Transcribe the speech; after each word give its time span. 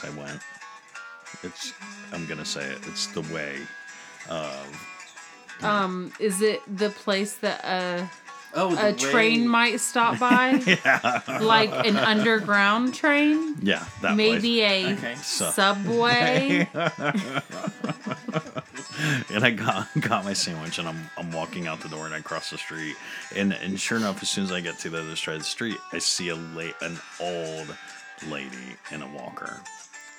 place 0.00 0.12
I 0.16 0.18
went. 0.18 0.40
It's 1.42 1.72
I'm 2.12 2.26
gonna 2.26 2.44
say 2.44 2.64
it. 2.64 2.78
It's 2.86 3.06
the 3.08 3.22
way 3.32 3.56
of 4.28 4.86
Um, 5.62 6.12
is 6.18 6.42
it 6.42 6.60
the 6.78 6.90
place 6.90 7.34
that 7.36 7.64
a 7.64 8.10
Oh, 8.52 8.76
a 8.76 8.92
train 8.92 9.46
might 9.46 9.78
stop 9.78 10.18
by? 10.28 10.60
yeah 10.66 11.22
like 11.40 11.70
an 11.86 11.96
underground 11.96 12.94
train? 12.94 13.54
yeah 13.62 13.84
that 14.02 14.16
Maybe 14.16 14.62
a 14.62 14.92
Okay. 14.94 15.14
Subway? 15.22 16.68
and 19.30 19.44
I 19.44 19.50
got 19.50 19.88
got 20.00 20.24
my 20.24 20.32
sandwich 20.32 20.78
and 20.78 20.88
I'm 20.88 21.08
I'm 21.16 21.30
walking 21.30 21.66
out 21.68 21.80
the 21.80 21.88
door 21.88 22.06
and 22.06 22.14
I 22.14 22.20
cross 22.20 22.50
the 22.50 22.58
street 22.58 22.96
and 23.36 23.52
and 23.52 23.78
sure 23.78 23.98
enough 23.98 24.20
as 24.22 24.28
soon 24.28 24.44
as 24.44 24.52
I 24.52 24.60
get 24.60 24.78
to 24.80 24.90
the 24.90 24.98
other 25.00 25.14
side 25.16 25.34
of 25.36 25.40
the 25.42 25.46
street 25.46 25.76
I 25.92 25.98
see 25.98 26.28
a 26.30 26.34
late 26.34 26.74
an 26.80 26.98
old 27.20 27.68
lady 28.28 28.76
in 28.90 29.02
a 29.02 29.08
walker 29.08 29.60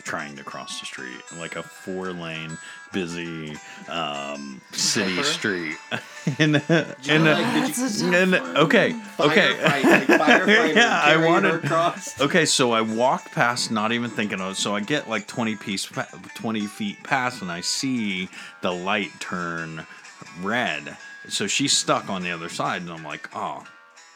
trying 0.03 0.35
to 0.35 0.43
cross 0.43 0.79
the 0.79 0.85
street 0.85 1.21
like 1.37 1.55
a 1.55 1.61
four 1.61 2.11
lane 2.11 2.57
busy 2.91 3.55
um, 3.87 4.59
city 4.71 5.15
Walker? 5.15 5.27
street 5.27 5.77
and 6.39 6.55
and, 6.55 6.59
like, 6.59 7.03
did 7.07 7.73
That's 7.73 8.01
a 8.01 8.11
tough 8.11 8.13
and 8.13 8.35
okay 8.57 8.95
okay 9.19 9.55
Firefight, 9.61 10.57
like 10.57 10.75
yeah 10.75 11.01
I 11.03 11.13
carrying 11.13 11.43
her 11.43 11.59
wanted. 11.59 11.61
Okay, 12.19 12.45
so 12.45 12.71
I 12.71 12.81
walked 12.81 13.31
past, 13.31 13.71
not 13.71 13.91
even 13.91 14.09
thinking 14.09 14.39
of. 14.41 14.53
It. 14.53 14.55
So 14.55 14.75
I 14.75 14.79
get 14.79 15.09
like 15.09 15.27
twenty 15.27 15.55
piece, 15.55 15.85
twenty 16.35 16.67
feet 16.67 17.03
past, 17.03 17.41
and 17.41 17.51
I 17.51 17.61
see 17.61 18.29
the 18.61 18.71
light 18.71 19.11
turn 19.19 19.85
red. 20.41 20.97
So 21.27 21.47
she's 21.47 21.73
stuck 21.73 22.09
on 22.09 22.23
the 22.23 22.31
other 22.31 22.49
side, 22.49 22.81
and 22.81 22.91
I'm 22.91 23.03
like, 23.03 23.29
oh, 23.35 23.63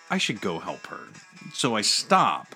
I 0.09 0.17
should 0.17 0.41
go 0.41 0.59
help 0.59 0.87
her. 0.87 0.99
So 1.53 1.75
I 1.75 1.81
stop, 1.81 2.55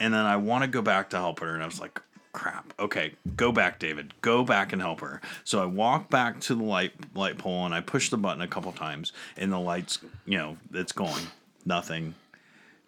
and 0.00 0.12
then 0.12 0.24
I 0.24 0.36
want 0.36 0.62
to 0.64 0.68
go 0.68 0.82
back 0.82 1.10
to 1.10 1.18
help 1.18 1.40
her, 1.40 1.54
and 1.54 1.62
I 1.62 1.66
was 1.66 1.80
like, 1.80 2.00
crap. 2.32 2.72
Okay, 2.78 3.12
go 3.36 3.52
back, 3.52 3.78
David. 3.78 4.12
Go 4.20 4.44
back 4.44 4.72
and 4.72 4.82
help 4.82 5.00
her. 5.00 5.20
So 5.44 5.62
I 5.62 5.66
walk 5.66 6.10
back 6.10 6.40
to 6.40 6.54
the 6.54 6.64
light 6.64 6.92
light 7.14 7.38
pole, 7.38 7.64
and 7.64 7.74
I 7.74 7.80
push 7.80 8.10
the 8.10 8.18
button 8.18 8.42
a 8.42 8.48
couple 8.48 8.72
times, 8.72 9.12
and 9.36 9.52
the 9.52 9.58
lights, 9.58 9.98
you 10.26 10.38
know, 10.38 10.56
it's 10.72 10.92
going. 10.92 11.26
Nothing 11.66 12.14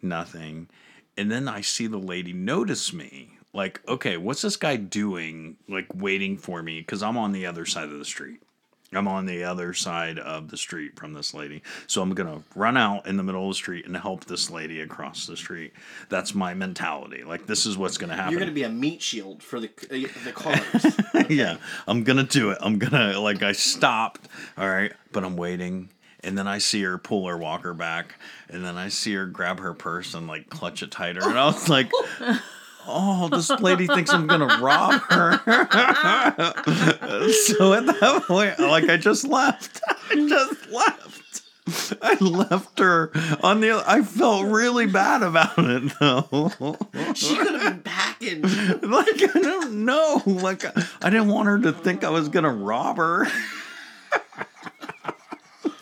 nothing. 0.02 0.68
And 1.16 1.30
then 1.30 1.48
I 1.48 1.60
see 1.60 1.86
the 1.86 1.98
lady 1.98 2.32
notice 2.32 2.92
me. 2.92 3.30
Like, 3.52 3.80
okay, 3.88 4.16
what's 4.16 4.42
this 4.42 4.56
guy 4.56 4.76
doing? 4.76 5.56
Like, 5.68 5.86
waiting 5.94 6.36
for 6.36 6.62
me 6.62 6.80
because 6.80 7.02
I'm 7.02 7.16
on 7.16 7.32
the 7.32 7.46
other 7.46 7.64
side 7.64 7.88
of 7.88 7.98
the 7.98 8.04
street. 8.04 8.42
I'm 8.92 9.08
on 9.08 9.26
the 9.26 9.44
other 9.44 9.74
side 9.74 10.18
of 10.18 10.48
the 10.48 10.56
street 10.56 10.96
from 10.96 11.12
this 11.12 11.34
lady. 11.34 11.62
So 11.86 12.02
I'm 12.02 12.14
going 12.14 12.28
to 12.28 12.42
run 12.54 12.76
out 12.76 13.06
in 13.06 13.16
the 13.16 13.22
middle 13.22 13.42
of 13.42 13.48
the 13.50 13.54
street 13.54 13.84
and 13.86 13.96
help 13.96 14.26
this 14.26 14.48
lady 14.48 14.80
across 14.80 15.26
the 15.26 15.36
street. 15.36 15.72
That's 16.08 16.34
my 16.34 16.54
mentality. 16.54 17.24
Like, 17.24 17.46
this 17.46 17.66
is 17.66 17.76
what's 17.76 17.98
going 17.98 18.10
to 18.10 18.16
happen. 18.16 18.30
You're 18.30 18.40
going 18.40 18.50
to 18.50 18.54
be 18.54 18.62
a 18.62 18.68
meat 18.68 19.02
shield 19.02 19.42
for 19.42 19.58
the 19.58 19.68
uh, 19.90 20.08
the 20.24 20.32
cars. 20.34 21.30
yeah, 21.30 21.56
I'm 21.86 22.04
gonna 22.04 22.22
do 22.24 22.50
it. 22.50 22.58
I'm 22.60 22.78
gonna 22.78 23.18
like 23.20 23.42
I 23.42 23.52
stopped, 23.52 24.28
all 24.56 24.68
right, 24.68 24.92
but 25.12 25.24
I'm 25.24 25.36
waiting, 25.36 25.90
and 26.22 26.36
then 26.36 26.46
I 26.46 26.58
see 26.58 26.82
her 26.82 26.98
pull 26.98 27.26
her 27.26 27.36
walker 27.36 27.74
back, 27.74 28.14
and 28.48 28.64
then 28.64 28.76
I 28.76 28.88
see 28.88 29.14
her 29.14 29.26
grab 29.26 29.60
her 29.60 29.74
purse 29.74 30.14
and 30.14 30.26
like 30.26 30.48
clutch 30.48 30.82
it 30.82 30.90
tighter, 30.90 31.20
and 31.22 31.38
I 31.38 31.46
was 31.46 31.68
like. 31.68 31.90
Oh, 32.86 33.28
this 33.28 33.50
lady 33.50 33.86
thinks 33.86 34.12
I'm 34.12 34.26
gonna 34.26 34.58
rob 34.60 35.00
her. 35.10 35.32
so 37.46 37.74
at 37.74 37.86
that 37.86 38.24
point, 38.26 38.58
like 38.58 38.88
I 38.88 38.96
just 38.96 39.26
left. 39.26 39.80
I 40.10 40.14
just 40.28 40.70
left. 40.70 41.42
I 42.00 42.14
left 42.20 42.78
her 42.78 43.10
on 43.42 43.60
the. 43.60 43.82
I 43.84 44.02
felt 44.02 44.46
really 44.46 44.86
bad 44.86 45.22
about 45.22 45.58
it 45.58 45.92
though. 45.98 46.52
she 47.14 47.36
could 47.36 47.60
have 47.60 47.62
been 47.62 47.82
packing. 47.82 48.42
like 48.42 49.36
I 49.36 49.40
don't 49.40 49.84
know. 49.84 50.22
Like 50.26 50.64
I 51.04 51.10
didn't 51.10 51.28
want 51.28 51.48
her 51.48 51.58
to 51.60 51.72
think 51.72 52.04
I 52.04 52.10
was 52.10 52.28
gonna 52.28 52.52
rob 52.52 52.98
her. 52.98 53.26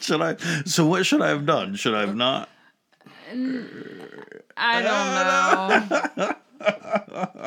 should 0.01 0.23
I? 0.23 0.37
So 0.65 0.87
what 0.87 1.05
should 1.05 1.21
I 1.21 1.29
have 1.29 1.45
done? 1.45 1.75
Should 1.75 1.95
I 1.95 2.01
have 2.01 2.17
not? 2.17 2.49
I 4.57 4.83
don't 4.83 6.17
know. 6.17 6.35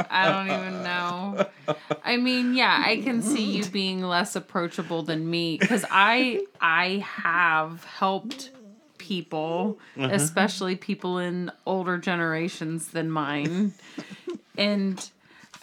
I 0.09 0.29
don't 0.29 0.59
even 0.59 0.83
know. 0.83 1.47
I 2.03 2.17
mean, 2.17 2.53
yeah, 2.53 2.83
I 2.85 3.01
can 3.01 3.21
see 3.21 3.43
you 3.57 3.65
being 3.65 4.01
less 4.01 4.35
approachable 4.35 5.03
than 5.03 5.29
me 5.29 5.57
because 5.57 5.85
I 5.89 6.45
I 6.61 7.05
have 7.05 7.83
helped 7.83 8.51
people, 8.97 9.79
especially 9.97 10.75
people 10.75 11.17
in 11.17 11.51
older 11.65 11.97
generations 11.97 12.89
than 12.89 13.09
mine, 13.11 13.73
and. 14.57 15.09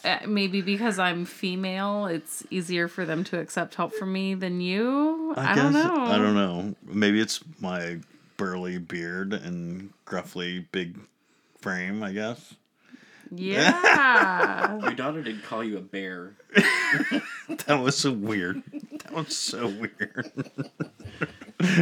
Uh, 0.04 0.18
maybe 0.26 0.60
because 0.60 0.98
I'm 0.98 1.24
female, 1.24 2.04
it's 2.04 2.44
easier 2.50 2.88
for 2.88 3.06
them 3.06 3.24
to 3.24 3.38
accept 3.40 3.74
help 3.74 3.94
from 3.94 4.12
me 4.12 4.34
than 4.34 4.60
you. 4.60 5.32
I, 5.34 5.54
don't 5.54 5.72
know. 5.72 5.96
I 5.96 6.18
don't 6.18 6.34
know. 6.34 6.74
Maybe 6.84 7.22
it's 7.22 7.40
my 7.58 8.00
burly 8.36 8.76
beard 8.76 9.32
and 9.32 9.94
gruffly 10.04 10.66
big 10.72 10.98
frame. 11.58 12.02
I 12.02 12.12
guess. 12.12 12.54
Yeah. 13.36 14.78
Your 14.80 14.94
daughter 14.94 15.22
did 15.22 15.42
call 15.44 15.64
you 15.64 15.78
a 15.78 15.80
bear. 15.80 16.34
That 17.66 17.80
was 17.82 17.96
so 17.96 18.10
weird. 18.12 18.62
That 19.02 19.12
was 19.12 19.36
so 19.36 19.68
weird. 19.68 20.50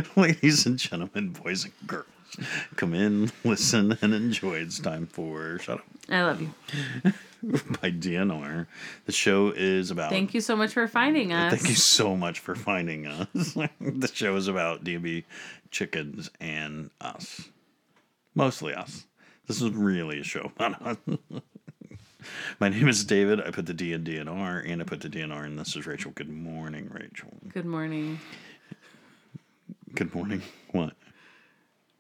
Ladies 0.17 0.67
and 0.67 0.79
gentlemen, 0.79 1.31
boys 1.31 1.65
and 1.65 1.73
girls, 1.87 2.07
come 2.77 2.95
in, 2.95 3.31
listen, 3.45 3.97
and 4.03 4.13
enjoy. 4.15 4.55
It's 4.55 4.79
time 4.81 5.07
for 5.07 5.59
Shut 5.61 5.79
Up 5.79 5.85
I 6.09 6.23
love 6.23 6.41
you. 6.41 6.53
by 7.43 7.91
DNR. 7.91 8.67
The 9.07 9.13
show 9.13 9.53
is 9.55 9.91
about. 9.91 10.11
Thank 10.11 10.35
you 10.35 10.41
so 10.41 10.57
much 10.57 10.73
for 10.73 10.87
finding 10.89 11.33
us. 11.33 11.53
Thank 11.53 11.69
you 11.69 11.75
so 11.77 12.17
much 12.17 12.41
for 12.41 12.55
finding 12.55 13.07
us. 13.07 13.29
the 13.35 14.11
show 14.13 14.37
is 14.37 14.49
about 14.49 14.85
DB 14.85 15.25
chickens 15.71 16.31
and 16.41 16.91
us. 17.01 17.49
Mostly 18.35 18.75
us. 18.75 19.05
This 19.53 19.61
is 19.61 19.73
really 19.73 20.19
a 20.19 20.25
show. 20.25 20.51
My 22.59 22.71
name 22.71 22.89
is 22.89 23.05
David. 23.05 23.39
I 23.43 23.51
put 23.51 23.67
the 23.67 23.75
D 23.75 23.93
in 23.93 24.03
DNR, 24.03 24.21
and 24.23 24.31
R, 24.31 24.59
and 24.61 24.81
I 24.81 24.85
put 24.87 25.03
the 25.03 25.11
DNR, 25.11 25.25
and 25.25 25.33
R 25.35 25.45
and 25.45 25.59
this 25.59 25.77
is 25.77 25.87
Rachel. 25.87 26.11
Good 26.15 26.31
morning, 26.31 26.89
Rachel. 26.91 27.29
Good 27.53 27.67
morning. 27.67 28.19
Good 29.95 30.15
morning. 30.15 30.41
What? 30.71 30.95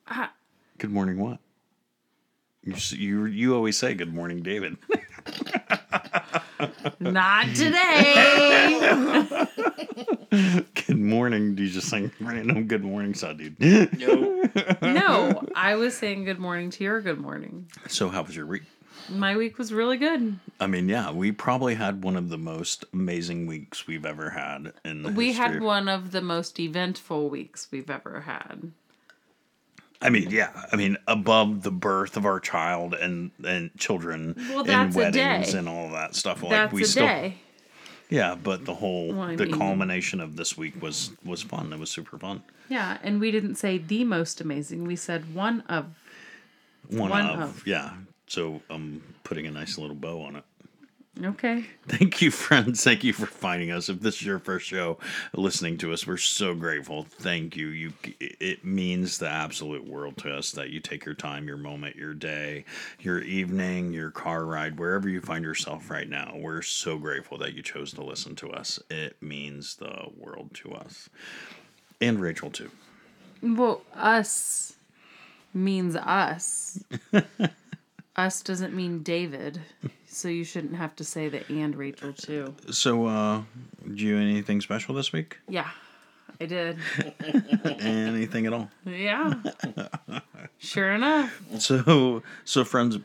Ah. 0.08 0.32
Good 0.78 0.92
morning. 0.92 1.18
What? 1.18 1.40
You 2.62 2.74
you 2.92 3.26
you 3.26 3.54
always 3.54 3.76
say 3.76 3.92
good 3.92 4.14
morning, 4.14 4.40
David. 4.40 4.78
Not 7.00 7.46
today. 7.54 9.46
good 10.86 10.98
morning. 10.98 11.54
Do 11.54 11.62
you 11.64 11.70
just 11.70 11.88
sing 11.88 12.10
random 12.20 12.66
good 12.66 12.84
morning, 12.84 13.14
son, 13.14 13.36
dude? 13.36 13.60
No. 13.98 14.42
no, 14.82 15.42
I 15.56 15.74
was 15.76 15.96
saying 15.96 16.24
good 16.24 16.38
morning 16.38 16.70
to 16.70 16.84
your 16.84 17.00
good 17.00 17.20
morning. 17.20 17.68
so, 17.88 18.08
how 18.08 18.22
was 18.22 18.34
your 18.36 18.46
week? 18.46 18.62
My 19.08 19.36
week 19.36 19.58
was 19.58 19.72
really 19.72 19.96
good. 19.96 20.38
I 20.60 20.66
mean, 20.68 20.88
yeah, 20.88 21.10
we 21.10 21.32
probably 21.32 21.74
had 21.74 22.04
one 22.04 22.16
of 22.16 22.28
the 22.28 22.38
most 22.38 22.84
amazing 22.92 23.46
weeks 23.46 23.86
we've 23.86 24.06
ever 24.06 24.30
had 24.30 24.72
in 24.84 25.02
the 25.02 25.10
We 25.10 25.28
history. 25.32 25.44
had 25.54 25.60
one 25.62 25.88
of 25.88 26.12
the 26.12 26.20
most 26.22 26.60
eventful 26.60 27.28
weeks 27.28 27.66
we've 27.72 27.90
ever 27.90 28.20
had. 28.20 28.70
I 30.02 30.10
mean, 30.10 30.30
yeah, 30.30 30.50
I 30.72 30.76
mean, 30.76 30.96
above 31.06 31.62
the 31.62 31.70
birth 31.70 32.16
of 32.16 32.26
our 32.26 32.40
child 32.40 32.94
and 32.94 33.30
and 33.44 33.70
children 33.78 34.34
Well, 34.50 34.68
and 34.68 34.94
weddings 34.94 35.54
and 35.54 35.68
all 35.68 35.90
that 35.90 36.14
stuff. 36.14 36.42
Like 36.42 36.50
That's 36.50 36.72
we 36.72 36.82
a 36.82 36.86
still, 36.86 37.06
day. 37.06 37.36
yeah, 38.10 38.34
but 38.34 38.64
the 38.64 38.74
whole 38.74 39.12
Well, 39.14 39.36
the 39.36 39.46
mean- 39.46 39.58
culmination 39.58 40.20
of 40.20 40.36
this 40.36 40.56
week 40.58 40.80
was 40.82 41.10
was 41.24 41.42
fun. 41.42 41.72
It 41.72 41.78
was 41.78 41.90
super 41.90 42.18
fun. 42.18 42.42
Yeah, 42.68 42.98
and 43.02 43.20
we 43.20 43.30
didn't 43.30 43.56
say 43.56 43.78
the 43.78 44.04
most 44.04 44.40
amazing. 44.40 44.86
We 44.86 44.96
said 44.96 45.34
one 45.34 45.62
of. 45.68 45.86
One, 46.88 47.10
One 47.10 47.26
of, 47.26 47.40
of. 47.40 47.66
yeah. 47.66 47.92
So 48.26 48.60
I'm 48.68 49.02
putting 49.24 49.46
a 49.46 49.50
nice 49.50 49.78
little 49.78 49.94
bow 49.94 50.22
on 50.22 50.36
it. 50.36 50.44
Okay. 51.22 51.66
Thank 51.86 52.22
you, 52.22 52.30
friends. 52.30 52.82
Thank 52.82 53.04
you 53.04 53.12
for 53.12 53.26
finding 53.26 53.70
us. 53.70 53.90
If 53.90 54.00
this 54.00 54.16
is 54.16 54.22
your 54.22 54.38
first 54.38 54.66
show 54.66 54.96
listening 55.34 55.76
to 55.78 55.92
us, 55.92 56.06
we're 56.06 56.16
so 56.16 56.54
grateful. 56.54 57.04
Thank 57.04 57.54
you. 57.54 57.68
You, 57.68 57.92
it 58.18 58.64
means 58.64 59.18
the 59.18 59.28
absolute 59.28 59.86
world 59.86 60.16
to 60.18 60.34
us 60.34 60.52
that 60.52 60.70
you 60.70 60.80
take 60.80 61.04
your 61.04 61.14
time, 61.14 61.46
your 61.46 61.58
moment, 61.58 61.96
your 61.96 62.14
day, 62.14 62.64
your 62.98 63.18
evening, 63.20 63.92
your 63.92 64.10
car 64.10 64.46
ride, 64.46 64.78
wherever 64.78 65.06
you 65.06 65.20
find 65.20 65.44
yourself 65.44 65.90
right 65.90 66.08
now. 66.08 66.32
We're 66.34 66.62
so 66.62 66.96
grateful 66.96 67.36
that 67.38 67.52
you 67.52 67.62
chose 67.62 67.92
to 67.92 68.02
listen 68.02 68.34
to 68.36 68.50
us. 68.50 68.80
It 68.88 69.16
means 69.20 69.76
the 69.76 70.06
world 70.16 70.50
to 70.54 70.72
us, 70.72 71.10
and 72.00 72.22
Rachel 72.22 72.50
too. 72.50 72.70
Well, 73.42 73.82
us 73.94 74.76
means 75.52 75.94
us. 75.94 76.82
us 78.16 78.42
doesn't 78.42 78.74
mean 78.74 79.02
David. 79.02 79.60
So 80.12 80.28
you 80.28 80.44
shouldn't 80.44 80.76
have 80.76 80.94
to 80.96 81.04
say 81.04 81.28
the 81.28 81.42
and 81.48 81.74
Rachel 81.74 82.12
too. 82.12 82.54
So, 82.70 83.06
uh, 83.06 83.42
do 83.94 84.04
you 84.04 84.18
anything 84.18 84.60
special 84.60 84.94
this 84.94 85.12
week? 85.12 85.38
Yeah. 85.48 85.70
I 86.40 86.46
did. 86.46 86.78
Anything 87.80 88.46
at 88.46 88.52
all? 88.52 88.70
Yeah. 88.84 89.34
Sure 90.58 90.92
enough. 90.92 91.42
So, 91.58 92.22
so 92.44 92.64
friends, 92.64 92.96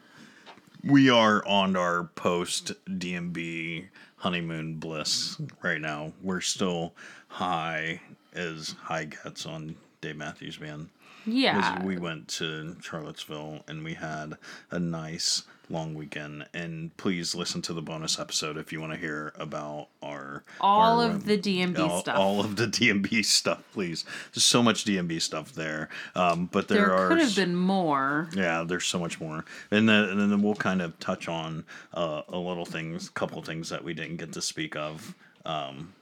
we 0.83 1.09
are 1.09 1.43
on 1.47 1.75
our 1.75 2.03
post 2.03 2.71
DMB 2.87 3.87
honeymoon 4.17 4.75
bliss 4.75 5.41
right 5.63 5.81
now. 5.81 6.13
We're 6.21 6.41
still 6.41 6.93
high 7.29 7.99
as 8.33 8.75
high 8.79 9.05
gets 9.05 9.47
on 9.47 9.75
Dave 10.01 10.17
Matthews 10.17 10.57
Band. 10.57 10.89
Yeah. 11.25 11.83
We 11.83 11.97
went 11.97 12.27
to 12.29 12.75
Charlottesville 12.81 13.63
and 13.67 13.83
we 13.83 13.95
had 13.95 14.37
a 14.69 14.77
nice 14.77 15.43
long 15.69 15.93
weekend. 15.93 16.47
And 16.53 16.95
please 16.97 17.35
listen 17.35 17.61
to 17.63 17.73
the 17.73 17.81
bonus 17.81 18.17
episode 18.19 18.57
if 18.57 18.71
you 18.71 18.79
want 18.79 18.93
to 18.93 18.97
hear 18.99 19.33
about 19.37 19.87
our 20.01 20.43
All 20.61 21.01
our, 21.01 21.09
of 21.11 21.25
the 21.25 21.37
DMB 21.37 21.77
all, 21.79 21.99
stuff. 21.99 22.17
all 22.17 22.39
of 22.39 22.55
the 22.55 22.65
DMB 22.67 23.25
stuff. 23.25 23.63
Please, 23.73 24.05
there's 24.33 24.43
so 24.43 24.63
much 24.63 24.85
DMB 24.85 25.21
stuff 25.21 25.53
there. 25.53 25.89
Um, 26.15 26.45
but 26.51 26.67
there, 26.67 26.77
there 26.87 26.93
are 26.93 27.07
could 27.09 27.19
have 27.19 27.35
been 27.35 27.55
more. 27.55 28.29
yeah, 28.35 28.63
there's 28.65 28.85
so 28.85 28.99
much 28.99 29.19
more, 29.19 29.43
and 29.71 29.87
then 29.89 30.05
and 30.05 30.31
then 30.31 30.41
we'll 30.41 30.55
kind 30.55 30.81
of 30.81 30.97
touch 30.99 31.27
on 31.27 31.65
uh, 31.93 32.21
a 32.29 32.37
little 32.37 32.65
things, 32.65 33.09
couple 33.09 33.41
things 33.41 33.69
that 33.69 33.83
we 33.83 33.93
didn't 33.93 34.17
get 34.17 34.31
to 34.33 34.41
speak 34.41 34.75
of 34.75 35.13
um, 35.45 35.93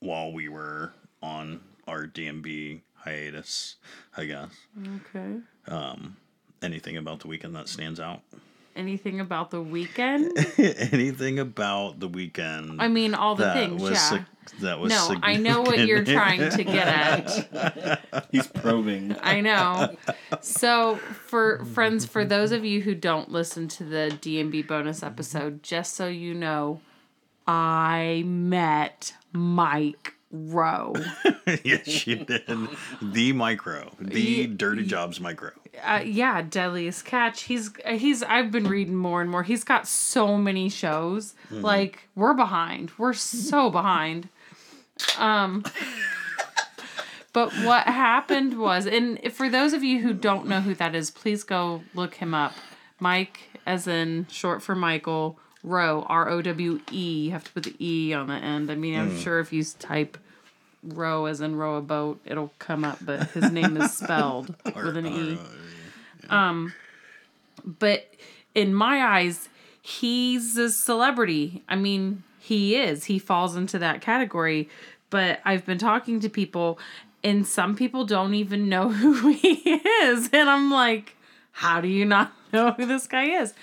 while 0.00 0.32
we 0.32 0.48
were 0.48 0.92
on 1.22 1.60
our 1.86 2.06
DMB 2.06 2.80
hiatus. 2.94 3.76
I 4.16 4.24
guess 4.26 4.50
Okay. 5.16 5.36
Anything 6.62 6.96
about 6.96 7.20
the 7.20 7.28
weekend 7.28 7.54
that 7.56 7.68
stands 7.68 8.00
out. 8.00 8.20
Anything 8.74 9.20
about 9.20 9.50
the 9.50 9.60
weekend? 9.60 10.32
anything 10.58 11.38
about 11.38 12.00
the 12.00 12.08
weekend? 12.08 12.80
I 12.80 12.88
mean, 12.88 13.14
all 13.14 13.34
the 13.34 13.52
things, 13.52 13.82
was 13.82 13.92
yeah. 13.92 14.08
sig- 14.08 14.24
that 14.60 14.78
was 14.78 14.90
No, 14.90 15.14
I 15.22 15.36
know 15.36 15.60
what 15.60 15.86
you're 15.86 16.04
trying 16.04 16.50
to 16.50 16.64
get 16.64 16.88
at. 16.88 18.26
He's 18.32 18.46
probing. 18.46 19.14
I 19.22 19.40
know. 19.40 19.94
So, 20.40 20.96
for 20.96 21.64
friends, 21.66 22.06
for 22.06 22.24
those 22.24 22.50
of 22.50 22.64
you 22.64 22.80
who 22.80 22.94
don't 22.94 23.30
listen 23.30 23.68
to 23.68 23.84
the 23.84 24.18
DMB 24.20 24.66
bonus 24.66 25.02
episode, 25.02 25.62
just 25.62 25.94
so 25.94 26.08
you 26.08 26.32
know, 26.32 26.80
I 27.46 28.24
met 28.26 29.14
Mike 29.32 30.14
Rowe. 30.32 30.94
yes, 31.62 31.86
she 31.86 32.14
did. 32.16 32.42
The 33.00 33.32
Mike 33.32 33.64
Rowe, 33.66 33.92
the 34.00 34.46
Dirty 34.46 34.84
Jobs 34.84 35.20
Mike 35.20 35.42
Rowe. 35.42 35.50
Uh, 35.84 36.02
yeah, 36.04 36.42
Deadliest 36.42 37.04
Catch. 37.04 37.42
He's 37.42 37.70
he's. 37.86 38.22
I've 38.22 38.50
been 38.50 38.66
reading 38.66 38.96
more 38.96 39.20
and 39.20 39.30
more. 39.30 39.42
He's 39.42 39.64
got 39.64 39.86
so 39.86 40.36
many 40.38 40.68
shows. 40.68 41.34
Like 41.50 42.08
we're 42.14 42.34
behind. 42.34 42.92
We're 42.98 43.12
so 43.12 43.70
behind. 43.80 44.28
Um. 45.18 45.64
But 47.34 47.50
what 47.64 47.86
happened 47.86 48.58
was, 48.58 48.86
and 48.86 49.18
for 49.32 49.48
those 49.48 49.72
of 49.72 49.82
you 49.82 50.02
who 50.02 50.12
don't 50.12 50.46
know 50.46 50.60
who 50.60 50.74
that 50.74 50.94
is, 50.94 51.10
please 51.10 51.44
go 51.44 51.82
look 51.94 52.16
him 52.16 52.34
up. 52.34 52.52
Mike, 53.00 53.40
as 53.64 53.86
in 53.86 54.26
short 54.30 54.62
for 54.62 54.74
Michael, 54.74 55.38
Rowe, 55.62 56.04
R 56.08 56.28
O 56.28 56.42
W 56.42 56.80
E. 56.90 57.24
You 57.26 57.30
have 57.32 57.44
to 57.44 57.52
put 57.52 57.62
the 57.64 57.74
E 57.78 58.12
on 58.12 58.26
the 58.28 58.34
end. 58.34 58.70
I 58.70 58.74
mean, 58.74 58.98
I'm 58.98 59.18
sure 59.18 59.38
if 59.38 59.52
you 59.52 59.64
type 59.64 60.18
row 60.82 61.26
as 61.26 61.40
in 61.40 61.56
row 61.56 61.76
a 61.76 61.80
boat, 61.80 62.20
it'll 62.24 62.52
come 62.58 62.84
up, 62.84 62.98
but 63.00 63.30
his 63.30 63.50
name 63.52 63.76
is 63.76 63.92
spelled 63.96 64.54
with 64.64 64.96
an 64.96 65.06
E. 65.06 65.38
Um, 66.28 66.72
but 67.64 68.08
in 68.54 68.74
my 68.74 69.04
eyes, 69.04 69.48
he's 69.80 70.56
a 70.56 70.70
celebrity. 70.70 71.62
I 71.68 71.76
mean, 71.76 72.24
he 72.38 72.76
is. 72.76 73.04
He 73.04 73.18
falls 73.18 73.56
into 73.56 73.78
that 73.78 74.00
category. 74.00 74.68
But 75.10 75.40
I've 75.44 75.66
been 75.66 75.78
talking 75.78 76.20
to 76.20 76.28
people, 76.28 76.78
and 77.22 77.46
some 77.46 77.76
people 77.76 78.04
don't 78.04 78.34
even 78.34 78.68
know 78.68 78.88
who 78.90 79.28
he 79.28 79.80
is. 80.02 80.28
And 80.32 80.48
I'm 80.48 80.70
like, 80.70 81.16
how 81.52 81.80
do 81.80 81.88
you 81.88 82.04
not 82.04 82.32
know 82.52 82.72
who 82.72 82.86
this 82.86 83.06
guy 83.06 83.24
is? 83.24 83.54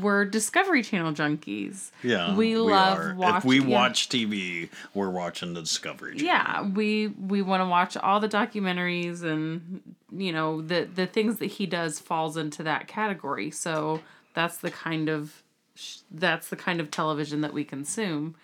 We're 0.00 0.24
Discovery 0.24 0.82
Channel 0.82 1.12
junkies. 1.12 1.90
Yeah, 2.02 2.34
we, 2.34 2.56
love 2.56 2.98
are. 2.98 3.14
watching. 3.14 3.36
If 3.36 3.44
we 3.44 3.60
watch 3.60 4.08
TV, 4.08 4.70
we're 4.94 5.10
watching 5.10 5.52
the 5.54 5.60
Discovery. 5.60 6.16
Channel. 6.16 6.26
yeah 6.26 6.62
we 6.62 7.08
we 7.08 7.42
want 7.42 7.60
to 7.60 7.66
watch 7.68 7.96
all 7.96 8.18
the 8.20 8.28
documentaries 8.28 9.22
and 9.22 9.82
you 10.10 10.32
know 10.32 10.62
the 10.62 10.88
the 10.94 11.06
things 11.06 11.38
that 11.38 11.46
he 11.46 11.66
does 11.66 11.98
falls 11.98 12.36
into 12.36 12.62
that 12.62 12.86
category 12.88 13.50
so 13.50 14.00
that's 14.34 14.56
the 14.58 14.70
kind 14.70 15.08
of 15.08 15.42
sh- 15.74 15.98
that's 16.10 16.48
the 16.48 16.56
kind 16.56 16.80
of 16.80 16.90
television 16.90 17.40
that 17.42 17.52
we 17.52 17.64
consume 17.64 18.34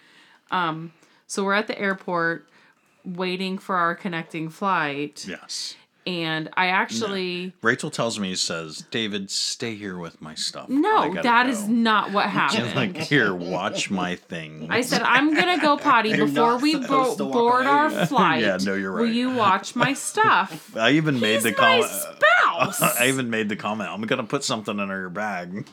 um 0.50 0.93
so 1.27 1.45
we're 1.45 1.53
at 1.55 1.67
the 1.67 1.79
airport 1.79 2.49
waiting 3.05 3.59
for 3.59 3.77
our 3.77 3.95
connecting 3.95 4.49
flight 4.49 5.25
Yes. 5.29 5.77
And 6.09 6.49
i 6.57 6.67
actually 6.69 7.53
Rachel 7.63 7.91
tells 7.91 8.19
me, 8.19 8.35
says, 8.35 8.85
David, 8.91 9.31
stay 9.31 9.75
here 9.75 9.99
with 9.99 10.21
my 10.23 10.35
stuff. 10.35 10.69
No 10.69 11.09
gotta 11.13 11.23
that 11.23 11.45
go." 11.45 11.51
is 11.53 11.69
not 11.69 12.13
what 12.13 12.27
happened 12.31 12.75
like 12.75 12.97
here, 12.97 13.35
watch 13.35 13.91
my 13.91 14.17
thing. 14.17 14.69
I 14.71 14.81
said, 14.81 15.03
I'm 15.03 15.35
gonna 15.35 15.61
go 15.61 15.77
potty 15.91 16.11
You're 16.11 16.27
before 16.27 16.57
we 16.59 16.75
bo- 16.77 16.83
supposed 16.83 17.19
to 17.19 17.25
walk 17.25 17.33
board 17.35 17.67
away. 17.67 17.71
our 17.75 18.07
flight. 18.07 18.43
Yeah, 18.49 18.59
no, 18.63 18.75
you're 18.75 18.93
right. 18.93 19.03
Will 19.03 19.11
you 19.13 19.31
watch 19.35 19.77
my 19.77 19.93
stuff? 19.93 20.75
I 20.77 20.93
even 20.93 21.21
made 21.21 21.35
He's 21.35 21.43
the 21.45 21.51
my 21.51 21.57
comment. 21.57 21.91
spouse. 21.91 22.81
I 23.01 23.09
even 23.09 23.29
made 23.31 23.49
the 23.49 23.57
comment. 23.57 23.91
I'm 23.91 24.03
gonna 24.03 24.25
put 24.25 24.45
something 24.45 24.79
in 24.79 24.89
her 24.89 25.09
bag. 25.11 25.67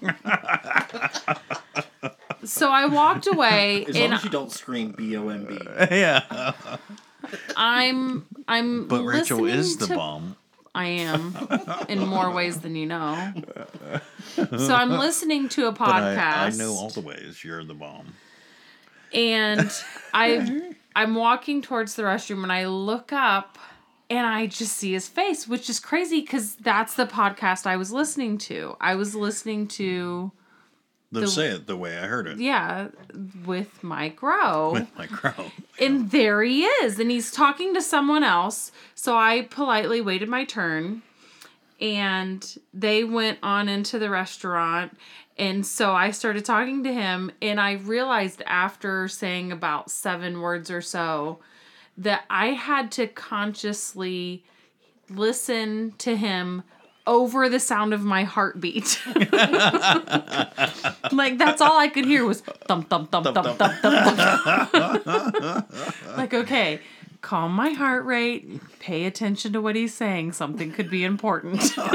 So 2.44 2.70
I 2.70 2.86
walked 2.86 3.26
away, 3.28 3.86
As 3.88 3.96
long 3.96 4.04
and 4.04 4.14
as 4.14 4.24
you 4.24 4.30
don't 4.30 4.52
scream 4.52 4.92
B 4.92 5.16
O 5.18 5.30
M 5.30 5.46
B. 5.46 5.58
yeah, 5.90 6.54
I'm 7.58 8.26
I'm. 8.48 8.88
but 8.88 9.04
Rachel 9.04 9.46
is 9.46 9.78
the 9.78 9.88
to- 9.88 9.96
bomb. 9.96 10.36
I 10.74 10.88
am 10.88 11.34
in 11.88 12.06
more 12.06 12.32
ways 12.32 12.60
than 12.60 12.76
you 12.76 12.86
know. 12.86 13.32
So 14.36 14.76
I'm 14.76 14.90
listening 14.90 15.48
to 15.50 15.68
a 15.68 15.74
podcast. 15.74 16.18
I, 16.18 16.46
I 16.48 16.50
know 16.50 16.74
all 16.74 16.90
the 16.90 17.00
ways. 17.00 17.44
You're 17.46 17.64
the 17.64 17.74
bomb. 17.74 18.14
and 19.14 19.72
I 20.14 20.74
I'm 20.94 21.16
walking 21.16 21.62
towards 21.62 21.96
the 21.96 22.04
restroom 22.04 22.44
and 22.44 22.52
I 22.52 22.68
look 22.68 23.14
up 23.14 23.58
and 24.10 24.28
I 24.28 24.48
just 24.48 24.76
see 24.76 24.92
his 24.92 25.08
face, 25.08 25.48
which 25.48 25.70
is 25.70 25.80
crazy 25.80 26.20
because 26.20 26.56
that's 26.56 26.96
the 26.96 27.06
podcast 27.08 27.66
I 27.66 27.78
was 27.78 27.94
listening 27.94 28.38
to. 28.40 28.76
I 28.82 28.96
was 28.96 29.16
listening 29.16 29.68
to 29.70 30.32
The- 31.22 31.28
say 31.28 31.48
it 31.50 31.68
the 31.68 31.76
way 31.78 31.98
I 31.98 32.08
heard 32.08 32.28
it. 32.28 32.38
yeah 32.38 32.88
with 33.46 33.84
Mike 33.84 34.22
Rowe. 34.22 34.72
With 34.74 34.88
Mike 34.98 35.24
Rowe. 35.24 35.52
And 35.80 36.12
there 36.12 36.42
he 36.44 36.64
is, 36.66 37.00
and 37.00 37.10
he's 37.12 37.32
talking 37.32 37.74
to 37.74 37.82
someone 37.82 38.24
else. 38.24 38.72
So 38.94 39.18
I 39.18 39.44
politely 39.44 40.02
waited 40.02 40.30
my 40.30 40.46
turn, 40.46 41.02
and 41.80 42.58
they 42.74 43.04
went 43.04 43.40
on 43.44 43.68
into 43.70 44.00
the 44.00 44.10
restaurant. 44.10 44.98
And 45.38 45.66
so 45.66 45.94
I 45.94 46.12
started 46.12 46.46
talking 46.46 46.84
to 46.84 46.94
him, 46.94 47.32
and 47.42 47.60
I 47.60 47.74
realized 47.74 48.42
after 48.46 49.08
saying 49.08 49.52
about 49.52 49.92
seven 49.92 50.42
words 50.42 50.72
or 50.72 50.82
so 50.82 51.40
that 51.98 52.24
I 52.30 52.48
had 52.48 52.92
to 52.94 53.08
consciously 53.08 54.44
listen 55.10 55.94
to 56.00 56.16
him 56.16 56.64
over 57.08 57.50
the 57.50 57.60
sound 57.60 57.94
of 57.94 58.04
my 58.04 58.24
heartbeat. 58.24 59.02
like 61.12 61.38
that's 61.38 61.62
all 61.62 61.78
I 61.78 61.90
could 61.94 62.06
hear 62.06 62.26
was 62.26 62.42
thump 62.42 62.90
thump 62.90 63.12
thump 63.12 63.26
thump 63.34 63.58
thump 63.58 63.76
thump. 63.82 65.04
thump. 65.04 65.72
like 66.18 66.34
okay, 66.34 66.80
calm 67.26 67.54
my 67.54 67.72
heart 67.72 68.06
rate, 68.06 68.62
pay 68.80 69.06
attention 69.06 69.52
to 69.54 69.60
what 69.60 69.76
he's 69.76 69.96
saying. 69.96 70.32
Something 70.34 70.72
could 70.72 70.92
be 70.92 71.04
important. 71.04 71.74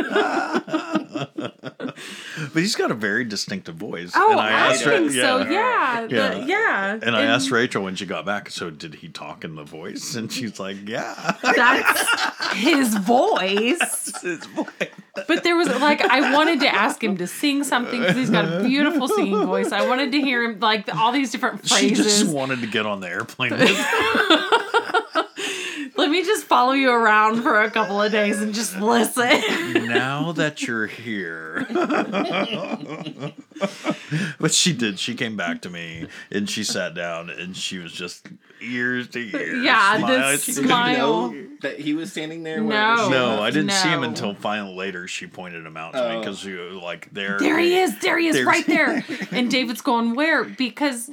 But 2.53 2.63
he's 2.63 2.75
got 2.75 2.91
a 2.91 2.95
very 2.95 3.25
distinctive 3.25 3.75
voice. 3.75 4.13
Oh, 4.15 4.31
and 4.31 4.41
I, 4.41 4.51
asked 4.51 4.87
Ra- 4.87 4.93
think 4.93 5.13
so. 5.13 5.39
Yeah, 5.49 6.07
the- 6.09 6.15
Yeah. 6.17 6.45
yeah. 6.47 6.99
And 7.03 7.15
I 7.15 7.23
asked 7.23 7.51
Rachel 7.51 7.83
when 7.85 7.95
she 7.95 8.07
got 8.07 8.25
back, 8.25 8.49
so 8.51 8.71
did 8.71 8.95
he 8.95 9.09
talk 9.09 9.45
in 9.45 9.55
the 9.55 9.65
voice? 9.65 10.15
And 10.15 10.33
she's 10.33 10.59
like, 10.59 10.89
yeah. 10.89 11.37
That's 11.43 12.55
his 12.55 12.97
voice. 12.97 14.13
His 14.23 14.45
voice. 14.47 14.67
But 15.29 15.45
there 15.45 15.57
was 15.57 15.69
like 15.81 16.01
I 16.01 16.33
wanted 16.35 16.61
to 16.61 16.69
ask 16.75 17.03
him 17.03 17.17
to 17.19 17.27
sing 17.27 17.63
something 17.65 18.01
because 18.01 18.17
he's 18.17 18.31
got 18.31 18.45
a 18.53 18.65
beautiful 18.65 19.07
singing 19.09 19.45
voice. 19.47 19.73
I 19.73 19.87
wanted 19.89 20.13
to 20.13 20.21
hear 20.21 20.43
him 20.45 20.59
like 20.61 20.93
all 20.95 21.13
these 21.13 21.31
different 21.31 21.61
phrases. 21.69 21.81
She 21.81 21.95
just 21.95 22.27
wanted 22.27 22.61
to 22.61 22.67
get 22.67 22.87
on 22.87 23.01
the 23.01 23.09
airplane 23.09 23.53
with 23.53 23.61
Let 26.11 26.17
me 26.17 26.25
just 26.25 26.47
follow 26.47 26.73
you 26.73 26.91
around 26.91 27.41
for 27.43 27.63
a 27.63 27.71
couple 27.71 28.03
of 28.03 28.11
days 28.11 28.43
and 28.43 28.53
just 28.53 28.77
listen. 28.81 29.87
now 29.87 30.33
that 30.33 30.61
you're 30.67 30.89
here. 30.89 31.65
but 34.41 34.53
she 34.53 34.73
did. 34.73 34.99
She 34.99 35.15
came 35.15 35.37
back 35.37 35.63
to 35.63 35.71
me 35.71 36.09
and 36.33 36.51
she 36.51 36.65
sat 36.65 36.95
down 36.95 37.31
and 37.31 37.57
she 37.57 37.79
was 37.79 37.93
just 37.93 38.27
ears 38.61 39.07
to 39.11 39.21
ears. 39.21 39.63
Yeah, 39.65 39.99
the 39.99 40.37
smiling. 40.37 40.39
She 40.39 40.53
Did 40.53 40.55
couldn't- 40.57 40.63
you 40.63 40.67
Smile. 40.67 41.31
know 41.31 41.47
that 41.61 41.79
he 41.79 41.95
was 41.95 42.11
standing 42.11 42.43
there? 42.43 42.61
No. 42.61 42.97
she 43.05 43.11
No. 43.11 43.41
I 43.41 43.51
didn't 43.51 43.71
see 43.71 43.89
him 43.89 44.03
until 44.03 44.35
finally 44.35 44.75
later. 44.75 45.07
She 45.07 45.29
pointed 45.29 45.65
him 45.65 45.77
out 45.77 45.93
to 45.93 46.01
me 46.09 46.17
Oh. 46.17 46.19
because 46.19 46.45
you 46.45 46.81
like 46.83 47.09
there. 47.13 47.39
There 47.39 47.57
he 47.61 47.79
is. 47.79 47.97
There 48.01 48.19
he 48.19 48.27
is, 48.27 48.43
right 48.45 48.67
there. 48.67 49.05
And 49.31 49.49
David's 49.49 49.81
going 49.81 50.17
where? 50.17 50.43
Because 50.43 51.09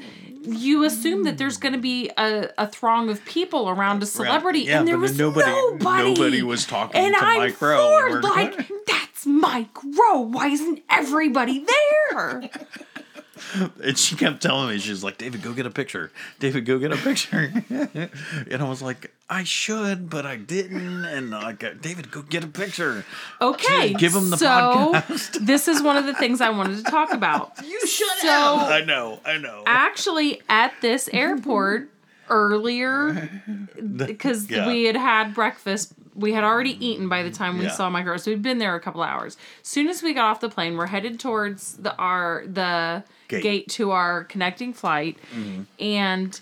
you 0.47 0.83
assume 0.83 1.23
that 1.23 1.37
there's 1.37 1.57
going 1.57 1.73
to 1.73 1.79
be 1.79 2.09
a, 2.17 2.49
a 2.57 2.67
throng 2.67 3.09
of 3.09 3.23
people 3.25 3.69
around 3.69 4.01
a 4.01 4.05
celebrity, 4.05 4.61
Yeah, 4.61 4.79
and 4.79 4.87
there 4.87 4.97
was 4.97 5.17
nobody- 5.17 5.49
nobody. 5.51 6.03
nobody 6.13 6.41
was 6.43 6.65
talking 6.65 6.99
and 7.01 7.13
to 7.15 7.23
I'm 7.23 7.37
Mike 7.39 7.61
Rowe, 7.61 8.13
and 8.15 8.23
like 8.23 8.69
that's 8.87 9.25
Mike 9.25 9.83
Rowe. 9.83 10.21
Why 10.21 10.47
isn't 10.47 10.83
everybody 10.89 11.65
there? 12.11 12.49
And 13.84 13.98
she 13.98 14.15
kept 14.15 14.41
telling 14.41 14.70
me, 14.70 14.79
she's 14.79 15.03
like, 15.03 15.17
David, 15.17 15.41
go 15.41 15.53
get 15.53 15.65
a 15.65 15.70
picture. 15.70 16.12
David, 16.39 16.65
go 16.65 16.79
get 16.79 16.91
a 16.91 16.98
picture. 16.98 17.51
and 17.70 18.62
I 18.62 18.67
was 18.70 18.82
like, 18.82 19.13
I 19.29 19.44
should, 19.44 20.10
but 20.10 20.25
I 20.25 20.36
didn't. 20.38 21.06
And 21.06 21.32
like, 21.32 21.60
David, 21.82 22.12
go 22.12 22.22
get 22.22 22.44
a 22.44 22.48
picture. 22.48 23.06
Okay, 23.41 23.94
Give 23.94 24.13
him 24.15 24.29
the 24.29 24.38
so 24.38 24.48
podcast. 24.48 25.39
this 25.46 25.67
is 25.67 25.82
one 25.82 25.98
of 25.98 26.06
the 26.06 26.13
things 26.13 26.41
I 26.41 26.50
wanted 26.50 26.77
to 26.77 26.84
talk 26.91 27.12
about. 27.13 27.51
You 27.65 27.79
should 27.88 28.17
So 28.20 28.29
I 28.29 28.84
know, 28.86 29.20
I 29.25 29.38
know. 29.38 29.63
actually, 29.65 30.41
at 30.50 30.74
this 30.82 31.10
airport 31.13 31.89
earlier, 32.29 33.29
because 33.96 34.50
Yeah. 34.50 34.67
we 34.67 34.86
had 34.86 34.96
had 34.96 35.34
breakfast. 35.34 35.94
We 36.15 36.34
had 36.34 36.44
already 36.44 36.84
eaten 36.86 37.08
by 37.10 37.24
the 37.24 37.29
time 37.32 37.58
we 37.58 37.65
Yeah. 37.65 37.72
saw 37.72 37.89
Mike 37.89 38.06
Rowe, 38.06 38.17
so 38.17 38.32
we'd 38.32 38.41
been 38.41 38.58
there 38.58 38.75
a 38.75 38.79
couple 38.79 39.03
hours. 39.03 39.38
Soon 39.62 39.88
as 39.88 40.01
we 40.01 40.13
got 40.13 40.25
off 40.25 40.39
the 40.39 40.50
plane, 40.50 40.75
we're 40.77 40.88
headed 40.88 41.20
towards 41.20 41.74
the 41.77 41.96
our 41.98 42.44
the 42.48 43.03
Gate. 43.27 43.43
gate, 43.43 43.69
to 43.69 43.91
our 43.91 44.24
connecting 44.25 44.74
flight, 44.74 45.17
Mm-hmm. 45.36 45.62
and 45.79 46.39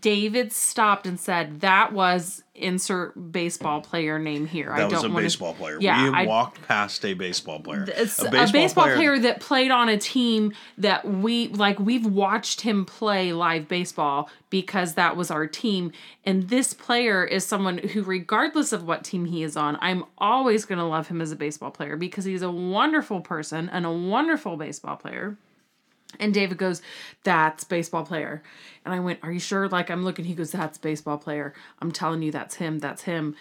David 0.00 0.52
stopped 0.52 1.08
and 1.08 1.18
said, 1.18 1.60
"That 1.60 1.92
was 1.92 2.44
insert 2.54 3.32
baseball 3.32 3.80
player 3.80 4.16
name 4.16 4.46
here." 4.46 4.72
That 4.76 4.84
was 4.84 4.92
don't 5.02 5.06
a 5.10 5.12
wanna- 5.12 5.24
baseball 5.24 5.54
player. 5.54 5.78
Yeah, 5.80 6.04
we 6.10 6.16
I- 6.18 6.26
walked 6.26 6.62
past 6.68 7.04
a 7.04 7.14
baseball 7.14 7.58
player. 7.58 7.84
it's 7.88 8.22
a 8.22 8.30
baseball, 8.30 8.84
player, 8.84 9.18
that 9.18 9.40
played 9.40 9.72
on 9.72 9.88
a 9.88 9.98
team 9.98 10.52
that 10.78 11.04
we 11.04 11.48
like 11.48 11.80
we've 11.80 12.06
watched 12.06 12.60
him 12.60 12.84
play 12.84 13.32
live 13.32 13.66
baseball 13.66 14.30
because 14.50 14.94
that 14.94 15.16
was 15.16 15.32
our 15.32 15.48
team 15.48 15.90
and 16.24 16.48
this 16.48 16.74
player 16.74 17.24
is 17.24 17.44
someone 17.44 17.78
who 17.78 18.04
regardless 18.04 18.72
of 18.72 18.86
what 18.86 19.02
team 19.02 19.24
he 19.24 19.42
is 19.42 19.56
on 19.56 19.76
i'm 19.80 20.04
always 20.18 20.64
going 20.66 20.78
to 20.78 20.84
love 20.84 21.08
him 21.08 21.20
as 21.22 21.32
a 21.32 21.36
baseball 21.36 21.70
player 21.70 21.96
because 21.96 22.24
he's 22.26 22.42
a 22.42 22.50
wonderful 22.50 23.20
person 23.22 23.68
and 23.70 23.84
a 23.86 23.90
wonderful 23.90 24.56
baseball 24.58 24.94
player 24.96 25.36
and 26.20 26.32
David 26.34 26.58
goes, 26.58 26.82
That's 27.24 27.64
baseball 27.64 28.04
player. 28.04 28.42
And 28.84 28.92
I 28.94 29.00
went, 29.00 29.20
Are 29.22 29.32
you 29.32 29.40
sure? 29.40 29.68
Like, 29.68 29.90
I'm 29.90 30.04
looking. 30.04 30.24
He 30.24 30.34
goes, 30.34 30.50
That's 30.52 30.78
baseball 30.78 31.18
player. 31.18 31.54
I'm 31.80 31.92
telling 31.92 32.22
you, 32.22 32.32
that's 32.32 32.56
him. 32.56 32.78
That's 32.78 33.02
him. 33.02 33.36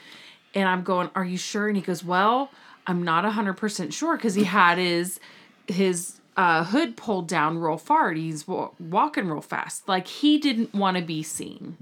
And 0.53 0.67
I'm 0.67 0.83
going, 0.83 1.09
Are 1.15 1.25
you 1.25 1.37
sure? 1.37 1.67
And 1.67 1.75
he 1.77 1.83
goes, 1.83 2.03
Well, 2.03 2.51
I'm 2.87 3.03
not 3.03 3.23
100% 3.25 3.93
sure 3.93 4.17
because 4.17 4.33
he 4.35 4.43
had 4.45 4.77
his, 4.77 5.19
his, 5.67 6.19
uh, 6.37 6.63
hood 6.63 6.95
pulled 6.95 7.27
down 7.27 7.57
real 7.57 7.77
far. 7.77 8.11
He's 8.13 8.47
wa- 8.47 8.69
walking 8.79 9.27
real 9.29 9.41
fast. 9.41 9.87
Like 9.87 10.07
he 10.07 10.37
didn't 10.37 10.73
want 10.73 10.95
to 10.97 11.03
be 11.03 11.21
seen. 11.23 11.77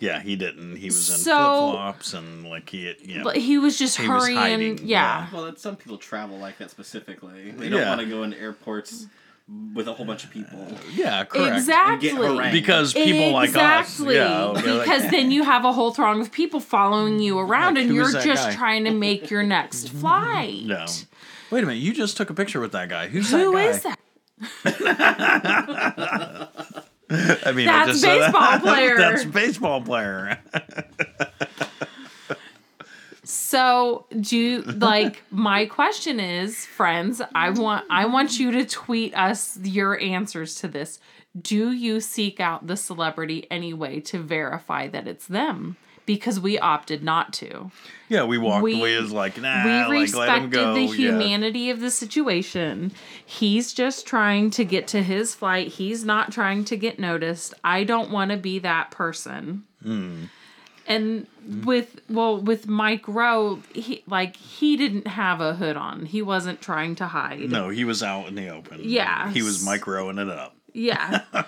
Yeah, 0.00 0.20
he 0.20 0.34
didn't. 0.34 0.76
He 0.76 0.86
was 0.86 1.08
in 1.08 1.16
So- 1.18 1.30
flip 1.70 1.74
flops 1.76 2.14
and 2.14 2.44
like 2.48 2.68
he, 2.68 2.92
yeah. 3.04 3.22
But 3.22 3.36
he 3.36 3.58
was 3.58 3.78
just 3.78 3.98
He 3.98 4.04
hurrying. 4.04 4.36
hiding, 4.36 4.80
yeah. 4.86 5.28
Well, 5.32 5.44
that's, 5.44 5.62
some 5.62 5.76
people 5.76 5.96
travel 5.96 6.38
like 6.38 6.58
that 6.58 6.70
specifically. 6.72 7.52
They 7.52 7.68
don't 7.68 7.78
Yeah. 7.80 7.88
want 7.90 8.00
to 8.00 8.06
go 8.08 8.24
into 8.24 8.36
airports 8.40 9.06
with 9.74 9.88
a 9.88 9.92
whole 9.92 10.06
bunch 10.06 10.24
of 10.24 10.30
people. 10.30 10.60
Uh, 10.70 10.74
yeah, 10.94 11.24
correct. 11.24 11.56
Exactly. 11.56 12.10
And 12.10 12.38
get. 12.38 12.52
Because 12.52 12.92
people 12.94 13.38
exactly. 13.40 14.16
like 14.16 14.18
us. 14.18 14.30
Yeah, 14.30 14.44
like- 14.46 14.64
because 14.64 15.10
then 15.10 15.30
you 15.30 15.42
have 15.44 15.64
a 15.64 15.72
whole 15.72 15.92
throng 15.92 16.20
of 16.20 16.30
people 16.32 16.60
following 16.60 17.18
you 17.20 17.38
around 17.38 17.74
Like, 17.74 17.84
and 17.86 17.94
you're 17.94 18.10
just 18.12 18.48
guy? 18.48 18.54
trying 18.54 18.84
to 18.84 18.90
make 18.92 19.30
your 19.30 19.42
next 19.42 19.88
flight. 20.00 20.64
No. 20.64 20.86
Wait 21.50 21.62
a 21.62 21.66
minute, 21.66 21.80
you 21.80 21.92
just 21.92 22.16
took 22.16 22.30
a 22.30 22.34
picture 22.34 22.60
with 22.60 22.72
that 22.72 22.88
guy. 22.88 23.08
Who's 23.08 23.30
Who 23.30 23.52
that 23.52 23.52
guy? 23.52 23.66
is 23.68 23.82
that? 23.82 23.98
I 27.44 27.52
mean, 27.52 27.68
I 27.68 27.84
That's 27.86 27.88
just 27.90 28.00
said 28.00 28.18
that. 28.20 28.32
baseball 28.32 28.58
player. 28.60 28.96
That's 28.98 29.24
baseball 29.26 29.82
player. 29.82 30.38
So, 33.52 34.06
do 34.18 34.34
you 34.38 34.62
like 34.62 35.22
my 35.30 35.66
question 35.66 36.18
is, 36.18 36.64
friends, 36.64 37.20
I 37.34 37.50
want 37.50 37.84
I 37.90 38.06
want 38.06 38.38
you 38.38 38.50
to 38.52 38.64
tweet 38.64 39.14
us 39.14 39.58
your 39.62 40.00
answers 40.00 40.54
to 40.60 40.68
this. 40.68 40.98
Do 41.38 41.70
you 41.70 42.00
seek 42.00 42.40
out 42.40 42.66
the 42.66 42.78
celebrity 42.78 43.46
anyway 43.50 44.00
to 44.00 44.18
verify 44.22 44.88
that 44.88 45.06
it's 45.06 45.26
them? 45.26 45.76
Because 46.06 46.40
we 46.40 46.58
opted 46.58 47.02
not 47.02 47.34
to. 47.34 47.70
Yeah, 48.08 48.24
we 48.24 48.38
walked 48.38 48.62
We- 48.62 48.78
away 48.80 48.96
as 48.96 49.12
like, 49.12 49.38
nah, 49.38 49.64
we 49.66 49.70
like 49.70 50.14
let 50.14 50.28
him 50.38 50.44
respected 50.44 50.50
go. 50.52 50.72
the 50.74 50.80
yeah. 50.80 50.94
humanity 50.94 51.68
of 51.68 51.80
the 51.80 51.90
situation. 51.90 52.90
He's 53.24 53.74
just 53.74 54.06
trying 54.06 54.48
to 54.52 54.64
get 54.64 54.88
to 54.88 55.02
his 55.02 55.34
flight. 55.34 55.68
He's 55.68 56.06
not 56.06 56.32
trying 56.32 56.64
to 56.64 56.76
get 56.78 56.98
noticed. 56.98 57.52
I 57.62 57.84
don't 57.84 58.10
want 58.10 58.30
to 58.30 58.38
be 58.38 58.58
that 58.60 58.90
person. 58.90 59.64
Hmm. 59.82 60.24
And 60.94 61.26
mm-hmm. 61.26 61.66
with 61.66 62.00
well 62.08 62.40
with 62.40 62.66
Mike 62.66 63.06
Rowe, 63.06 63.60
he 63.74 64.02
like 64.06 64.36
he 64.36 64.76
didn't 64.76 65.06
have 65.06 65.40
a 65.40 65.54
hood 65.54 65.76
on. 65.76 66.06
He 66.06 66.22
wasn't 66.22 66.60
trying 66.60 66.94
to 66.96 67.06
hide. 67.08 67.50
No, 67.50 67.68
he 67.68 67.84
was 67.84 68.02
out 68.02 68.28
in 68.28 68.34
the 68.34 68.48
open. 68.48 68.80
Yeah. 68.82 69.30
He 69.30 69.42
was 69.42 69.64
Mike 69.64 69.82
microing 69.82 70.20
it 70.20 70.28
up. 70.28 70.56
Yeah. 70.72 71.22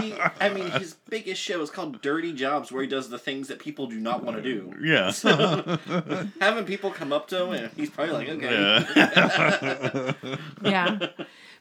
He, 0.00 0.14
I 0.40 0.50
mean, 0.50 0.70
his 0.72 0.94
biggest 1.08 1.42
show 1.42 1.60
is 1.60 1.70
called 1.70 2.00
Dirty 2.00 2.32
Jobs, 2.32 2.70
where 2.70 2.82
he 2.82 2.88
does 2.88 3.08
the 3.08 3.18
things 3.18 3.48
that 3.48 3.58
people 3.58 3.86
do 3.86 3.98
not 3.98 4.22
want 4.22 4.36
to 4.36 4.42
do. 4.42 4.72
Yeah. 4.80 5.10
Having 6.40 6.64
people 6.66 6.90
come 6.90 7.12
up 7.12 7.26
to 7.28 7.44
him, 7.44 7.52
and 7.52 7.70
he's 7.74 7.90
probably 7.90 8.14
like, 8.14 8.28
okay. 8.28 10.14
yeah. 10.22 10.36
yeah. 10.62 11.08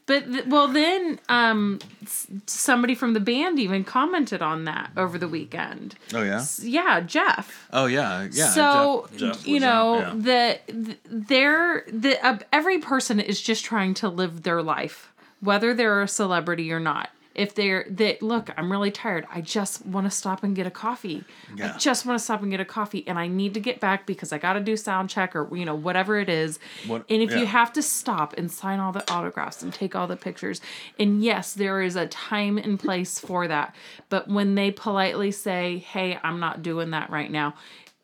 But 0.08 0.26
th- 0.32 0.46
well 0.48 0.68
then 0.70 1.20
um 1.30 1.80
s- 2.04 2.28
somebody 2.48 2.96
from 2.96 3.14
the 3.14 3.20
band 3.20 3.60
even 3.60 3.84
commented 3.84 4.42
on 4.42 4.64
that 4.66 4.90
over 4.98 5.18
the 5.18 5.28
weekend. 5.28 5.96
Oh 6.14 6.24
yeah. 6.24 6.44
Yeah, 6.62 7.02
Jeff. 7.02 7.68
Oh 7.72 7.86
yeah. 7.86 8.28
Yeah. 8.32 8.50
so 8.50 9.08
Jeff- 9.16 9.20
Jeff 9.38 9.48
you 9.48 9.60
know 9.60 10.00
out, 10.02 10.16
yeah. 10.26 10.58
the, 10.68 10.74
the 10.74 10.98
they're 11.06 11.84
the 11.92 12.26
uh, 12.26 12.40
every 12.52 12.80
person 12.80 13.20
is 13.20 13.40
just 13.42 13.64
trying 13.66 13.94
to 13.96 14.10
live 14.10 14.44
their 14.44 14.64
life 14.64 15.12
whether 15.40 15.74
they're 15.76 16.02
a 16.02 16.08
celebrity 16.08 16.72
or 16.72 16.80
not 16.80 17.10
if 17.38 17.54
they're 17.56 17.86
that 17.90 18.22
look 18.22 18.50
i'm 18.58 18.70
really 18.72 18.92
tired 18.92 19.26
i 19.34 19.40
just 19.40 19.86
want 19.86 20.06
to 20.06 20.12
stop 20.12 20.44
and 20.44 20.56
get 20.56 20.66
a 20.68 20.72
coffee 20.72 21.24
Yeah. 21.56 21.74
i 21.74 21.78
just 21.78 22.06
want 22.06 22.18
to 22.20 22.24
stop 22.24 22.42
and 22.42 22.52
get 22.52 22.60
a 22.60 22.66
coffee 22.66 23.08
and 23.08 23.18
i 23.18 23.28
need 23.28 23.54
to 23.54 23.60
get 23.60 23.80
back 23.80 24.06
because 24.06 24.34
i 24.34 24.38
got 24.38 24.54
to 24.54 24.60
do 24.60 24.76
sound 24.76 25.10
check 25.10 25.36
or 25.36 25.56
you 25.56 25.64
know 25.64 25.76
whatever 25.76 26.20
it 26.20 26.28
is 26.30 26.60
What- 26.88 27.06
and 27.10 27.22
if 27.22 27.32
yeah. 27.32 27.38
you 27.38 27.46
have 27.46 27.72
to 27.74 27.82
stop 27.82 28.34
and 28.38 28.52
sign 28.52 28.80
all 28.80 28.92
the 28.92 29.10
autographs 29.12 29.62
and 29.64 29.72
take 29.74 29.96
all 29.96 30.08
the 30.08 30.18
pictures 30.18 30.60
and 31.00 31.24
yes 31.24 31.54
there 31.54 31.82
is 31.82 31.96
a 31.96 32.08
time 32.08 32.58
and 32.58 32.80
place 32.80 33.20
for 33.20 33.48
that 33.48 33.76
but 34.10 34.28
when 34.28 34.56
they 34.56 34.72
politely 34.72 35.32
say 35.32 35.78
hey 35.78 36.18
i'm 36.24 36.40
not 36.40 36.64
doing 36.64 36.90
that 36.92 37.10
right 37.10 37.32
now 37.32 37.54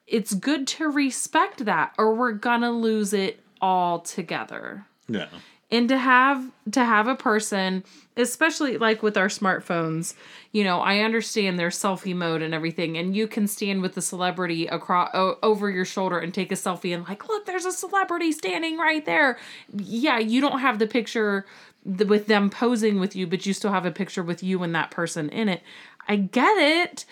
it's 0.06 0.34
good 0.34 0.68
to 0.68 0.88
respect 0.90 1.66
that 1.66 1.94
or 1.98 2.14
we're 2.14 2.34
gonna 2.34 2.72
lose 2.72 3.14
it 3.14 3.40
all 3.62 4.00
together 4.00 4.86
Yeah. 5.08 5.28
And 5.74 5.90
to 5.90 5.98
have 5.98 6.52
to 6.72 6.86
have 6.86 7.08
a 7.08 7.16
person 7.16 7.84
especially 8.16 8.78
like 8.78 9.02
with 9.02 9.18
our 9.18 9.28
smartphones 9.28 10.14
you 10.52 10.64
know 10.64 10.80
i 10.80 11.00
understand 11.00 11.58
their 11.58 11.70
selfie 11.70 12.16
mode 12.16 12.42
and 12.42 12.54
everything 12.54 12.96
and 12.96 13.16
you 13.16 13.28
can 13.28 13.48
stand 13.48 13.82
with 13.82 13.96
the 13.96 14.02
celebrity 14.02 14.68
across 14.68 15.10
o- 15.14 15.38
over 15.42 15.70
your 15.70 15.84
shoulder 15.84 16.20
and 16.20 16.34
take 16.34 16.52
a 16.52 16.56
selfie 16.56 16.94
and 16.94 17.06
like 17.08 17.28
look 17.28 17.46
there's 17.46 17.66
a 17.66 17.72
celebrity 17.72 18.32
standing 18.32 18.78
right 18.78 19.06
there. 19.06 19.38
Yeah 19.76 20.20
you 20.20 20.40
don't 20.40 20.60
have 20.60 20.78
the 20.80 20.88
picture 20.88 21.46
th- 21.86 22.08
with 22.08 22.28
them 22.28 22.50
posing 22.52 23.00
with 23.00 23.16
you 23.16 23.26
but 23.26 23.46
you 23.46 23.54
still 23.54 23.72
have 23.72 23.86
a 23.86 23.92
picture 23.92 24.24
with 24.24 24.44
you 24.44 24.62
and 24.64 24.76
that 24.76 24.92
person 24.92 25.28
in 25.30 25.50
it. 25.50 25.62
I 26.08 26.18
get 26.18 26.58
it 26.58 27.06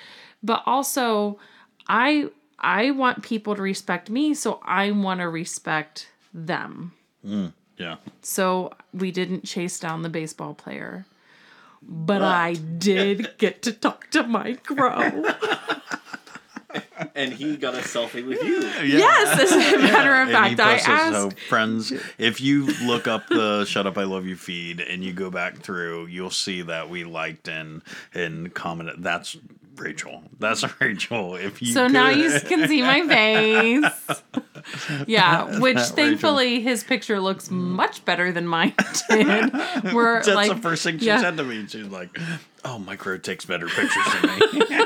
but 0.44 0.62
also 0.68 1.40
i 1.88 2.30
i 2.60 2.92
want 2.92 3.24
people 3.24 3.56
to 3.56 3.62
respect 3.62 4.10
me 4.10 4.34
so 4.36 4.60
i 4.64 4.92
want 4.92 5.20
to 5.20 5.28
respect 5.28 6.10
them 6.34 6.94
hmm. 7.26 7.48
Yeah. 7.82 7.96
so 8.22 8.72
we 8.94 9.12
didn't 9.12 9.44
chase 9.46 9.80
down 9.80 10.02
the 10.04 10.10
baseball 10.10 10.54
player. 10.54 11.06
But 11.84 12.22
I 12.22 12.54
did 12.54 13.32
get 13.40 13.64
to 13.64 13.72
talk 13.74 14.10
to 14.12 14.24
Mike 14.24 14.70
Rowe. 14.70 15.24
And 17.16 17.34
he 17.34 17.58
got 17.58 17.74
a 17.74 17.80
selfie 17.80 18.26
with 18.26 18.42
you. 18.44 18.62
yes, 18.88 19.40
as 19.42 19.52
a 19.52 19.78
matter 19.80 20.16
of 20.22 20.30
And 20.30 20.48
he 20.52 20.56
fact, 20.56 20.60
I 20.62 20.74
posted, 20.76 20.86
so 20.86 21.24
uh, 21.24 21.28
asked. 21.28 21.40
friends, 21.50 21.94
if 22.18 22.40
you 22.40 22.68
look 22.86 23.08
up 23.08 23.28
the 23.28 23.66
"Shut 23.66 23.86
Up, 23.86 23.98
I 23.98 24.04
Love 24.04 24.26
You" 24.26 24.38
feed 24.38 24.80
and 24.80 25.04
you 25.04 25.12
go 25.12 25.30
back 25.30 25.58
through, 25.58 26.06
you'll 26.06 26.30
see 26.30 26.62
that 26.62 26.90
we 26.90 27.04
liked 27.04 27.50
and 27.50 27.82
and 28.14 28.54
commented. 28.54 29.04
That's 29.04 29.36
Rachel. 29.76 30.24
That's 30.40 30.64
Rachel. 30.80 31.36
If 31.36 31.62
you 31.62 31.74
So 31.74 31.88
now 31.88 32.08
you 32.10 32.40
can 32.40 32.66
see 32.70 32.82
my 32.84 33.06
face. 33.06 34.24
Yeah, 35.08 35.60
which 35.60 35.78
Rachel. 35.78 35.96
thankfully 35.96 36.62
his 36.62 36.84
picture 36.84 37.20
looks 37.20 37.48
mm. 37.48 37.54
much 37.54 38.04
better 38.06 38.32
than 38.32 38.48
mine 38.48 38.74
did. 39.10 39.54
We're 39.94 40.16
That's 40.24 40.28
like, 40.28 40.50
the 40.50 40.62
first 40.62 40.84
thing 40.84 41.00
she 41.00 41.06
yeah. 41.06 41.22
said 41.22 41.38
to 41.38 41.44
me. 41.44 41.66
She's 41.68 41.88
like, 41.88 42.18
"Oh, 42.66 42.80
Mike 42.80 43.06
Rowe 43.06 43.18
takes 43.18 43.46
better 43.46 43.68
pictures 43.68 44.06
than 44.22 44.40
me." 44.40 44.86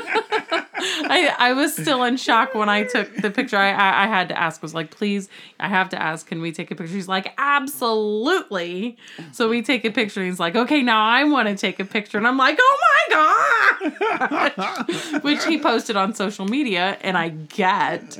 I, 1.08 1.34
I 1.38 1.52
was 1.52 1.74
still 1.74 2.02
in 2.04 2.16
shock 2.16 2.54
when 2.54 2.68
I 2.68 2.84
took 2.84 3.14
the 3.16 3.30
picture. 3.30 3.56
I, 3.56 3.70
I 3.70 4.04
I 4.04 4.06
had 4.06 4.28
to 4.28 4.38
ask. 4.38 4.62
Was 4.62 4.74
like, 4.74 4.90
please, 4.90 5.28
I 5.58 5.68
have 5.68 5.88
to 5.90 6.00
ask. 6.00 6.26
Can 6.26 6.40
we 6.40 6.52
take 6.52 6.70
a 6.70 6.74
picture? 6.74 6.94
He's 6.94 7.08
like, 7.08 7.32
absolutely. 7.38 8.96
So 9.32 9.48
we 9.48 9.62
take 9.62 9.84
a 9.84 9.90
picture. 9.90 10.24
He's 10.24 10.40
like, 10.40 10.56
okay, 10.56 10.82
now 10.82 11.04
I 11.04 11.24
want 11.24 11.48
to 11.48 11.56
take 11.56 11.80
a 11.80 11.84
picture, 11.84 12.18
and 12.18 12.26
I'm 12.26 12.36
like, 12.36 12.58
oh 12.60 12.78
my 13.10 13.90
god, 14.56 15.22
which 15.22 15.44
he 15.44 15.58
posted 15.58 15.96
on 15.96 16.14
social 16.14 16.46
media, 16.46 16.98
and 17.00 17.16
I 17.16 17.30
get. 17.30 18.18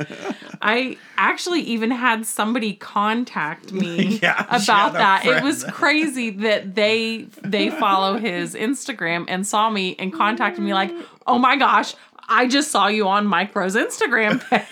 I 0.62 0.96
actually 1.16 1.61
even 1.61 1.90
had 1.90 2.26
somebody 2.26 2.75
contact 2.75 3.73
me 3.73 4.18
Yeah, 4.23 4.42
about 4.42 4.94
that. 4.94 5.26
It 5.26 5.42
was 5.42 5.64
crazy 5.64 6.30
that 6.30 6.75
they 6.75 7.26
they 7.42 7.70
follow 7.70 8.18
his 8.18 8.54
Instagram 8.54 9.26
and 9.28 9.46
saw 9.46 9.70
me 9.70 9.96
and 9.99 10.12
contacted 10.12 10.64
me 10.64 10.75
like, 10.75 10.92
"Oh 11.26 11.38
my 11.38 11.56
gosh, 11.56 11.94
I 12.28 12.49
just 12.49 12.71
saw 12.71 12.88
you 12.88 13.06
on 13.09 13.26
Mike 13.26 13.54
Micro's 13.54 13.76
Instagram 13.76 14.40
page." 14.49 14.66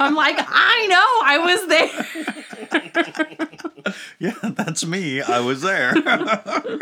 I'm 0.00 0.14
like, 0.14 0.36
"I 0.38 0.86
know, 0.86 1.20
I 1.24 1.38
was 1.38 1.66
there." 1.68 3.36
Yeah, 4.18 4.34
that's 4.42 4.84
me. 4.84 5.22
I 5.22 5.40
was 5.40 5.62
there. 5.62 5.94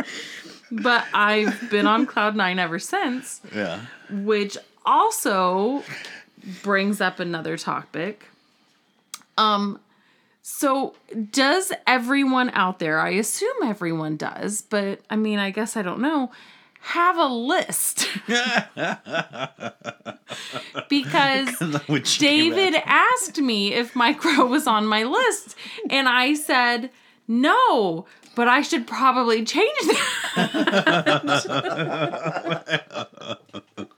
But 0.70 1.04
I've 1.14 1.70
been 1.70 1.87
on 1.87 2.06
cloud 2.06 2.34
9 2.34 2.58
ever 2.58 2.78
since, 2.80 3.40
yeah. 3.54 3.80
which 4.11 4.56
also 4.84 5.84
brings 6.62 7.00
up 7.00 7.20
another 7.20 7.56
topic. 7.56 8.26
Um 9.37 9.78
so 10.42 10.94
does 11.30 11.73
everyone 11.87 12.50
out 12.50 12.78
there, 12.78 12.99
I 12.99 13.11
assume 13.11 13.56
everyone 13.62 14.16
does, 14.16 14.62
but 14.62 15.00
I 15.08 15.16
mean, 15.16 15.38
I 15.38 15.50
guess 15.50 15.76
I 15.76 15.82
don't 15.82 16.00
know, 16.00 16.32
have 16.85 17.17
a 17.17 17.26
list? 17.26 18.07
because 20.88 21.49
Which 21.87 22.19
came 22.19 22.53
out. 22.53 22.57
David 22.57 22.83
asked 22.85 23.41
me 23.41 23.73
if 23.73 23.97
Mike 23.97 24.23
Rowe 24.25 24.45
was 24.50 24.67
on 24.67 24.87
my 24.87 25.03
list, 25.03 25.57
and 25.88 26.09
I 26.09 26.35
said 26.35 26.91
no, 27.26 28.05
but 28.37 28.49
I 28.49 28.61
should 28.61 28.87
probably 28.87 29.45
change 29.45 29.79
that. 30.35 30.50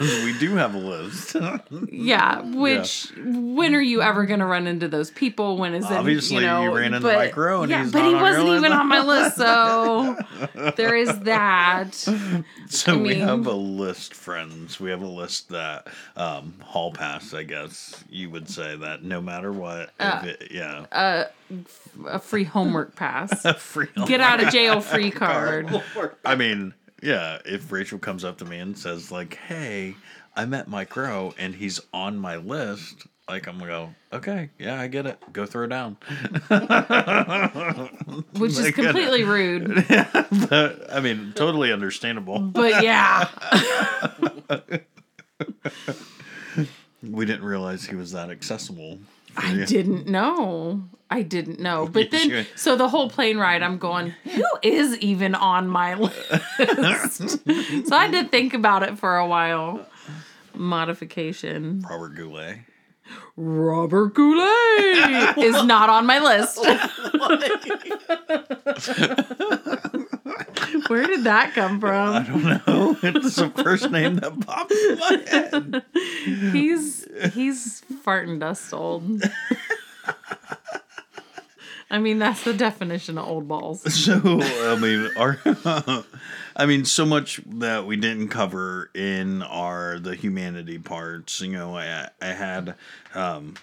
we 0.00 0.38
do 0.38 0.54
have 0.56 0.74
a 0.74 0.78
list. 0.78 1.36
yeah, 1.90 2.40
which 2.42 3.12
when 3.16 3.74
are 3.74 3.80
you 3.80 4.02
ever 4.02 4.26
going 4.26 4.40
to 4.40 4.46
run 4.46 4.66
into 4.66 4.88
those 4.88 5.10
people? 5.10 5.56
When 5.56 5.74
is 5.74 5.84
it? 5.84 5.92
Obviously, 5.92 6.36
you, 6.36 6.42
know, 6.42 6.62
you 6.62 6.74
ran 6.76 6.94
into 6.94 7.00
but, 7.00 7.16
Mike 7.16 7.36
Rowe 7.36 7.62
and 7.62 7.70
yeah, 7.70 7.88
but 7.90 8.04
he 8.04 8.14
wasn't 8.14 8.48
even 8.48 8.72
on 8.72 8.88
my 8.88 9.00
list, 9.02 9.36
so 9.36 10.16
there 10.76 10.96
is 10.96 11.18
that. 11.20 11.94
so 11.94 12.94
I 12.94 12.96
we 12.96 13.02
mean- 13.10 13.20
have 13.20 13.46
a 13.46 13.52
list, 13.52 14.14
friends. 14.14 14.80
We 14.80 14.90
have 14.90 15.02
a 15.02 15.06
list 15.08 15.50
that 15.50 15.88
um, 16.16 16.54
hall 16.62 16.92
pass. 16.92 17.34
I 17.34 17.42
guess 17.42 18.02
you 18.08 18.30
would 18.30 18.48
say 18.48 18.76
that 18.76 19.02
no 19.02 19.20
matter 19.20 19.52
what, 19.52 19.90
Uh, 20.00 20.22
it, 20.24 20.48
yeah, 20.50 21.26
A 22.06 22.18
free 22.18 22.44
homework 22.44 22.96
pass. 22.96 23.42
free. 23.62 23.88
Get 24.06 24.20
out 24.20 24.42
of 24.42 24.50
jail 24.50 24.80
free 24.80 25.10
card. 25.10 25.82
I 26.24 26.34
mean, 26.34 26.74
yeah. 27.04 27.38
If 27.44 27.70
Rachel 27.70 27.98
comes 27.98 28.24
up 28.24 28.38
to 28.38 28.44
me 28.44 28.58
and 28.58 28.76
says 28.76 29.12
like, 29.12 29.34
"Hey, 29.34 29.94
I 30.34 30.44
met 30.46 30.68
Mike 30.68 30.96
Rowe 30.96 31.34
and 31.38 31.54
he's 31.54 31.80
on 31.92 32.18
my 32.18 32.36
list," 32.36 33.06
like 33.28 33.46
I'm 33.46 33.58
gonna 33.58 33.70
go, 33.70 33.94
"Okay, 34.12 34.50
yeah, 34.58 34.80
I 34.80 34.86
get 34.88 35.06
it. 35.06 35.18
Go 35.32 35.46
throw 35.46 35.66
down." 35.66 35.96
Which 38.38 38.52
is 38.52 38.60
Like, 38.60 38.74
completely 38.74 39.22
rude. 39.36 39.86
but 40.48 40.92
I 40.92 41.00
mean, 41.00 41.32
totally 41.36 41.72
understandable. 41.72 42.38
But 42.40 42.82
yeah. 42.82 43.28
We 47.02 47.26
didn't 47.26 47.44
realize 47.44 47.84
he 47.84 47.96
was 47.96 48.12
that 48.12 48.30
accessible. 48.30 48.98
I 49.36 49.52
you. 49.52 49.66
didn't 49.66 50.06
know. 50.06 50.84
I 51.10 51.22
didn't 51.22 51.60
know. 51.60 51.86
But 51.92 52.10
then, 52.10 52.30
you- 52.30 52.44
so 52.56 52.76
the 52.76 52.88
whole 52.88 53.08
plane 53.10 53.38
ride, 53.38 53.62
I'm 53.62 53.78
going, 53.78 54.10
who 54.24 54.44
is 54.62 54.96
even 54.98 55.34
on 55.34 55.68
my 55.68 55.94
list? 56.04 56.14
so 57.88 57.96
I 57.96 58.06
had 58.06 58.12
to 58.12 58.24
think 58.28 58.54
about 58.54 58.82
it 58.82 58.98
for 58.98 59.16
a 59.16 59.26
while. 59.26 59.86
Modification. 60.54 61.84
Robert 61.90 62.14
Goulet. 62.14 62.58
Robert 63.36 64.14
Goulet 64.14 65.36
is 65.38 65.62
not 65.64 65.90
on 65.90 66.06
my 66.06 66.18
list. 66.20 66.58
Where 70.88 71.06
did 71.06 71.24
that 71.24 71.54
come 71.54 71.80
from? 71.80 72.14
I 72.14 72.22
don't 72.22 72.44
know. 72.44 72.96
It's 73.02 73.36
the 73.36 73.50
first 73.50 73.90
name 73.90 74.16
that 74.16 74.40
popped 74.40 74.72
in 74.72 74.98
my 74.98 75.24
head. 75.30 75.84
He's 76.52 77.06
he's 77.32 77.82
farting 78.04 78.40
dust 78.40 78.72
old. 78.72 79.22
I 81.90 81.98
mean, 81.98 82.18
that's 82.18 82.42
the 82.42 82.54
definition 82.54 83.18
of 83.18 83.28
old 83.28 83.46
balls. 83.46 83.82
So 83.94 84.20
I 84.24 84.76
mean, 84.76 85.10
our, 85.16 85.38
I 86.56 86.66
mean, 86.66 86.84
so 86.84 87.04
much 87.06 87.40
that 87.46 87.86
we 87.86 87.96
didn't 87.96 88.28
cover 88.28 88.90
in 88.94 89.42
our 89.42 89.98
the 89.98 90.14
humanity 90.14 90.78
parts. 90.78 91.40
You 91.40 91.52
know, 91.52 91.76
I 91.76 92.08
I 92.20 92.26
had, 92.26 92.74
um, 93.14 93.54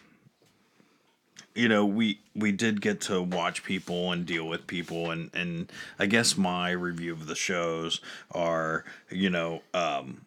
you 1.55 1.67
know, 1.67 1.85
we 1.85 2.19
we 2.35 2.51
did 2.51 2.81
get 2.81 3.01
to 3.01 3.21
watch 3.21 3.63
people 3.63 4.11
and 4.11 4.25
deal 4.25 4.47
with 4.47 4.67
people, 4.67 5.11
and 5.11 5.29
and 5.33 5.71
I 5.99 6.05
guess 6.05 6.37
my 6.37 6.71
review 6.71 7.13
of 7.13 7.27
the 7.27 7.35
shows 7.35 7.99
are, 8.31 8.85
you 9.09 9.29
know, 9.29 9.61
um, 9.73 10.25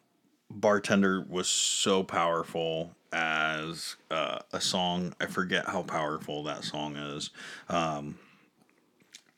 bartender 0.49 1.25
was 1.27 1.47
so 1.47 2.03
powerful 2.03 2.91
as 3.11 3.95
uh, 4.11 4.39
a 4.53 4.61
song. 4.61 5.13
I 5.19 5.25
forget 5.25 5.65
how 5.65 5.83
powerful 5.83 6.43
that 6.43 6.63
song 6.63 6.95
is, 6.95 7.31
um, 7.69 8.19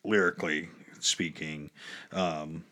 lyrically 0.04 0.70
speaking. 1.00 1.70
Um, 2.12 2.64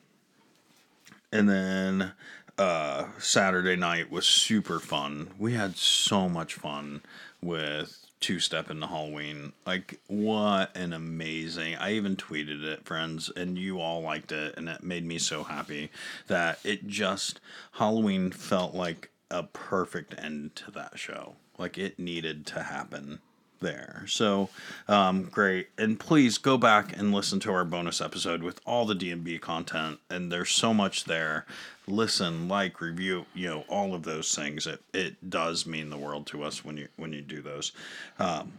and 1.31 1.49
then 1.49 2.11
uh, 2.57 3.05
Saturday 3.19 3.75
night 3.75 4.09
was 4.09 4.25
super 4.25 4.79
fun. 4.79 5.29
We 5.37 5.53
had 5.53 5.75
so 5.75 6.29
much 6.29 6.53
fun 6.55 7.01
with 7.41 8.04
Two 8.25 8.39
Step 8.39 8.71
into 8.71 8.87
Halloween. 8.87 9.53
Like, 9.67 9.99
what 10.07 10.75
an 10.75 10.93
amazing! 10.93 11.75
I 11.75 11.91
even 11.91 12.15
tweeted 12.15 12.63
it, 12.63 12.83
friends, 12.83 13.31
and 13.35 13.55
you 13.55 13.79
all 13.79 14.01
liked 14.01 14.31
it, 14.31 14.57
and 14.57 14.67
it 14.67 14.81
made 14.81 15.05
me 15.05 15.19
so 15.19 15.43
happy 15.43 15.91
that 16.25 16.57
it 16.63 16.87
just 16.87 17.39
Halloween 17.73 18.31
felt 18.31 18.73
like 18.73 19.11
a 19.29 19.43
perfect 19.43 20.15
end 20.17 20.55
to 20.55 20.71
that 20.71 20.97
show. 20.97 21.35
Like 21.59 21.77
it 21.77 21.99
needed 21.99 22.47
to 22.47 22.63
happen 22.63 23.19
there. 23.59 24.05
So 24.07 24.49
um, 24.87 25.25
great, 25.25 25.67
and 25.77 25.99
please 25.99 26.39
go 26.39 26.57
back 26.57 26.97
and 26.97 27.13
listen 27.13 27.39
to 27.41 27.51
our 27.51 27.63
bonus 27.63 28.01
episode 28.01 28.41
with 28.41 28.59
all 28.65 28.87
the 28.87 28.95
DMB 28.95 29.39
content, 29.41 29.99
and 30.09 30.31
there's 30.31 30.49
so 30.49 30.73
much 30.73 31.03
there. 31.03 31.45
Listen, 31.87 32.47
like, 32.47 32.81
review, 32.81 33.25
you 33.33 33.47
know, 33.47 33.63
all 33.69 33.93
of 33.93 34.03
those 34.03 34.33
things. 34.33 34.65
It 34.67 34.81
it 34.93 35.29
does 35.29 35.65
mean 35.65 35.89
the 35.89 35.97
world 35.97 36.25
to 36.27 36.43
us 36.43 36.65
when 36.65 36.77
you 36.77 36.87
when 36.97 37.13
you 37.13 37.21
do 37.21 37.41
those. 37.41 37.71
Um, 38.19 38.53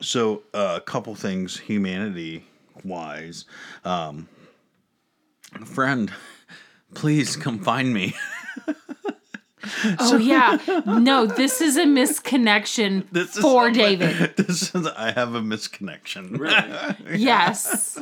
so 0.00 0.42
uh, 0.54 0.74
a 0.76 0.80
couple 0.80 1.14
things 1.14 1.58
humanity 1.58 2.44
wise, 2.84 3.44
um, 3.84 4.28
friend, 5.64 6.12
please 6.94 7.36
come 7.36 7.58
find 7.58 7.92
me. 7.92 8.14
Oh 9.98 10.16
yeah, 10.16 10.58
no, 10.86 11.26
this 11.26 11.60
is 11.60 11.76
a 11.76 11.84
misconnection 11.84 13.04
This 13.12 13.36
is 13.36 13.42
for 13.42 13.68
a- 13.68 13.72
David. 13.72 14.34
This 14.36 14.74
is 14.74 14.86
I 14.86 15.12
have 15.12 15.34
a 15.34 15.40
misconnection. 15.40 16.38
Really? 16.38 16.96
Yes, 17.20 17.98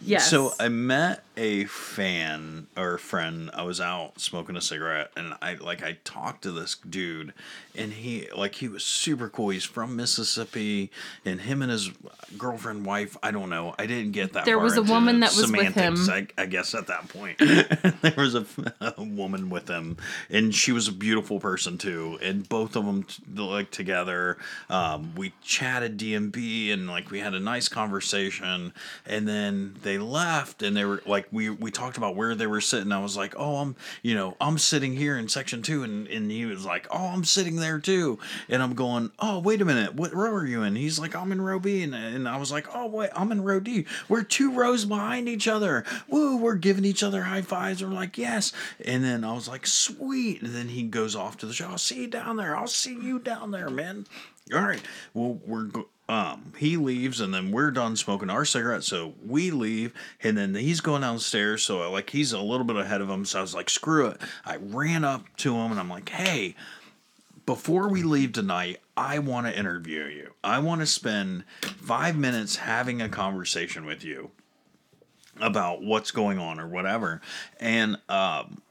yes. 0.00 0.28
So 0.30 0.52
I 0.60 0.68
met 0.68 1.22
a 1.36 1.64
fan 1.64 2.66
or 2.76 2.98
friend. 2.98 3.50
I 3.54 3.62
was 3.62 3.80
out 3.80 4.20
smoking 4.20 4.56
a 4.56 4.60
cigarette, 4.60 5.10
and 5.16 5.34
I 5.42 5.54
like 5.54 5.82
I 5.82 5.98
talked 6.04 6.42
to 6.42 6.52
this 6.52 6.76
dude, 6.88 7.32
and 7.76 7.92
he 7.92 8.28
like 8.36 8.54
he 8.54 8.68
was 8.68 8.84
super 8.84 9.28
cool. 9.28 9.50
He's 9.50 9.64
from 9.64 9.96
Mississippi, 9.96 10.90
and 11.24 11.40
him 11.40 11.62
and 11.62 11.70
his 11.70 11.90
girlfriend, 12.36 12.84
wife. 12.84 13.16
I 13.22 13.30
don't 13.30 13.50
know. 13.50 13.74
I 13.78 13.86
didn't 13.86 14.12
get 14.12 14.32
that. 14.32 14.44
There 14.44 14.58
was 14.58 14.76
a 14.76 14.82
woman 14.82 15.20
that 15.20 15.34
was 15.36 15.50
with 15.50 15.74
him. 15.74 15.96
I, 16.10 16.26
I 16.36 16.46
guess 16.46 16.74
at 16.74 16.88
that 16.88 17.08
point, 17.08 17.38
there 18.02 18.14
was 18.16 18.34
a, 18.34 18.44
a 18.96 19.02
woman 19.02 19.50
with 19.50 19.68
him, 19.68 19.96
and 20.28 20.54
she 20.54 20.72
was 20.72 20.88
a 20.88 20.92
beautiful 20.92 21.40
person 21.40 21.78
too. 21.78 22.18
And 22.22 22.48
both 22.48 22.76
of 22.76 22.84
them 22.84 23.04
t- 23.04 23.22
like 23.36 23.70
together. 23.70 24.38
Um, 24.68 25.14
we 25.14 25.32
chatted 25.42 25.98
DMB, 25.98 26.72
and 26.72 26.88
like 26.88 27.10
we 27.10 27.20
had 27.20 27.34
a 27.34 27.40
nice 27.40 27.68
conversation, 27.68 28.72
and 29.06 29.28
then 29.28 29.76
they 29.82 29.98
left, 29.98 30.62
and 30.62 30.76
they 30.76 30.84
were 30.84 31.02
like 31.06 31.26
we 31.30 31.50
we 31.50 31.70
talked 31.70 31.96
about 31.96 32.16
where 32.16 32.34
they 32.34 32.46
were 32.46 32.60
sitting. 32.60 32.92
I 32.92 33.00
was 33.00 33.16
like, 33.16 33.34
oh, 33.36 33.56
I'm 33.56 33.76
you 34.02 34.14
know 34.14 34.36
I'm 34.40 34.58
sitting 34.58 34.94
here 34.94 35.16
in 35.16 35.28
section 35.28 35.62
two, 35.62 35.84
and 35.84 36.08
and 36.08 36.30
he 36.30 36.46
was 36.46 36.64
like, 36.64 36.86
oh, 36.90 37.06
I'm 37.06 37.24
sitting 37.24 37.59
there 37.60 37.78
too, 37.78 38.18
and 38.48 38.62
I'm 38.62 38.74
going, 38.74 39.10
oh, 39.18 39.38
wait 39.38 39.60
a 39.60 39.64
minute, 39.64 39.94
what 39.94 40.14
row 40.14 40.32
are 40.32 40.46
you 40.46 40.62
in? 40.62 40.76
He's 40.76 40.98
like, 40.98 41.14
I'm 41.14 41.32
in 41.32 41.40
row 41.40 41.58
B, 41.58 41.82
and, 41.82 41.94
and 41.94 42.28
I 42.28 42.36
was 42.36 42.50
like, 42.50 42.66
oh 42.74 42.86
wait, 42.86 43.10
I'm 43.14 43.32
in 43.32 43.42
row 43.42 43.60
D. 43.60 43.86
We're 44.08 44.22
two 44.22 44.52
rows 44.52 44.84
behind 44.84 45.28
each 45.28 45.46
other. 45.46 45.84
Woo, 46.08 46.36
we're 46.36 46.56
giving 46.56 46.84
each 46.84 47.02
other 47.02 47.22
high 47.22 47.42
fives. 47.42 47.82
We're 47.82 47.90
like, 47.90 48.18
yes, 48.18 48.52
and 48.84 49.04
then 49.04 49.24
I 49.24 49.32
was 49.32 49.48
like, 49.48 49.66
sweet, 49.66 50.42
and 50.42 50.54
then 50.54 50.68
he 50.68 50.82
goes 50.82 51.14
off 51.14 51.36
to 51.38 51.46
the 51.46 51.52
show. 51.52 51.68
I'll 51.68 51.78
see 51.78 52.02
you 52.02 52.08
down 52.08 52.36
there. 52.36 52.56
I'll 52.56 52.66
see 52.66 52.94
you 52.94 53.18
down 53.18 53.50
there, 53.50 53.70
man. 53.70 54.06
All 54.52 54.60
right. 54.62 54.82
Well, 55.14 55.38
we're 55.46 55.64
go- 55.64 55.88
um 56.08 56.52
he 56.58 56.76
leaves 56.76 57.20
and 57.20 57.32
then 57.32 57.52
we're 57.52 57.70
done 57.70 57.94
smoking 57.94 58.30
our 58.30 58.44
cigarette, 58.44 58.82
so 58.82 59.14
we 59.24 59.52
leave 59.52 59.94
and 60.24 60.36
then 60.36 60.56
he's 60.56 60.80
going 60.80 61.02
downstairs. 61.02 61.62
So 61.62 61.88
like 61.90 62.10
he's 62.10 62.32
a 62.32 62.40
little 62.40 62.64
bit 62.64 62.74
ahead 62.76 63.00
of 63.00 63.08
him. 63.08 63.24
So 63.24 63.38
I 63.38 63.42
was 63.42 63.54
like, 63.54 63.70
screw 63.70 64.08
it. 64.08 64.20
I 64.44 64.56
ran 64.56 65.04
up 65.04 65.24
to 65.38 65.54
him 65.54 65.70
and 65.70 65.78
I'm 65.78 65.88
like, 65.88 66.08
hey, 66.08 66.56
before 67.50 67.88
we 67.88 68.04
leave 68.04 68.30
tonight, 68.32 68.78
I 68.96 69.18
want 69.18 69.48
to 69.48 69.58
interview 69.58 70.04
you. 70.04 70.34
I 70.44 70.60
want 70.60 70.82
to 70.82 70.86
spend 70.86 71.42
five 71.62 72.16
minutes 72.16 72.54
having 72.54 73.02
a 73.02 73.08
conversation 73.08 73.84
with 73.84 74.04
you 74.04 74.30
about 75.40 75.82
what's 75.82 76.12
going 76.12 76.38
on 76.38 76.60
or 76.60 76.68
whatever. 76.68 77.20
And 77.58 77.96
um, 78.08 78.62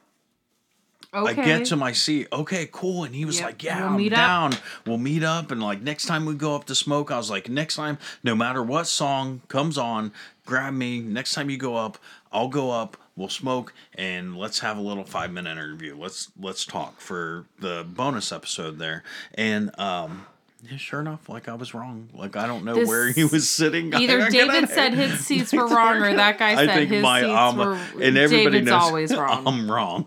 Okay. 1.12 1.42
I 1.42 1.44
get 1.44 1.66
to 1.66 1.76
my 1.76 1.92
seat. 1.92 2.28
Okay, 2.32 2.68
cool. 2.72 3.04
And 3.04 3.14
he 3.14 3.26
was 3.26 3.36
Yep, 3.40 3.44
like, 3.44 3.62
Yeah, 3.64 3.80
we'll 3.80 3.88
I'm 3.90 3.96
meet 3.98 4.12
up." 4.14 4.16
down. 4.16 4.52
We'll 4.86 4.96
meet 4.96 5.24
up. 5.24 5.50
And 5.50 5.60
like 5.62 5.82
next 5.82 6.06
time 6.06 6.24
we 6.24 6.34
go 6.34 6.54
up 6.54 6.64
to 6.66 6.74
smoke, 6.74 7.10
I 7.10 7.18
was 7.18 7.28
like, 7.28 7.50
Next 7.50 7.74
time, 7.76 7.98
no 8.22 8.34
matter 8.34 8.62
what 8.62 8.86
song 8.86 9.42
comes 9.48 9.76
on, 9.76 10.12
grab 10.46 10.72
me. 10.72 11.00
Next 11.00 11.34
time 11.34 11.50
you 11.50 11.58
go 11.58 11.74
up, 11.76 11.98
I'll 12.32 12.48
go 12.48 12.70
up. 12.70 12.96
We'll 13.16 13.28
smoke 13.28 13.74
and 13.94 14.36
let's 14.36 14.60
have 14.60 14.78
a 14.78 14.80
little 14.80 15.04
five 15.04 15.30
minute 15.32 15.52
interview. 15.52 15.96
Let's 15.96 16.30
let's 16.38 16.64
talk 16.64 17.00
for 17.00 17.46
the 17.58 17.84
bonus 17.86 18.32
episode 18.32 18.78
there. 18.78 19.02
And 19.34 19.78
um 19.78 20.26
yeah, 20.68 20.76
sure 20.76 21.00
enough, 21.00 21.28
like 21.28 21.48
I 21.48 21.54
was 21.54 21.72
wrong. 21.74 22.08
Like 22.12 22.36
I 22.36 22.46
don't 22.46 22.64
know 22.64 22.74
This- 22.74 22.88
where 22.88 23.10
he 23.10 23.24
was 23.24 23.48
sitting. 23.48 23.94
Either 23.94 24.20
I 24.26 24.28
David 24.30 24.68
said 24.68 24.94
his 24.94 25.20
seats 25.20 25.52
were 25.52 25.66
wrong, 25.66 25.96
or 26.02 26.14
that 26.14 26.38
guy 26.38 26.50
I 26.60 26.66
said 26.66 26.88
his 26.88 27.02
my 27.02 27.20
seats 27.22 27.32
um, 27.32 27.56
were. 27.56 27.74
and 28.02 28.18
everybody 28.18 28.44
David's 28.60 28.66
knows 28.70 28.82
always 28.82 29.16
wrong. 29.16 29.46
I'm 29.46 29.70
wrong. 29.70 30.06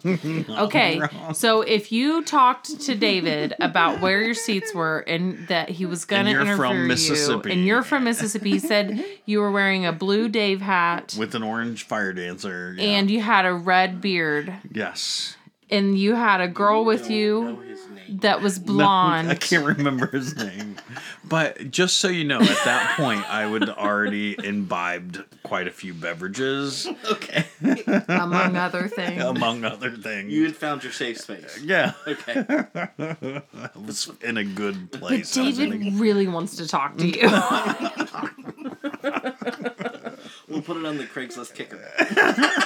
Okay, 0.49 1.01
so 1.33 1.61
if 1.61 1.91
you 1.91 2.23
talked 2.23 2.79
to 2.81 2.95
David 2.95 3.53
about 3.59 4.01
where 4.01 4.21
your 4.21 4.33
seats 4.33 4.73
were 4.73 4.99
and 4.99 5.47
that 5.47 5.69
he 5.69 5.85
was 5.85 6.05
going 6.05 6.19
And 6.21 6.27
to 6.27 6.31
you're 6.33 6.41
interview 6.41 6.57
from 6.63 6.77
you, 6.77 6.87
Mississippi. 6.87 7.51
and 7.51 7.65
you're 7.65 7.83
from 7.83 8.03
Mississippi, 8.03 8.51
he 8.51 8.59
said 8.59 9.03
you 9.25 9.39
were 9.39 9.51
wearing 9.51 9.85
a 9.85 9.91
blue 9.93 10.29
Dave 10.29 10.61
hat 10.61 11.15
with 11.17 11.33
an 11.35 11.43
orange 11.43 11.83
fire 11.83 12.13
dancer. 12.13 12.75
yeah. 12.77 12.83
and 12.83 13.09
you 13.09 13.21
had 13.21 13.45
a 13.45 13.53
red 13.53 14.01
beard, 14.01 14.53
yes, 14.71 15.35
and 15.69 15.97
you 15.97 16.15
had 16.15 16.41
a 16.41 16.47
girl 16.47 16.85
with 16.85 17.09
you. 17.09 17.59
That 18.09 18.41
was 18.41 18.59
No, 18.59 18.65
blonde. 18.65 19.29
I 19.29 19.35
can't 19.35 19.65
remember 19.65 20.07
his 20.07 20.35
name, 20.35 20.75
but 21.23 21.71
just 21.71 21.99
so 21.99 22.07
you 22.07 22.23
know, 22.23 22.39
at 22.41 22.47
that 22.65 22.93
point, 22.97 23.29
I 23.29 23.45
would 23.45 23.69
already 23.69 24.35
imbibed 24.43 25.23
quite 25.43 25.67
a 25.67 25.71
few 25.71 25.93
beverages, 25.93 26.87
Okay. 27.11 27.45
among 28.07 28.55
other 28.55 28.87
things. 28.87 29.21
among 29.23 29.63
other 29.65 29.91
things. 29.91 30.31
You 30.31 30.45
had 30.45 30.55
found 30.55 30.83
your 30.83 30.93
safe 30.93 31.19
space. 31.19 31.59
yeah, 31.63 31.93
Okay. 32.07 32.45
I 32.47 33.41
was 33.85 34.09
in 34.21 34.37
a 34.37 34.43
good 34.43 34.91
place. 34.91 35.35
I 35.37 35.41
was 35.43 35.59
in 35.59 35.73
a- 35.73 35.77
David 35.77 35.93
really 35.99 36.27
wants 36.27 36.55
to 36.57 36.67
talk 36.67 36.97
to 36.97 37.07
you. 37.07 37.29
We'll 40.47 40.61
put 40.61 40.77
it 40.77 40.85
on 40.85 40.97
the 40.97 41.05
Craigslist 41.05 41.55
kicker. 41.55 41.81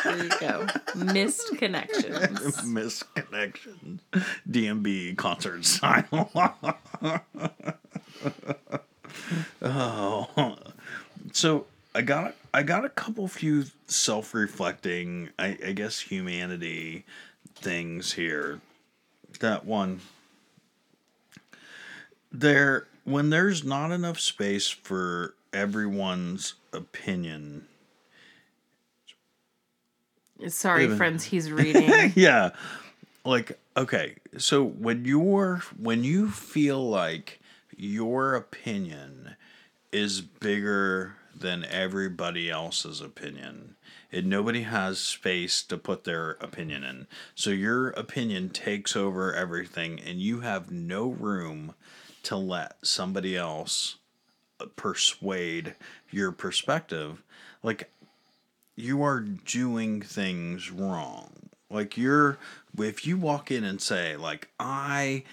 there 0.04 0.24
you 0.24 0.30
go. 0.40 0.68
Missed 1.14 1.58
connections. 1.58 2.58
misconnection, 2.64 3.97
DMB 4.50 5.18
concert 5.18 5.66
style. 5.66 6.32
oh, 9.62 10.58
so 11.34 11.66
I 11.94 12.02
got 12.02 12.36
I 12.54 12.64
got 12.64 12.86
a 12.86 12.90
couple 12.90 13.28
few 13.28 13.66
self 13.88 14.34
reflecting, 14.34 15.30
I, 15.38 15.58
I 15.66 15.72
guess, 15.74 16.00
humanity 16.00 17.06
things 17.56 18.14
here. 18.14 18.62
That 19.40 19.66
one. 19.66 20.02
There, 22.32 22.88
when 23.04 23.30
there's 23.30 23.64
not 23.64 23.92
enough 23.92 24.20
space 24.20 24.68
for 24.68 25.34
everyone's 25.54 26.56
opinion. 26.74 27.68
Sorry, 30.48 30.88
friends, 30.90 31.24
he's 31.24 31.52
reading. 31.52 32.12
yeah 32.16 32.52
like 33.28 33.60
okay 33.78 34.16
so 34.38 34.64
when 34.64 35.06
you're 35.06 35.62
when 35.78 36.04
you 36.04 36.30
feel 36.30 36.90
like 36.90 37.40
your 37.76 38.34
opinion 38.34 39.36
is 39.92 40.20
bigger 40.22 41.16
than 41.36 41.64
everybody 41.66 42.50
else's 42.50 43.00
opinion 43.00 43.76
and 44.12 44.26
nobody 44.26 44.64
has 44.64 45.00
space 45.00 45.62
to 45.62 45.78
put 45.78 46.04
their 46.04 46.32
opinion 46.42 46.84
in 46.84 47.08
so 47.36 47.52
your 47.52 47.90
opinion 47.90 48.50
takes 48.50 48.96
over 48.96 49.34
everything 49.34 50.00
and 50.00 50.20
you 50.20 50.40
have 50.40 50.72
no 50.72 51.10
room 51.10 51.76
to 52.24 52.36
let 52.36 52.76
somebody 52.84 53.38
else 53.38 53.98
persuade 54.76 55.76
your 56.10 56.32
perspective 56.32 57.22
like 57.62 57.92
you 58.76 59.02
are 59.04 59.20
doing 59.20 60.02
things 60.02 60.72
wrong. 60.72 61.37
Like 61.70 61.98
you're 61.98 62.38
if 62.78 63.06
you 63.06 63.18
walk 63.18 63.52
in 63.52 63.64
and 63.64 63.82
say 63.82 64.16
like 64.16 64.50
I 64.60 65.24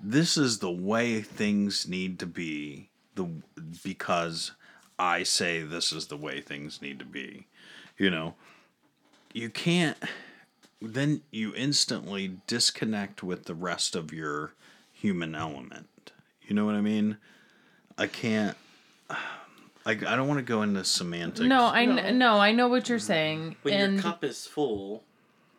this 0.00 0.36
is 0.36 0.58
the 0.58 0.70
way 0.70 1.20
things 1.20 1.86
need 1.86 2.18
to 2.18 2.26
be 2.26 2.88
the 3.14 3.28
because 3.84 4.52
I 4.98 5.22
say 5.22 5.62
this 5.62 5.92
is 5.92 6.06
the 6.06 6.16
way 6.16 6.40
things 6.40 6.80
need 6.80 6.98
to 7.00 7.04
be. 7.04 7.46
You 7.98 8.10
know, 8.10 8.34
you 9.32 9.50
can't 9.50 9.98
then 10.80 11.22
you 11.30 11.54
instantly 11.54 12.38
disconnect 12.46 13.22
with 13.22 13.44
the 13.44 13.54
rest 13.54 13.94
of 13.94 14.12
your 14.12 14.54
human 14.92 15.34
element. 15.34 16.12
You 16.42 16.56
know 16.56 16.64
what 16.64 16.74
I 16.74 16.80
mean? 16.80 17.18
I 17.98 18.06
can't 18.06 18.56
I, 19.84 19.90
I 19.92 19.94
don't 19.94 20.28
want 20.28 20.38
to 20.38 20.44
go 20.44 20.62
into 20.62 20.84
semantics. 20.84 21.40
No, 21.40 21.64
I 21.66 21.84
No. 21.84 22.10
no, 22.12 22.38
I 22.38 22.52
know 22.52 22.68
what 22.68 22.88
you're 22.88 23.00
saying, 23.00 23.56
When 23.62 23.74
and 23.74 23.94
your 23.94 24.02
cup 24.02 24.22
is 24.22 24.46
full, 24.46 25.02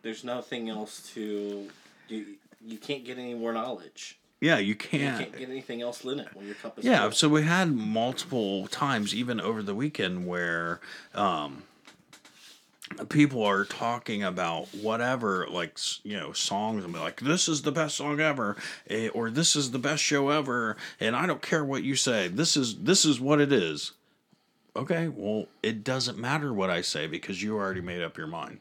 there's 0.04 0.22
nothing 0.22 0.68
else 0.68 1.10
to. 1.14 1.68
You, 2.08 2.26
you 2.64 2.78
can't 2.78 3.04
get 3.04 3.18
any 3.18 3.34
more 3.34 3.52
knowledge. 3.52 4.18
Yeah, 4.40 4.58
you 4.58 4.68
You 4.68 4.74
can't. 4.76 5.18
can't 5.18 5.36
get 5.38 5.48
anything 5.48 5.80
else 5.82 6.04
in 6.04 6.20
it 6.20 6.28
when 6.34 6.46
your 6.46 6.54
cup 6.56 6.78
is 6.78 6.84
Yeah, 6.84 7.02
full. 7.02 7.12
so 7.12 7.28
we 7.30 7.42
had 7.42 7.72
multiple 7.74 8.66
times, 8.68 9.14
even 9.14 9.40
over 9.40 9.62
the 9.62 9.74
weekend, 9.74 10.26
where 10.26 10.80
um, 11.14 11.62
people 13.08 13.42
are 13.42 13.64
talking 13.64 14.22
about 14.22 14.66
whatever, 14.74 15.46
like 15.50 15.78
you 16.02 16.16
know, 16.18 16.32
songs, 16.32 16.84
and 16.84 16.92
be 16.92 16.98
like, 16.98 17.20
"This 17.20 17.48
is 17.48 17.62
the 17.62 17.72
best 17.72 17.96
song 17.96 18.20
ever," 18.20 18.56
eh, 18.90 19.08
or 19.08 19.30
"This 19.30 19.56
is 19.56 19.70
the 19.70 19.78
best 19.78 20.02
show 20.02 20.28
ever," 20.28 20.76
and 21.00 21.16
I 21.16 21.26
don't 21.26 21.42
care 21.42 21.64
what 21.64 21.82
you 21.82 21.96
say. 21.96 22.28
This 22.28 22.56
is 22.56 22.80
this 22.82 23.04
is 23.04 23.18
what 23.20 23.40
it 23.40 23.52
is. 23.52 23.92
Okay, 24.76 25.08
well, 25.08 25.46
it 25.62 25.84
doesn't 25.84 26.18
matter 26.18 26.52
what 26.52 26.68
I 26.68 26.80
say 26.82 27.06
because 27.06 27.42
you 27.42 27.56
already 27.56 27.80
made 27.80 28.02
up 28.02 28.18
your 28.18 28.26
mind. 28.26 28.60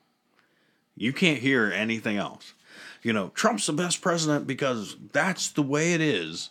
You 0.95 1.13
can't 1.13 1.39
hear 1.39 1.71
anything 1.71 2.17
else. 2.17 2.53
You 3.01 3.13
know, 3.13 3.29
Trump's 3.29 3.67
the 3.67 3.73
best 3.73 4.01
president 4.01 4.47
because 4.47 4.95
that's 5.12 5.49
the 5.49 5.62
way 5.62 5.93
it 5.93 6.01
is 6.01 6.49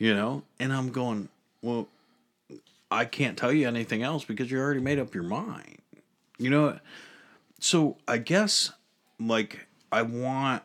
you 0.00 0.14
know? 0.14 0.42
And 0.58 0.72
i'm 0.72 0.90
going 0.90 1.28
well 1.62 1.86
i 2.90 3.04
can't 3.04 3.38
tell 3.38 3.52
you 3.52 3.68
anything 3.68 4.02
else 4.02 4.24
because 4.24 4.50
you 4.50 4.58
already 4.58 4.80
made 4.80 4.98
up 4.98 5.14
your 5.14 5.22
mind. 5.22 5.78
You 6.38 6.50
know 6.50 6.78
so 7.60 7.98
i 8.08 8.16
guess 8.18 8.72
like 9.20 9.68
i 9.92 10.02
want 10.02 10.62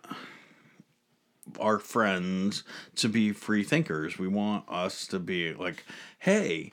our 1.60 1.78
friends 1.78 2.64
to 2.96 3.08
be 3.08 3.32
free 3.32 3.64
thinkers. 3.64 4.18
We 4.18 4.28
want 4.28 4.64
us 4.68 5.06
to 5.08 5.20
be 5.20 5.54
like 5.54 5.84
hey 6.18 6.72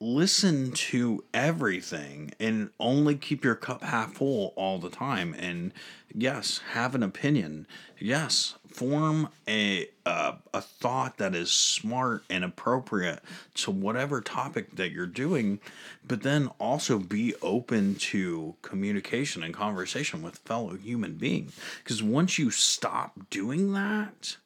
listen 0.00 0.72
to 0.72 1.24
everything 1.32 2.32
and 2.38 2.70
only 2.78 3.16
keep 3.16 3.44
your 3.44 3.54
cup 3.54 3.82
half 3.82 4.14
full 4.14 4.52
all 4.56 4.78
the 4.78 4.90
time. 4.90 5.34
And 5.38 5.72
yes 6.14 6.60
have 6.72 6.94
an 6.94 7.02
opinion. 7.02 7.66
Yes 7.98 8.54
form 8.74 9.28
a 9.46 9.88
uh, 10.04 10.32
a 10.52 10.60
thought 10.60 11.16
that 11.18 11.34
is 11.34 11.50
smart 11.52 12.24
and 12.28 12.42
appropriate 12.42 13.20
to 13.54 13.70
whatever 13.70 14.20
topic 14.20 14.74
that 14.74 14.90
you're 14.90 15.06
doing 15.06 15.60
but 16.06 16.22
then 16.22 16.48
also 16.58 16.98
be 16.98 17.34
open 17.40 17.94
to 17.94 18.56
communication 18.62 19.44
and 19.44 19.54
conversation 19.54 20.22
with 20.22 20.38
fellow 20.38 20.74
human 20.74 21.14
beings 21.14 21.56
because 21.82 22.02
once 22.02 22.36
you 22.36 22.50
stop 22.50 23.12
doing 23.30 23.72
that 23.72 24.36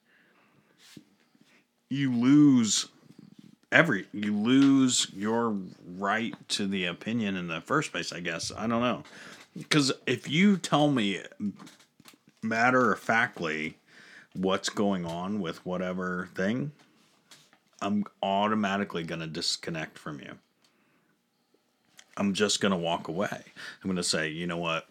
you 1.88 2.14
lose 2.14 2.88
every 3.70 4.06
you 4.12 4.34
lose 4.34 5.08
your 5.14 5.56
right 5.96 6.34
to 6.48 6.66
the 6.66 6.84
opinion 6.84 7.36
in 7.36 7.48
the 7.48 7.60
first 7.60 7.92
place 7.92 8.12
i 8.12 8.20
guess. 8.20 8.50
I 8.56 8.66
don't 8.66 8.80
know. 8.82 9.02
Because 9.56 9.92
if 10.06 10.28
you 10.28 10.56
tell 10.56 10.90
me 10.90 11.20
matter 12.42 12.92
of 12.92 13.00
factly 13.00 13.76
what's 14.34 14.68
going 14.68 15.04
on 15.04 15.40
with 15.40 15.64
whatever 15.66 16.28
thing 16.34 16.70
i'm 17.82 18.04
automatically 18.22 19.02
going 19.02 19.20
to 19.20 19.26
disconnect 19.26 19.98
from 19.98 20.20
you. 20.20 20.38
I'm 22.16 22.34
just 22.34 22.60
going 22.60 22.72
to 22.72 22.78
walk 22.78 23.06
away. 23.08 23.28
I'm 23.30 23.84
going 23.84 23.96
to 23.96 24.02
say 24.02 24.28
you 24.28 24.46
know 24.46 24.56
what? 24.56 24.86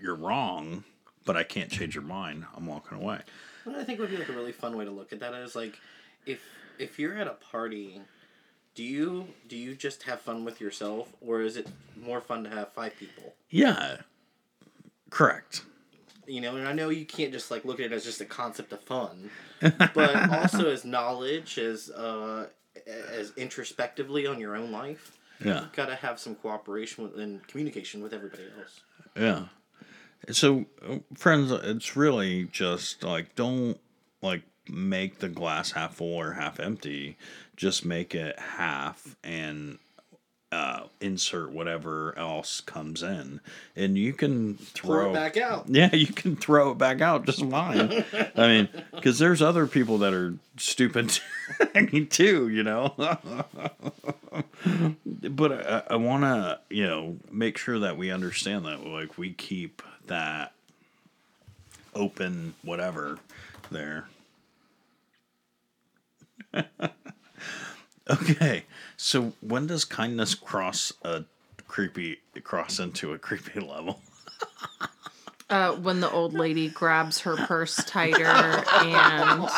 You're 0.00 0.14
wrong 0.14 0.84
but 1.28 1.36
i 1.36 1.42
can't 1.42 1.70
change 1.70 1.94
your 1.94 2.04
mind. 2.04 2.46
I'm 2.56 2.64
walking 2.64 2.96
away. 2.96 3.20
What 3.64 3.76
I 3.76 3.84
think 3.84 4.00
would 4.00 4.08
be 4.08 4.16
like 4.16 4.30
a 4.30 4.32
really 4.32 4.50
fun 4.50 4.78
way 4.78 4.86
to 4.86 4.90
look 4.90 5.12
at 5.12 5.20
that 5.20 5.34
is 5.34 5.54
like, 5.54 5.78
if 6.24 6.40
if 6.78 6.98
you're 6.98 7.16
at 7.16 7.26
a 7.26 7.34
party, 7.34 8.00
do 8.74 8.82
you 8.82 9.28
do 9.48 9.56
you 9.56 9.74
just 9.74 10.04
have 10.04 10.20
fun 10.20 10.44
with 10.44 10.60
yourself, 10.60 11.12
or 11.20 11.42
is 11.42 11.56
it 11.56 11.68
more 12.00 12.20
fun 12.20 12.44
to 12.44 12.50
have 12.50 12.72
five 12.72 12.96
people? 12.96 13.34
Yeah. 13.50 13.98
Correct. 15.10 15.62
You 16.26 16.40
know, 16.42 16.56
and 16.56 16.68
I 16.68 16.72
know 16.72 16.90
you 16.90 17.06
can't 17.06 17.32
just 17.32 17.50
like 17.50 17.64
look 17.64 17.80
at 17.80 17.86
it 17.86 17.92
as 17.92 18.04
just 18.04 18.20
a 18.20 18.24
concept 18.24 18.72
of 18.72 18.80
fun, 18.82 19.30
but 19.60 20.30
also 20.30 20.70
as 20.70 20.84
knowledge, 20.84 21.58
as 21.58 21.90
uh, 21.90 22.46
as 22.86 23.32
introspectively 23.36 24.26
on 24.26 24.38
your 24.38 24.54
own 24.54 24.70
life. 24.70 25.18
Yeah. 25.44 25.60
You've 25.60 25.72
got 25.72 25.86
to 25.86 25.94
have 25.94 26.18
some 26.18 26.34
cooperation 26.34 27.04
with, 27.04 27.18
and 27.18 27.46
communication 27.46 28.02
with 28.02 28.12
everybody 28.12 28.44
else. 28.58 28.80
Yeah. 29.16 29.44
So, 30.32 30.66
uh, 30.86 30.98
friends, 31.14 31.50
it's 31.50 31.96
really 31.96 32.44
just 32.44 33.02
like 33.02 33.34
don't 33.34 33.78
like 34.20 34.42
make 34.68 35.18
the 35.18 35.28
glass 35.28 35.72
half 35.72 35.96
full 35.96 36.14
or 36.14 36.32
half 36.32 36.60
empty. 36.60 37.16
Just 37.56 37.84
make 37.84 38.14
it 38.14 38.38
half 38.38 39.16
and 39.24 39.78
uh, 40.50 40.84
insert 41.00 41.50
whatever 41.50 42.16
else 42.18 42.60
comes 42.62 43.02
in, 43.02 43.40
and 43.76 43.98
you 43.98 44.14
can 44.14 44.54
throw, 44.54 45.00
Throw 45.02 45.10
it 45.10 45.14
back 45.14 45.36
out. 45.36 45.68
Yeah, 45.68 45.94
you 45.94 46.06
can 46.06 46.36
throw 46.36 46.70
it 46.72 46.78
back 46.78 47.00
out 47.02 47.26
just 47.26 47.44
fine. 47.44 48.04
I 48.34 48.46
mean, 48.48 48.68
because 48.94 49.18
there's 49.18 49.42
other 49.42 49.66
people 49.66 49.98
that 49.98 50.14
are 50.14 50.34
stupid 50.56 51.20
too, 52.10 52.48
you 52.48 52.62
know. 52.62 52.94
but 55.22 55.52
I, 55.52 55.82
I 55.90 55.96
want 55.96 56.22
to, 56.22 56.60
you 56.70 56.86
know, 56.86 57.16
make 57.30 57.58
sure 57.58 57.80
that 57.80 57.98
we 57.98 58.10
understand 58.10 58.64
that, 58.64 58.86
like, 58.86 59.18
we 59.18 59.32
keep 59.34 59.82
that 60.06 60.52
open, 61.94 62.54
whatever, 62.62 63.18
there. 63.70 64.06
okay, 68.10 68.64
so 68.96 69.32
when 69.40 69.66
does 69.66 69.84
kindness 69.84 70.34
cross 70.34 70.92
a 71.02 71.24
creepy 71.66 72.18
cross 72.42 72.78
into 72.78 73.12
a 73.12 73.18
creepy 73.18 73.60
level? 73.60 74.00
Uh, 75.50 75.72
when 75.76 76.00
the 76.00 76.10
old 76.10 76.34
lady 76.34 76.68
grabs 76.68 77.20
her 77.20 77.34
purse 77.34 77.76
tighter 77.84 78.26
and 78.26 79.48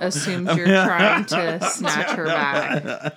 assumes 0.00 0.56
you're 0.56 0.66
trying 0.84 1.24
to 1.24 1.60
snatch 1.70 2.10
her 2.16 2.24
back. 2.24 3.14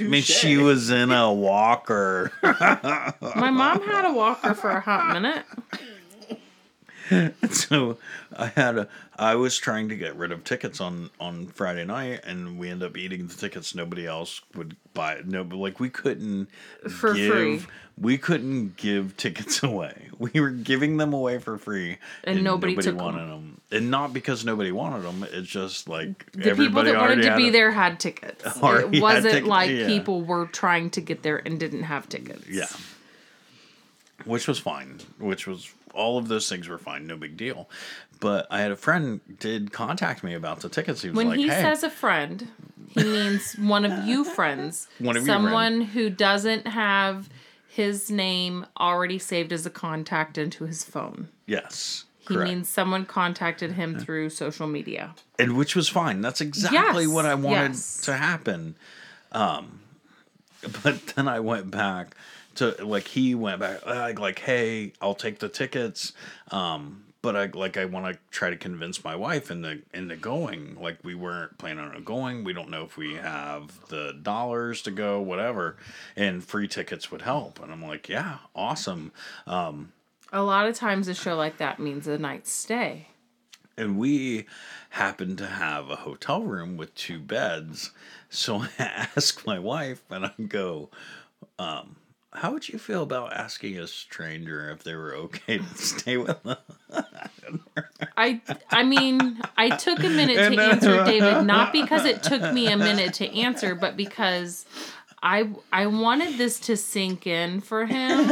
I 0.00 0.02
mean, 0.02 0.22
she 0.22 0.56
was 0.56 0.90
in 0.90 1.12
a 1.12 1.32
walker. 1.32 2.32
My 2.42 3.52
mom 3.52 3.82
had 3.82 4.04
a 4.04 4.12
walker 4.12 4.54
for 4.54 4.70
a 4.70 4.80
hot 4.80 5.12
minute. 5.12 5.44
so 7.50 7.98
I 8.36 8.46
had 8.46 8.78
a 8.78 8.88
I 9.16 9.34
was 9.36 9.58
trying 9.58 9.88
to 9.90 9.96
get 9.96 10.16
rid 10.16 10.32
of 10.32 10.42
tickets 10.44 10.80
on 10.80 11.10
on 11.20 11.46
Friday 11.48 11.84
night 11.84 12.20
and 12.24 12.58
we 12.58 12.70
ended 12.70 12.88
up 12.90 12.96
eating 12.96 13.26
the 13.26 13.34
tickets 13.34 13.74
nobody 13.74 14.06
else 14.06 14.40
would 14.54 14.76
buy 14.94 15.14
it 15.14 15.26
no 15.26 15.44
but 15.44 15.56
like 15.56 15.80
we 15.80 15.88
couldn't 15.90 16.48
For 16.88 17.14
give 17.14 17.32
free. 17.32 17.62
we 17.98 18.16
couldn't 18.18 18.76
give 18.76 19.16
tickets 19.16 19.62
away 19.62 20.08
we 20.18 20.30
were 20.40 20.50
giving 20.50 20.96
them 20.96 21.12
away 21.12 21.38
for 21.38 21.58
free 21.58 21.98
And 22.24 22.42
nobody 22.42 22.74
took 22.76 22.86
'em. 22.86 22.96
wanted 22.96 23.26
them 23.28 23.60
and 23.70 23.90
not 23.90 24.12
because 24.12 24.44
nobody 24.44 24.72
wanted 24.72 25.02
them 25.02 25.26
it's 25.32 25.48
just 25.48 25.88
like 25.88 26.30
The 26.32 26.54
people 26.54 26.82
that 26.84 26.96
wanted 26.96 27.22
to 27.22 27.36
be 27.36 27.48
it. 27.48 27.52
there 27.52 27.70
had 27.72 28.00
tickets. 28.00 28.44
It 28.62 29.00
wasn't 29.02 29.24
tickets, 29.34 29.46
like 29.46 29.70
yeah. 29.70 29.86
people 29.86 30.22
were 30.22 30.46
trying 30.46 30.90
to 30.90 31.00
get 31.00 31.22
there 31.22 31.36
and 31.44 31.58
didn't 31.60 31.82
have 31.84 32.08
tickets. 32.08 32.46
Yeah. 32.48 32.66
Which 34.24 34.48
was 34.48 34.58
fine. 34.58 35.00
Which 35.18 35.46
was 35.46 35.70
all 35.94 36.18
of 36.18 36.28
those 36.28 36.48
things 36.48 36.68
were 36.68 36.78
fine, 36.78 37.06
no 37.06 37.16
big 37.16 37.36
deal. 37.36 37.68
But 38.20 38.46
I 38.50 38.60
had 38.60 38.70
a 38.70 38.76
friend 38.76 39.20
did 39.38 39.72
contact 39.72 40.22
me 40.24 40.34
about 40.34 40.60
the 40.60 40.68
tickets. 40.68 41.02
He 41.02 41.08
was 41.10 41.16
When 41.16 41.28
like, 41.28 41.38
he 41.38 41.48
"Hey, 41.48 41.62
says 41.62 41.82
a 41.82 41.90
friend, 41.90 42.48
he 42.90 43.02
means 43.02 43.54
one 43.54 43.84
of 43.84 44.06
you 44.06 44.24
friends. 44.24 44.86
One 44.98 45.16
of 45.16 45.24
Someone 45.24 45.80
who 45.80 46.08
doesn't 46.10 46.66
have 46.68 47.28
his 47.66 48.10
name 48.10 48.66
already 48.78 49.18
saved 49.18 49.52
as 49.52 49.66
a 49.66 49.70
contact 49.70 50.38
into 50.38 50.64
his 50.64 50.84
phone. 50.84 51.28
yes." 51.46 52.04
He 52.26 52.36
correct. 52.36 52.48
means 52.50 52.68
someone 52.70 53.04
contacted 53.04 53.72
him 53.72 53.98
through 53.98 54.30
social 54.30 54.66
media. 54.66 55.14
and 55.38 55.58
which 55.58 55.76
was 55.76 55.90
fine. 55.90 56.22
That's 56.22 56.40
exactly 56.40 57.04
Yes, 57.04 57.12
what 57.12 57.26
I 57.26 57.34
wanted 57.34 57.72
yes. 57.72 58.00
to 58.06 58.14
happen. 58.16 58.76
Um, 59.32 59.80
but 60.82 61.04
then 61.08 61.28
I 61.28 61.40
went 61.40 61.70
back 61.70 62.16
to 62.56 62.84
like 62.84 63.08
he 63.08 63.34
went 63.34 63.60
back 63.60 63.84
like 63.86 64.18
like 64.18 64.38
hey, 64.40 64.92
I'll 65.00 65.14
take 65.14 65.38
the 65.38 65.48
tickets. 65.48 66.12
Um, 66.50 67.04
but 67.22 67.36
I 67.36 67.46
like 67.46 67.76
I 67.78 67.86
want 67.86 68.12
to 68.12 68.18
try 68.30 68.50
to 68.50 68.56
convince 68.56 69.02
my 69.02 69.16
wife 69.16 69.50
into 69.50 69.80
into 69.94 70.16
going. 70.16 70.76
Like 70.80 70.98
we 71.02 71.14
weren't 71.14 71.56
planning 71.58 71.84
on 71.84 72.04
going. 72.04 72.44
We 72.44 72.52
don't 72.52 72.68
know 72.70 72.84
if 72.84 72.96
we 72.96 73.14
have 73.14 73.88
the 73.88 74.12
dollars 74.22 74.82
to 74.82 74.90
go, 74.90 75.20
whatever. 75.20 75.76
And 76.16 76.44
free 76.44 76.68
tickets 76.68 77.10
would 77.10 77.22
help. 77.22 77.62
And 77.62 77.72
I'm 77.72 77.82
like, 77.82 78.08
yeah, 78.10 78.38
awesome. 78.54 79.12
Um, 79.46 79.92
A 80.32 80.42
lot 80.42 80.66
of 80.66 80.74
times 80.76 81.08
a 81.08 81.14
show 81.14 81.34
like 81.34 81.56
that 81.56 81.78
means 81.80 82.06
a 82.06 82.18
night's 82.18 82.50
stay. 82.50 83.08
and 83.78 83.96
we 83.98 84.44
happened 84.90 85.38
to 85.38 85.46
have 85.46 85.88
a 85.90 85.96
hotel 85.96 86.42
room 86.42 86.76
with 86.76 86.94
two 86.94 87.18
beds. 87.20 87.90
So 88.28 88.64
I 88.78 89.08
ask 89.16 89.46
my 89.46 89.58
wife, 89.58 90.02
and 90.10 90.26
I 90.26 90.32
go, 90.46 90.90
um, 91.58 91.96
"How 92.34 92.52
would 92.52 92.68
you 92.68 92.78
feel 92.78 93.02
about 93.02 93.32
asking 93.32 93.78
a 93.78 93.86
stranger 93.86 94.70
if 94.70 94.82
they 94.82 94.94
were 94.94 95.14
okay 95.14 95.58
to 95.58 95.64
stay 95.74 96.16
with 96.16 96.42
them?" 96.42 96.56
I 98.16 98.40
I 98.70 98.82
mean, 98.82 99.40
I 99.56 99.70
took 99.76 100.00
a 100.00 100.08
minute 100.08 100.36
to 100.36 100.60
uh, 100.60 100.62
answer 100.62 101.04
David, 101.04 101.46
not 101.46 101.72
because 101.72 102.04
it 102.04 102.22
took 102.22 102.52
me 102.52 102.68
a 102.68 102.76
minute 102.76 103.14
to 103.14 103.28
answer, 103.38 103.74
but 103.74 103.96
because 103.96 104.66
I 105.22 105.48
I 105.72 105.86
wanted 105.86 106.36
this 106.36 106.60
to 106.60 106.76
sink 106.76 107.26
in 107.26 107.60
for 107.62 107.86
him. 107.86 108.30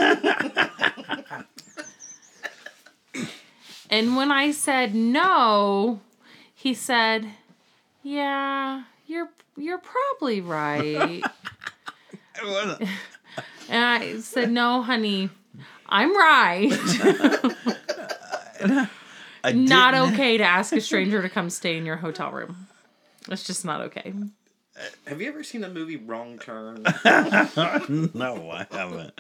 and 3.88 4.17
when 4.17 4.31
I 4.31 4.51
said 4.51 4.95
no, 4.95 6.01
he 6.55 6.75
said, 6.75 7.31
"Yeah, 8.03 8.83
you're 9.07 9.31
you're 9.57 9.79
probably 9.79 10.41
right." 10.41 11.23
And 13.68 13.85
I 13.85 14.21
said, 14.21 14.51
"No, 14.51 14.83
honey, 14.83 15.31
I'm 15.87 16.16
right." 16.16 16.71
Not 19.45 19.92
didn't- 19.92 20.14
okay 20.14 20.38
to 20.38 20.45
ask 20.45 20.73
a 20.73 20.81
stranger 20.81 21.21
to 21.23 21.29
come 21.29 21.51
stay 21.51 21.77
in 21.77 21.85
your 21.85 21.97
hotel 21.97 22.31
room. 22.31 22.68
It's 23.29 23.45
just 23.45 23.64
not 23.64 23.81
okay. 23.83 24.12
Uh, 24.77 24.81
have 25.07 25.21
you 25.21 25.29
ever 25.29 25.45
seen 25.45 25.61
the 25.61 25.68
movie 25.68 25.97
Wrong 25.97 26.38
Turn? 26.38 26.83
no, 28.14 28.51
I 28.51 28.66
haven't. 28.71 29.12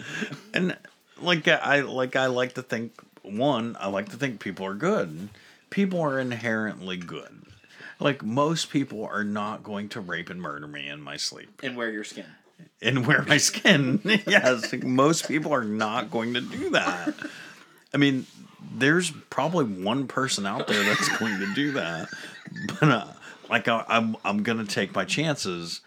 And 0.54 0.76
like 1.20 1.46
uh, 1.46 1.60
I 1.62 1.80
like 1.80 2.16
I 2.16 2.26
like 2.26 2.54
to 2.54 2.62
think 2.62 2.92
one, 3.22 3.76
I 3.78 3.88
like 3.88 4.10
to 4.10 4.16
think 4.16 4.40
people 4.40 4.66
are 4.66 4.74
good. 4.74 5.28
People 5.70 6.00
are 6.00 6.18
inherently 6.18 6.96
good. 6.96 7.42
Like 8.00 8.24
most 8.24 8.70
people 8.70 9.04
are 9.06 9.24
not 9.24 9.62
going 9.62 9.88
to 9.90 10.00
rape 10.00 10.30
and 10.30 10.40
murder 10.40 10.66
me 10.66 10.88
in 10.88 11.00
my 11.00 11.16
sleep 11.16 11.60
and 11.62 11.76
wear 11.76 11.90
your 11.90 12.04
skin. 12.04 12.26
And 12.80 13.06
wear 13.06 13.22
my 13.22 13.36
skin. 13.36 14.00
yes, 14.26 14.72
like, 14.72 14.82
most 14.84 15.28
people 15.28 15.52
are 15.52 15.64
not 15.64 16.10
going 16.10 16.34
to 16.34 16.40
do 16.40 16.70
that. 16.70 17.14
I 17.94 17.96
mean, 17.96 18.26
there's 18.74 19.10
probably 19.30 19.64
one 19.64 20.06
person 20.06 20.46
out 20.46 20.66
there 20.66 20.82
that's 20.84 21.08
going 21.18 21.38
to 21.40 21.54
do 21.54 21.72
that, 21.72 22.08
but 22.80 22.88
uh, 22.88 23.06
like 23.50 23.68
I, 23.68 23.84
I'm, 23.88 24.16
I'm 24.24 24.42
gonna 24.42 24.64
take 24.64 24.94
my 24.94 25.04
chances. 25.04 25.80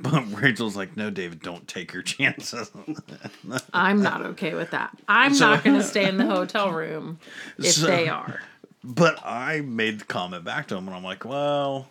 But 0.00 0.22
Rachel's 0.40 0.76
like, 0.76 0.96
no, 0.96 1.10
David, 1.10 1.40
don't 1.42 1.66
take 1.66 1.92
your 1.92 2.02
chances. 2.04 2.70
I'm 3.74 4.00
not 4.00 4.24
okay 4.26 4.54
with 4.54 4.70
that. 4.70 4.96
I'm 5.08 5.34
So- 5.34 5.50
not 5.50 5.64
going 5.64 5.76
to 5.80 5.82
stay 5.82 6.08
in 6.08 6.18
the 6.18 6.26
hotel 6.26 6.70
room 6.70 7.18
if 7.58 7.72
So- 7.72 7.86
they 7.86 8.08
are. 8.08 8.40
But 8.84 9.18
I 9.24 9.60
made 9.62 9.98
the 10.00 10.04
comment 10.04 10.44
back 10.44 10.68
to 10.68 10.76
him, 10.76 10.86
and 10.86 10.96
I'm 10.96 11.02
like, 11.02 11.24
well, 11.24 11.88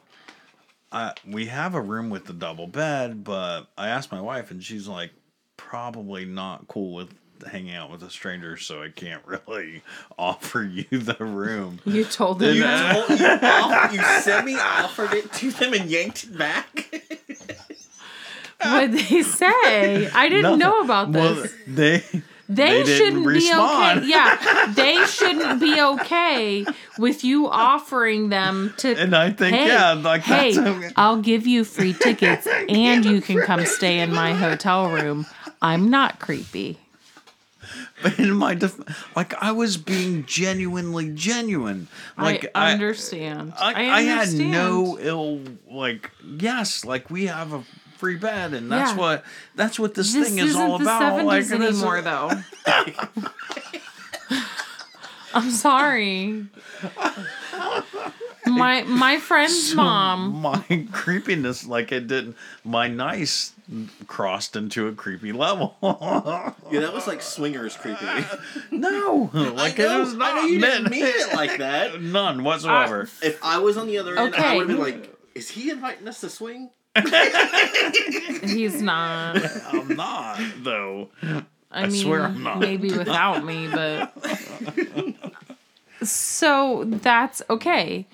I, 0.92 1.14
we 1.28 1.48
have 1.48 1.76
a 1.76 1.82
room 1.82 2.10
with 2.10 2.26
the 2.26 2.34
double 2.34 2.68
bed, 2.68 3.24
but 3.24 3.68
I 3.78 3.90
asked 3.90 4.12
my 4.12 4.22
wife, 4.22 4.52
and 4.52 4.64
she's 4.64 4.88
like, 4.88 5.12
probably 5.58 6.24
not 6.26 6.68
cool 6.68 6.94
with 6.94 7.14
hanging 7.46 7.76
out 7.76 7.92
with 7.92 8.02
a 8.04 8.10
stranger, 8.10 8.58
so 8.58 8.82
I 8.82 8.90
can't 8.90 9.22
really 9.26 9.84
offer 10.18 10.64
you 10.64 10.86
the 11.00 11.18
room. 11.24 11.80
You 11.86 12.04
told 12.06 12.40
them 12.40 12.56
You, 12.56 12.64
told, 12.64 13.20
you, 13.20 13.26
off, 13.28 13.94
you 13.94 14.02
semi 14.22 14.56
offered 14.58 15.14
it 15.14 15.32
to 15.34 15.52
them 15.52 15.74
and 15.74 15.90
yanked 15.90 16.24
it 16.26 16.38
back. 16.38 17.04
What 18.60 18.92
they 18.92 19.22
say? 19.22 20.08
I 20.10 20.30
didn't 20.30 20.42
Nothing. 20.44 20.60
know 20.60 20.82
about 20.82 21.10
Well, 21.10 21.36
this. 21.36 21.54
they 21.68 22.04
they 22.50 22.84
they 22.84 22.98
shouldn't 22.98 23.28
be 23.28 23.52
okay. 23.54 24.06
Yeah, 24.06 24.72
they 24.76 25.06
shouldn't 25.06 25.60
be 25.60 25.82
okay 25.82 26.66
with 26.98 27.24
you 27.24 27.48
offering 27.50 28.30
them 28.30 28.74
to. 28.78 28.96
and 28.96 29.16
I 29.16 29.32
think 29.32 29.56
hey, 29.56 29.68
yeah, 29.68 29.94
like 29.94 30.22
hey, 30.22 30.58
okay. 30.58 30.90
I'll 30.96 31.22
give 31.22 31.46
you 31.46 31.64
free 31.64 31.94
tickets 31.94 32.48
and 32.70 33.04
you 33.04 33.22
can 33.22 33.42
come 33.42 33.66
stay 33.66 34.00
in 34.00 34.14
my 34.14 34.34
hotel 34.34 34.90
room. 34.90 35.26
I'm 35.62 35.90
not 35.90 36.20
creepy. 36.20 36.78
But 38.02 38.18
in 38.20 38.32
my 38.32 38.54
def- 38.54 38.80
like 39.16 39.34
I 39.42 39.52
was 39.52 39.76
being 39.76 40.26
genuinely 40.26 41.10
genuine. 41.10 41.88
Like 42.18 42.50
I 42.56 42.72
understand. 42.72 43.54
I, 43.60 43.74
I, 43.74 43.98
I, 43.98 44.02
had 44.04 44.20
understand. 44.20 44.52
no 44.52 44.98
ill 45.00 45.42
like 45.70 46.12
yes, 46.24 46.86
like 46.86 47.10
we 47.10 47.26
have 47.26 47.54
a 47.54 47.64
free 47.98 48.16
bed 48.18 48.54
and 48.54 48.72
that's 48.72 48.92
Yeah. 48.92 48.98
what 48.98 49.26
that's 49.56 49.80
what 49.80 49.94
this, 49.96 50.14
This 50.14 50.30
thing 50.30 50.38
is 50.40 50.52
isn't 50.52 50.62
all 50.62 50.78
the 50.78 50.84
about. 50.86 51.26
Like 51.26 51.44
70s 51.44 51.52
it 51.56 51.62
is- 51.62 51.78
anymore, 51.84 52.02
though. 52.02 52.32
I'm 55.34 55.52
sorry. 55.52 56.46
My 58.46 58.84
my 58.84 59.20
friend's 59.20 59.76
mom. 59.76 60.42
my 60.42 60.88
creepiness 60.92 61.66
like 61.68 61.92
it 61.92 62.08
didn't 62.08 62.38
my 62.64 62.88
nice 62.88 63.52
crossed 64.08 64.56
into 64.56 64.88
a 64.88 64.94
creepy 64.94 65.32
level. 65.34 65.76
Yeah, 66.70 66.82
that 66.82 66.94
was 66.94 67.08
like 67.08 67.22
swingers 67.22 67.78
creepy. 67.78 68.06
no, 68.72 69.30
like 69.34 69.78
know, 69.78 69.96
it 69.98 70.00
was 70.00 70.14
not 70.16 70.34
I 70.34 70.36
know 70.42 70.46
you 70.48 70.60
meant- 70.60 70.90
didn't 70.90 70.92
mean 70.92 71.06
it 71.06 71.34
like 71.34 71.58
that. 71.60 72.02
None 72.02 72.42
uh, 72.42 72.44
whatsoever. 72.44 73.10
If 73.22 73.42
I 73.44 73.60
was 73.60 73.78
on 73.78 73.88
the 73.88 73.98
other 74.00 74.18
end, 74.18 74.36
I 74.36 74.56
would 74.58 74.68
have 74.70 74.78
been 74.78 74.84
like, 74.86 75.16
"Is 75.34 75.50
he 75.52 75.70
inviting 75.70 76.06
us 76.10 76.20
to 76.22 76.30
swing?" 76.30 76.70
He's 78.44 78.82
not. 78.82 79.38
I'm 79.74 79.96
not 79.96 80.40
though. 80.60 81.10
I, 81.22 81.44
I 81.72 81.88
mean, 81.88 82.02
swear 82.04 82.24
I'm 82.24 82.44
not. 82.44 82.60
maybe 82.60 82.92
without 82.92 83.44
me, 83.46 83.68
but 83.68 84.14
so 86.04 86.84
that's 86.86 87.42
okay. 87.50 88.08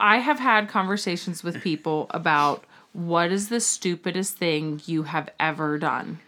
I 0.00 0.18
have 0.18 0.38
had 0.38 0.68
conversations 0.68 1.42
with 1.42 1.62
people 1.62 2.06
about 2.10 2.64
what 2.92 3.32
is 3.32 3.48
the 3.48 3.60
stupidest 3.60 4.36
thing 4.36 4.80
you 4.84 5.04
have 5.04 5.30
ever 5.40 5.78
done. 5.78 6.20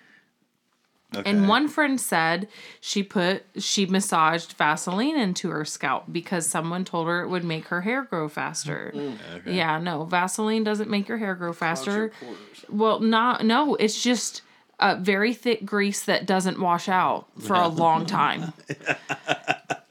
Okay. 1.16 1.30
And 1.30 1.48
one 1.48 1.68
friend 1.68 2.00
said 2.00 2.48
she 2.80 3.02
put 3.02 3.44
she 3.58 3.86
massaged 3.86 4.52
Vaseline 4.54 5.16
into 5.16 5.50
her 5.50 5.64
scalp 5.64 6.04
because 6.10 6.46
someone 6.46 6.84
told 6.84 7.06
her 7.08 7.22
it 7.22 7.28
would 7.28 7.44
make 7.44 7.66
her 7.68 7.80
hair 7.82 8.02
grow 8.04 8.28
faster. 8.28 8.92
Mm-hmm. 8.94 9.36
Okay. 9.36 9.54
Yeah, 9.54 9.78
no, 9.78 10.04
Vaseline 10.04 10.64
doesn't 10.64 10.90
make 10.90 11.08
your 11.08 11.18
hair 11.18 11.34
grow 11.34 11.52
faster. 11.52 12.12
Well, 12.68 13.00
not 13.00 13.44
no, 13.44 13.74
it's 13.76 14.02
just 14.02 14.42
a 14.80 14.96
very 14.96 15.32
thick 15.34 15.64
grease 15.64 16.04
that 16.04 16.26
doesn't 16.26 16.58
wash 16.58 16.88
out 16.88 17.26
for 17.40 17.54
a 17.54 17.68
long 17.68 18.06
time. 18.06 18.52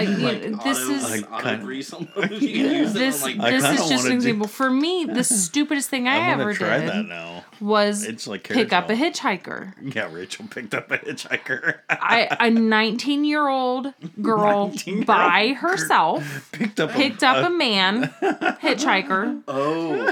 Is 0.00 0.08
I- 0.08 0.12
it 0.12 0.18
you 0.18 0.24
like 0.26 0.42
know, 0.50 0.60
this 0.64 0.78
auto, 0.84 0.92
is- 0.94 1.02
like, 1.10 1.30
I 1.32 1.34
auto 1.36 1.44
kinda- 1.48 1.64
grease 1.64 1.92
almost? 1.92 2.14
You 2.42 2.48
can 2.64 2.74
use 2.76 2.92
This 2.92 3.24
it 3.26 3.30
on, 3.32 3.38
like 3.38 3.50
this 3.52 3.64
is 3.64 3.88
just 3.88 3.90
wanna 3.90 4.02
an 4.02 4.08
do- 4.10 4.14
example. 4.14 4.46
For 4.48 4.70
me, 4.70 5.04
the 5.06 5.24
stupidest 5.24 5.88
thing 5.90 6.08
I 6.08 6.16
I'm 6.18 6.40
ever 6.40 6.52
try 6.54 6.80
did 6.80 6.88
that 6.88 7.06
now. 7.06 7.44
was 7.60 8.04
It's 8.04 8.26
like 8.26 8.44
pick 8.44 8.72
up 8.72 8.90
a 8.90 8.94
hitchhiker. 8.94 9.74
Yeah, 9.94 10.08
Rachel 10.12 10.46
picked 10.50 10.74
up 10.74 10.90
a 10.90 10.98
hitchhiker. 10.98 11.78
I 11.88 12.28
a 12.40 12.50
19 12.50 13.24
year 13.24 13.48
old 13.48 13.92
girl 14.20 14.70
19-year-old 14.70 15.06
by 15.06 15.48
herself 15.58 16.48
picked 16.52 16.80
up 16.80 16.90
picked 16.92 17.22
a, 17.22 17.28
up 17.28 17.46
a 17.46 17.50
man 17.50 18.12
hitchhiker. 18.62 19.42
Oh, 19.48 20.10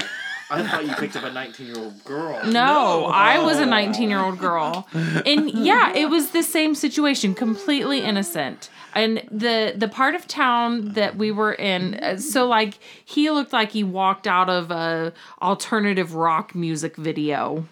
I 0.52 0.62
thought 0.68 0.86
you 0.86 0.94
picked 0.94 1.16
up 1.16 1.24
a 1.24 1.32
19 1.32 1.66
year 1.66 1.78
old 1.78 2.04
girl. 2.04 2.40
No, 2.44 2.50
No. 2.50 3.04
I 3.06 3.38
was 3.38 3.58
a 3.58 3.62
Oh. 3.62 3.66
19 3.66 4.08
year 4.10 4.20
old 4.20 4.38
girl. 4.38 4.86
And 4.92 5.50
yeah, 5.50 5.92
it 5.94 6.10
was 6.10 6.30
the 6.30 6.42
same 6.42 6.74
situation, 6.74 7.34
completely 7.34 8.00
innocent. 8.00 8.68
And 8.94 9.22
the 9.30 9.72
the 9.74 9.88
part 9.88 10.14
of 10.14 10.28
town 10.28 10.92
that 10.92 11.16
we 11.16 11.30
were 11.32 11.54
in, 11.54 11.94
uh, 11.94 12.18
so 12.18 12.46
like 12.46 12.78
he 13.04 13.30
looked 13.30 13.52
like 13.52 13.72
he 13.72 13.82
walked 13.82 14.26
out 14.26 14.50
of 14.50 14.70
a 14.70 15.12
alternative 15.40 16.14
rock 16.14 16.54
music 16.54 16.96
video. 16.96 17.66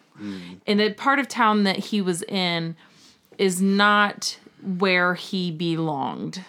And 0.67 0.79
the 0.81 0.93
part 0.93 1.19
of 1.19 1.29
town 1.29 1.65
that 1.65 1.79
he 1.79 2.03
was 2.03 2.23
in 2.25 2.77
is 3.39 3.63
not 3.63 4.39
where 4.63 5.15
he 5.15 5.51
belonged. 5.51 6.45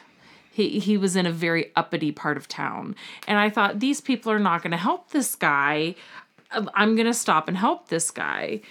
He, 0.53 0.79
he 0.79 0.97
was 0.97 1.15
in 1.15 1.25
a 1.25 1.31
very 1.31 1.71
uppity 1.77 2.11
part 2.11 2.35
of 2.35 2.49
town. 2.49 2.95
And 3.29 3.39
I 3.39 3.49
thought, 3.49 3.79
these 3.79 4.01
people 4.01 4.29
are 4.29 4.39
not 4.39 4.61
going 4.61 4.71
to 4.71 4.77
help 4.77 5.11
this 5.11 5.35
guy. 5.35 5.95
I'm 6.73 6.95
going 6.95 7.07
to 7.07 7.13
stop 7.13 7.47
and 7.47 7.57
help 7.57 7.87
this 7.87 8.11
guy. 8.11 8.61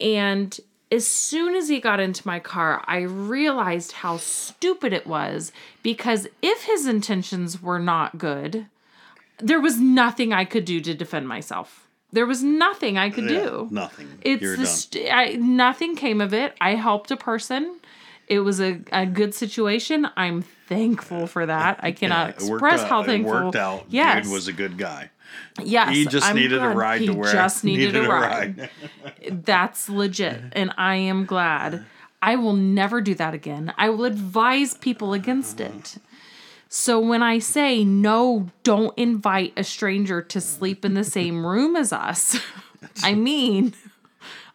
And 0.00 0.58
as 0.92 1.06
soon 1.06 1.54
as 1.54 1.68
he 1.68 1.80
got 1.80 2.00
into 2.00 2.26
my 2.26 2.38
car, 2.40 2.82
I 2.86 3.00
realized 3.00 3.92
how 3.92 4.16
stupid 4.16 4.92
it 4.92 5.06
was 5.06 5.52
because 5.82 6.26
if 6.42 6.64
his 6.64 6.86
intentions 6.86 7.62
were 7.62 7.78
not 7.78 8.18
good, 8.18 8.66
there 9.38 9.60
was 9.60 9.78
nothing 9.78 10.32
I 10.32 10.44
could 10.44 10.64
do 10.64 10.80
to 10.80 10.94
defend 10.94 11.28
myself. 11.28 11.86
There 12.12 12.26
was 12.26 12.42
nothing 12.42 12.98
I 12.98 13.08
could 13.10 13.28
do. 13.28 13.68
nothing. 13.70 14.08
It's 14.22 14.42
You're 14.42 14.56
the 14.56 14.64
done. 14.64 14.66
st- 14.66 15.12
I, 15.14 15.26
nothing 15.36 15.94
came 15.94 16.20
of 16.20 16.34
it. 16.34 16.56
I 16.60 16.74
helped 16.74 17.12
a 17.12 17.16
person. 17.16 17.78
It 18.26 18.40
was 18.40 18.60
a, 18.60 18.80
a 18.92 19.06
good 19.06 19.32
situation. 19.34 20.08
I'm 20.16 20.42
thankful 20.68 21.24
uh, 21.24 21.26
for 21.26 21.46
that. 21.46 21.78
I 21.82 21.92
cannot 21.92 22.26
Yeah, 22.28 22.34
express 22.34 22.80
out- 22.80 22.88
how 22.88 23.02
thankful. 23.04 23.36
It 23.36 23.44
worked 23.44 23.56
out. 23.56 23.84
Yes, 23.90 24.24
Dude 24.24 24.32
was 24.32 24.48
a 24.48 24.52
good 24.52 24.76
guy. 24.76 25.10
Yes. 25.62 25.94
He 25.94 26.06
just 26.06 26.26
I'm 26.26 26.36
needed 26.36 26.62
a 26.62 26.68
ride 26.68 27.00
he 27.00 27.06
to 27.06 27.14
where 27.14 27.32
just 27.32 27.64
needed, 27.64 27.96
a 27.96 28.08
ride. 28.08 28.70
That's 29.30 29.88
legit, 29.88 30.40
and 30.52 30.72
I 30.76 30.96
am 30.96 31.24
glad. 31.24 31.84
I 32.22 32.36
will 32.36 32.52
never 32.52 33.00
do 33.00 33.14
that 33.14 33.34
again. 33.34 33.72
I 33.78 33.88
will 33.88 34.04
advise 34.04 34.74
people 34.74 35.14
against 35.14 35.60
it. 35.60 35.96
So 36.68 37.00
when 37.00 37.22
I 37.22 37.38
say 37.40 37.82
no, 37.84 38.50
don't 38.62 38.96
invite 38.96 39.54
a 39.56 39.64
stranger 39.64 40.22
to 40.22 40.40
sleep 40.40 40.84
in 40.84 40.94
the 40.94 41.02
same 41.02 41.44
room 41.44 41.74
as 41.74 41.92
us, 41.92 42.38
I 43.02 43.14
mean, 43.14 43.74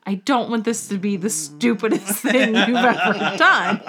I 0.06 0.16
don't 0.16 0.50
want 0.50 0.64
this 0.64 0.88
to 0.90 0.98
be 0.98 1.18
the 1.18 1.30
stupidest 1.30 2.20
thing 2.22 2.56
you've 2.56 2.78
ever 2.78 3.38
done. 3.38 3.82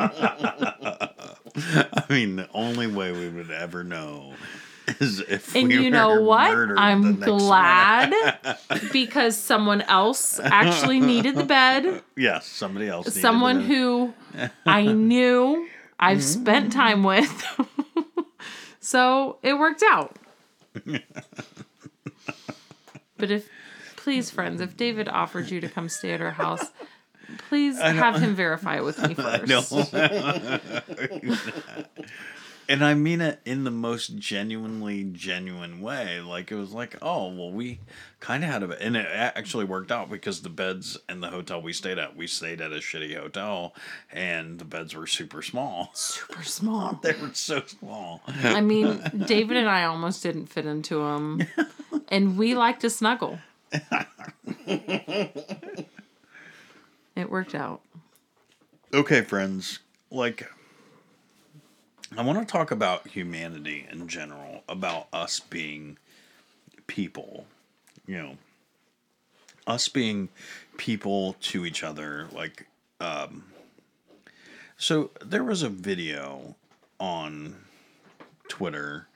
I 1.57 2.05
mean, 2.09 2.37
the 2.37 2.49
only 2.53 2.87
way 2.87 3.13
we 3.13 3.29
would 3.29 3.51
ever 3.51 3.85
know 3.85 4.33
is 5.01 5.21
if 5.21 5.55
And 5.55 5.69
we 5.69 5.85
you 5.85 5.91
know 5.91 6.21
what? 6.21 6.51
I'm 6.79 7.17
glad 7.17 8.15
because 8.93 9.37
someone 9.37 9.83
else 9.83 10.39
actually 10.41 11.01
needed 11.01 11.35
the 11.35 11.45
bed. 11.45 12.03
Yes, 12.17 12.47
somebody 12.47 12.89
else. 12.89 13.07
needed 13.07 13.21
someone 13.21 13.63
who 13.63 14.15
I 14.65 14.87
knew 14.87 15.69
I've 15.99 16.19
mm-hmm. 16.19 16.43
spent 16.43 16.73
time 16.73 17.03
with. 17.03 17.45
so 18.81 19.39
it 19.43 19.59
worked 19.59 19.83
out. 19.83 20.17
but 23.17 23.31
if, 23.31 23.49
please, 23.97 24.31
friends, 24.31 24.61
if 24.61 24.77
David 24.77 25.09
offered 25.09 25.51
you 25.51 25.61
to 25.61 25.69
come 25.69 25.89
stay 25.89 26.13
at 26.13 26.21
our 26.21 26.31
house, 26.33 26.65
please 27.49 27.81
have 27.81 28.21
him 28.21 28.35
verify 28.35 28.77
it 28.77 28.85
with 28.85 29.03
me 29.03 29.15
first. 29.15 29.49
No. 32.69 32.75
and 32.75 32.85
I 32.85 32.95
mean 32.95 33.21
it 33.21 33.41
in 33.45 33.65
the 33.65 33.71
most 33.71 34.17
genuinely 34.17 35.05
genuine 35.05 35.81
way. 35.81 36.21
Like 36.21 36.51
it 36.51 36.57
was 36.57 36.73
like, 36.73 36.97
oh 37.03 37.29
well, 37.35 37.51
we 37.51 37.79
kind 38.21 38.43
of 38.45 38.51
had 38.51 38.63
a, 38.63 38.83
and 38.83 38.97
it 38.97 39.07
actually 39.11 39.65
worked 39.65 39.93
out 39.93 40.11
because 40.11 40.43
the 40.43 40.49
beds 40.49 40.99
in 41.09 41.21
the 41.21 41.29
hotel 41.29 41.61
we 41.63 41.73
stayed 41.73 41.99
at, 41.99 42.17
we 42.17 42.27
stayed 42.27 42.61
at 42.61 42.73
a 42.73 42.77
shitty 42.77 43.17
hotel, 43.17 43.75
and 44.13 44.59
the 44.59 44.65
beds 44.65 44.95
were 44.95 45.07
super 45.07 45.43
small. 45.43 45.91
Super 45.95 46.43
small. 46.43 46.99
They 47.03 47.13
were 47.13 47.31
so 47.35 47.63
small. 47.67 48.23
I 48.27 48.61
mean, 48.61 49.01
David 49.27 49.57
and 49.59 49.69
I 49.69 49.85
almost 49.85 50.23
didn't 50.23 50.47
fit 50.47 50.67
into 50.67 50.97
them. 50.97 51.43
And 52.09 52.37
we 52.39 52.55
like 52.55 52.81
to 52.81 52.91
snuggle. 52.91 53.39
It 57.15 57.31
worked 57.31 57.55
out. 57.55 57.81
okay, 58.93 59.23
friends, 59.23 59.79
like 60.11 60.51
I 62.19 62.23
want 62.23 62.39
to 62.39 62.51
talk 62.51 62.71
about 62.71 63.09
humanity 63.09 63.87
in 63.91 64.09
general, 64.09 64.63
about 64.69 65.09
us 65.13 65.41
being 65.41 65.99
people, 66.87 67.47
you 68.07 68.17
know, 68.17 68.37
us 69.67 69.89
being 69.89 70.29
people 70.79 71.35
to 71.41 71.67
each 71.67 71.83
other. 71.83 72.27
Like, 72.33 72.67
um, 73.01 73.45
so 74.79 75.11
there 75.25 75.45
was 75.45 75.63
a 75.63 75.69
video 75.69 76.57
on 76.99 77.57
Twitter 78.49 79.09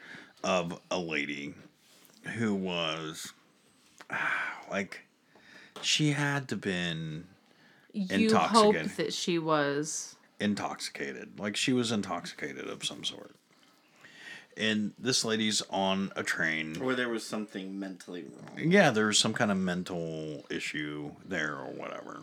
of 0.44 0.78
a 0.90 0.98
lady 0.98 1.54
who 2.34 2.54
was 2.54 3.32
like, 4.70 5.06
she 5.80 6.10
had 6.10 6.48
to 6.48 6.56
been 6.56 7.24
You 7.92 8.06
Intoxicated. 8.10 8.82
hoped 8.82 8.96
that 8.98 9.12
she 9.14 9.38
was. 9.38 10.16
Intoxicated. 10.40 11.38
Like 11.38 11.56
she 11.56 11.72
was 11.72 11.92
intoxicated 11.92 12.68
of 12.68 12.84
some 12.84 13.04
sort. 13.04 13.36
And 14.56 14.92
this 14.98 15.24
lady's 15.24 15.62
on 15.70 16.12
a 16.16 16.22
train. 16.22 16.80
Or 16.82 16.94
there 16.94 17.08
was 17.08 17.24
something 17.24 17.78
mentally 17.78 18.24
wrong. 18.24 18.70
Yeah, 18.70 18.90
there's 18.90 19.18
some 19.18 19.32
kind 19.32 19.50
of 19.50 19.56
mental 19.56 20.44
issue 20.50 21.12
there 21.24 21.54
or 21.54 21.70
whatever. 21.70 22.22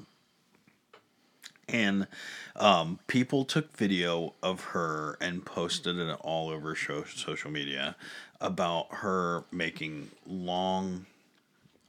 And 1.69 2.07
um, 2.55 2.99
people 3.07 3.43
took 3.43 3.75
video 3.75 4.33
of 4.41 4.65
her 4.65 5.17
and 5.19 5.45
posted 5.45 5.97
it 5.97 6.17
all 6.21 6.49
over 6.49 6.75
show, 6.75 7.03
social 7.03 7.51
media 7.51 7.95
about 8.39 8.87
her 8.91 9.43
making 9.51 10.09
long 10.25 11.05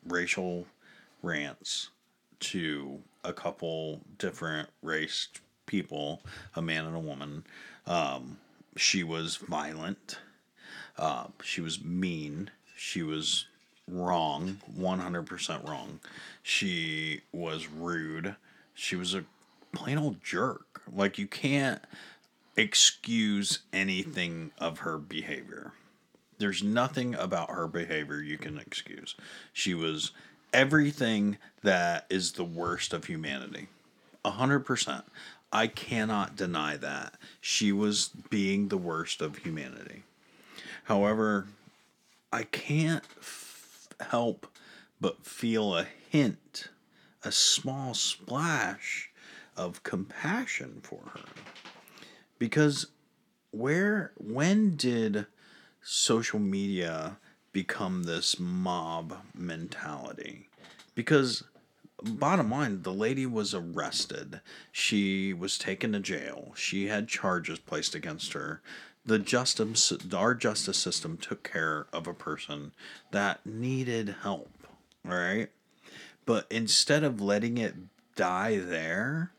racial 0.06 0.66
rants 1.22 1.90
to 2.40 3.00
a 3.24 3.32
couple 3.32 4.00
different 4.18 4.68
race 4.82 5.28
people, 5.68 6.20
a 6.56 6.62
man 6.62 6.84
and 6.84 6.96
a 6.96 7.00
woman. 7.00 7.44
Um, 7.86 8.38
she 8.76 9.04
was 9.04 9.36
violent. 9.36 10.18
Uh, 10.98 11.26
she 11.44 11.60
was 11.60 11.82
mean. 11.84 12.50
She 12.76 13.02
was 13.02 13.46
wrong, 13.86 14.58
100% 14.76 15.68
wrong. 15.68 16.00
She 16.42 17.20
was 17.32 17.68
rude. 17.68 18.34
She 18.74 18.96
was 18.96 19.14
a 19.14 19.24
plain 19.72 19.98
old 19.98 20.22
jerk. 20.24 20.82
Like, 20.92 21.18
you 21.18 21.26
can't 21.26 21.80
excuse 22.56 23.60
anything 23.72 24.50
of 24.58 24.80
her 24.80 24.98
behavior. 24.98 25.72
There's 26.38 26.62
nothing 26.62 27.14
about 27.14 27.50
her 27.50 27.66
behavior 27.66 28.20
you 28.20 28.38
can 28.38 28.58
excuse. 28.58 29.14
She 29.52 29.74
was 29.74 30.12
everything 30.52 31.38
that 31.62 32.06
is 32.10 32.32
the 32.32 32.44
worst 32.44 32.92
of 32.92 33.04
humanity. 33.04 33.68
A 34.24 34.30
hundred 34.30 34.60
percent. 34.60 35.04
I 35.52 35.66
cannot 35.66 36.36
deny 36.36 36.76
that. 36.76 37.14
She 37.40 37.72
was 37.72 38.10
being 38.30 38.68
the 38.68 38.76
worst 38.76 39.22
of 39.22 39.38
humanity. 39.38 40.02
However, 40.84 41.46
I 42.32 42.42
can't 42.44 43.04
f- 43.18 43.88
help 44.00 44.46
but 45.00 45.24
feel 45.24 45.74
a 45.76 45.86
hint, 46.10 46.68
a 47.22 47.32
small 47.32 47.94
splash 47.94 49.10
of 49.56 49.82
compassion 49.82 50.80
for 50.82 51.00
her. 51.14 51.24
Because 52.38 52.86
where 53.50 54.12
when 54.16 54.76
did 54.76 55.26
social 55.80 56.38
media 56.38 57.16
become 57.52 58.04
this 58.04 58.38
mob 58.38 59.16
mentality? 59.34 60.48
Because 60.94 61.44
bottom 62.02 62.50
line, 62.50 62.82
the 62.82 62.92
lady 62.92 63.26
was 63.26 63.54
arrested. 63.54 64.40
She 64.72 65.32
was 65.32 65.58
taken 65.58 65.92
to 65.92 66.00
jail. 66.00 66.52
She 66.56 66.86
had 66.86 67.08
charges 67.08 67.58
placed 67.58 67.94
against 67.94 68.32
her. 68.32 68.62
The 69.04 69.18
justice, 69.18 69.92
our 70.12 70.34
justice 70.34 70.78
system 70.78 71.16
took 71.16 71.42
care 71.42 71.86
of 71.92 72.06
a 72.06 72.14
person 72.14 72.72
that 73.10 73.44
needed 73.46 74.16
help. 74.22 74.50
All 75.06 75.16
right, 75.16 75.48
but 76.26 76.46
instead 76.50 77.04
of 77.04 77.20
letting 77.20 77.56
it 77.56 77.74
die 78.16 78.58
there, 78.58 79.32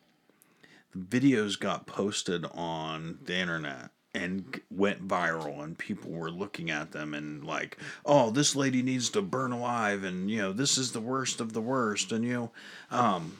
the 0.92 1.00
videos 1.00 1.60
got 1.60 1.86
posted 1.86 2.46
on 2.46 3.20
the 3.24 3.36
internet 3.36 3.92
and 4.14 4.60
went 4.72 5.08
viral 5.08 5.64
and 5.64 5.78
people 5.78 6.10
were 6.10 6.32
looking 6.32 6.72
at 6.72 6.92
them 6.92 7.14
and 7.14 7.44
like 7.44 7.78
oh 8.06 8.32
this 8.32 8.56
lady 8.56 8.82
needs 8.82 9.10
to 9.10 9.22
burn 9.22 9.52
alive 9.52 10.04
and 10.04 10.32
you 10.32 10.38
know 10.38 10.52
this 10.52 10.78
is 10.78 10.92
the 10.92 11.02
worst 11.02 11.40
of 11.40 11.54
the 11.54 11.62
worst 11.62 12.12
and 12.12 12.26
you 12.26 12.34
know 12.34 12.52
um 12.90 13.38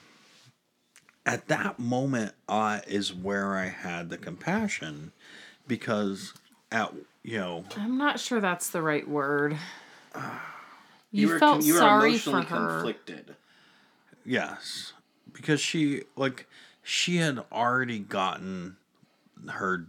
at 1.26 1.48
that 1.48 1.78
moment 1.78 2.32
uh, 2.48 2.80
is 2.86 3.12
where 3.12 3.56
i 3.56 3.66
had 3.66 4.10
the 4.10 4.16
compassion 4.16 5.12
because 5.66 6.34
at 6.72 6.92
you 7.22 7.38
know 7.38 7.64
I'm 7.76 7.98
not 7.98 8.20
sure 8.20 8.40
that's 8.40 8.70
the 8.70 8.82
right 8.82 9.06
word. 9.08 9.56
You, 11.12 11.26
were, 11.26 11.38
felt 11.40 11.64
you 11.64 11.72
were 11.72 11.80
sorry 11.80 12.16
for 12.18 12.30
emotionally 12.30 12.44
her. 12.46 12.68
conflicted. 12.68 13.34
yes 14.24 14.92
because 15.32 15.60
she 15.60 16.04
like 16.14 16.46
she 16.84 17.16
had 17.16 17.42
already 17.50 17.98
gotten 17.98 18.76
her 19.48 19.86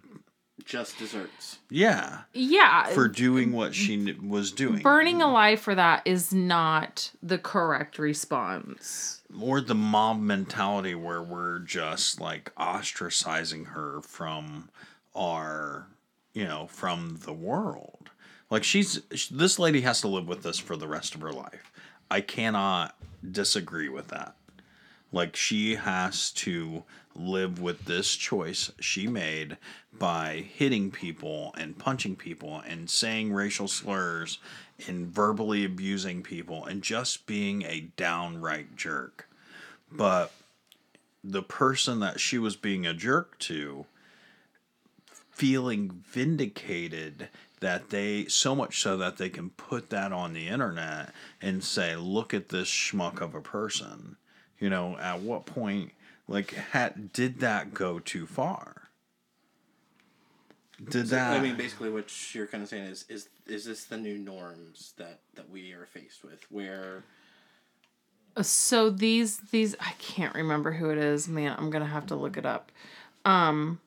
Just 0.65 0.97
desserts. 0.97 1.59
yeah 1.69 2.21
Yeah. 2.33 2.85
for 2.87 3.07
doing 3.07 3.51
what 3.51 3.73
she 3.75 4.13
was 4.21 4.51
doing 4.51 4.81
burning 4.81 5.21
alive 5.21 5.59
for 5.59 5.75
that 5.75 6.01
is 6.05 6.33
not 6.33 7.11
the 7.21 7.37
correct 7.37 7.97
response. 7.99 9.21
or 9.39 9.61
the 9.61 9.75
mob 9.75 10.19
mentality 10.21 10.95
where 10.95 11.21
we're 11.23 11.59
just 11.59 12.19
like 12.21 12.53
ostracizing 12.55 13.67
her 13.67 14.01
from 14.01 14.69
our 15.15 15.87
you 16.33 16.45
know 16.45 16.67
from 16.67 17.19
the 17.25 17.33
world 17.33 18.09
like 18.49 18.63
she's 18.63 19.01
this 19.29 19.59
lady 19.59 19.81
has 19.81 20.01
to 20.01 20.07
live 20.07 20.27
with 20.27 20.43
this 20.43 20.59
for 20.59 20.77
the 20.77 20.87
rest 20.87 21.15
of 21.15 21.21
her 21.21 21.33
life 21.33 21.71
i 22.09 22.21
cannot 22.21 22.95
disagree 23.31 23.89
with 23.89 24.07
that 24.09 24.35
like 25.11 25.35
she 25.35 25.75
has 25.75 26.31
to 26.31 26.83
live 27.15 27.59
with 27.61 27.85
this 27.85 28.15
choice 28.15 28.71
she 28.79 29.07
made 29.07 29.57
by 29.91 30.45
hitting 30.53 30.91
people 30.91 31.53
and 31.57 31.77
punching 31.77 32.15
people 32.15 32.61
and 32.67 32.89
saying 32.89 33.33
racial 33.33 33.67
slurs 33.67 34.39
and 34.87 35.07
verbally 35.07 35.65
abusing 35.65 36.23
people 36.23 36.65
and 36.65 36.81
just 36.81 37.25
being 37.25 37.63
a 37.63 37.91
downright 37.97 38.75
jerk. 38.75 39.27
But 39.91 40.31
the 41.23 41.43
person 41.43 41.99
that 41.99 42.19
she 42.19 42.37
was 42.37 42.55
being 42.55 42.85
a 42.85 42.93
jerk 42.93 43.37
to 43.39 43.85
feeling 45.29 45.89
vindicated 46.05 47.29
that 47.59 47.89
they 47.89 48.25
so 48.25 48.55
much 48.55 48.81
so 48.81 48.97
that 48.97 49.17
they 49.17 49.29
can 49.29 49.49
put 49.51 49.89
that 49.89 50.11
on 50.11 50.33
the 50.33 50.47
internet 50.47 51.13
and 51.41 51.63
say 51.63 51.95
look 51.95 52.33
at 52.33 52.49
this 52.49 52.67
schmuck 52.67 53.21
of 53.21 53.33
a 53.33 53.41
person 53.41 54.17
you 54.59 54.69
know 54.69 54.97
at 54.97 55.21
what 55.21 55.45
point 55.45 55.91
like 56.31 56.53
had 56.53 57.11
did 57.13 57.39
that 57.39 57.73
go 57.73 57.99
too 57.99 58.25
far 58.25 58.81
did 60.89 61.07
that 61.07 61.37
I 61.37 61.41
mean, 61.41 61.57
basically, 61.57 61.91
what 61.91 62.33
you're 62.33 62.47
kind 62.47 62.63
of 62.63 62.69
saying 62.69 62.85
is, 62.85 63.05
is 63.07 63.29
is 63.45 63.65
this 63.65 63.83
the 63.83 63.97
new 63.97 64.17
norms 64.17 64.93
that 64.97 65.19
that 65.35 65.49
we 65.49 65.73
are 65.73 65.85
faced 65.85 66.23
with, 66.23 66.49
where 66.49 67.03
So 68.41 68.89
these 68.89 69.37
these 69.51 69.75
I 69.79 69.91
can't 69.99 70.33
remember 70.33 70.71
who 70.71 70.89
it 70.89 70.97
is. 70.97 71.27
Man, 71.27 71.55
I'm 71.57 71.69
going 71.69 71.83
to 71.83 71.89
have 71.89 72.07
to 72.07 72.15
look 72.15 72.37
it 72.37 72.45
up. 72.45 72.71
Um 73.25 73.79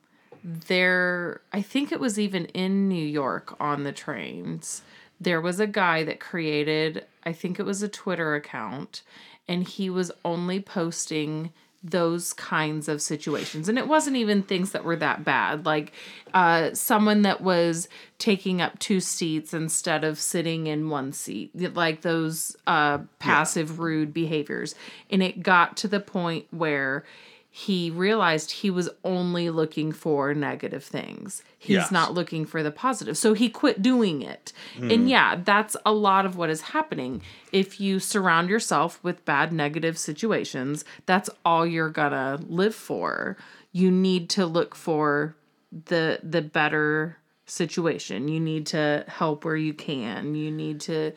there 0.43 1.41
I 1.51 1.61
think 1.61 1.91
it 1.91 1.99
was 1.99 2.19
even 2.19 2.45
in 2.47 2.87
New 2.87 3.05
York 3.05 3.55
on 3.59 3.83
the 3.83 3.91
trains. 3.91 4.81
There 5.19 5.41
was 5.41 5.59
a 5.59 5.67
guy 5.67 6.03
that 6.03 6.19
created, 6.19 7.05
I 7.23 7.33
think 7.33 7.59
it 7.59 7.63
was 7.63 7.81
a 7.81 7.87
Twitter 7.87 8.35
account, 8.35 9.01
and 9.47 9.67
he 9.67 9.89
was 9.89 10.11
only 10.23 10.59
posting 10.59 11.51
those 11.85 12.33
kinds 12.33 12.89
of 12.89 13.01
situations. 13.01 13.69
And 13.69 13.77
it 13.77 13.87
wasn't 13.87 14.15
even 14.15 14.41
things 14.41 14.71
that 14.71 14.83
were 14.83 14.95
that 14.95 15.23
bad. 15.23 15.65
Like 15.65 15.91
uh 16.33 16.73
someone 16.73 17.21
that 17.21 17.41
was 17.41 17.87
taking 18.17 18.61
up 18.61 18.79
two 18.79 18.99
seats 18.99 19.53
instead 19.53 20.03
of 20.03 20.19
sitting 20.19 20.67
in 20.67 20.89
one 20.89 21.13
seat 21.13 21.51
like 21.75 22.01
those 22.01 22.55
uh 22.65 22.99
passive 23.19 23.79
rude 23.79 24.13
behaviors. 24.13 24.73
And 25.11 25.21
it 25.21 25.43
got 25.43 25.77
to 25.77 25.87
the 25.87 25.99
point 25.99 26.47
where 26.51 27.05
he 27.57 27.89
realized 27.89 28.51
he 28.51 28.69
was 28.69 28.89
only 29.05 29.49
looking 29.49 29.93
for 29.93 30.33
negative 30.33 30.83
things. 30.83 31.41
He's 31.57 31.75
Yes. 31.75 31.89
not 31.89 32.13
looking 32.13 32.45
for 32.45 32.61
the 32.61 32.69
positive. 32.69 33.17
So 33.17 33.31
he 33.33 33.47
quit 33.47 33.81
doing 33.81 34.21
it. 34.21 34.51
And 34.75 35.03
hmm. 35.03 35.07
yeah, 35.07 35.37
that's 35.41 35.77
a 35.85 35.93
lot 35.93 36.25
of 36.25 36.35
what 36.35 36.49
is 36.49 36.59
happening. 36.59 37.21
If 37.53 37.79
you 37.79 38.01
surround 38.01 38.49
yourself 38.49 38.99
with 39.03 39.23
bad 39.23 39.53
negative 39.53 39.97
situations, 39.97 40.83
that's 41.05 41.29
all 41.45 41.65
you're 41.65 41.91
to 41.91 42.41
live 42.45 42.75
for. 42.75 43.37
You 43.71 43.89
need 43.89 44.29
to 44.31 44.45
look 44.45 44.75
for 44.75 45.37
the 45.71 46.19
the 46.21 46.41
better 46.41 47.19
situation. 47.45 48.27
You 48.27 48.41
need 48.41 48.65
to 48.67 49.05
help 49.07 49.45
where 49.45 49.55
you 49.55 49.73
can. 49.73 50.35
You 50.35 50.51
need 50.51 50.81
to 50.81 51.13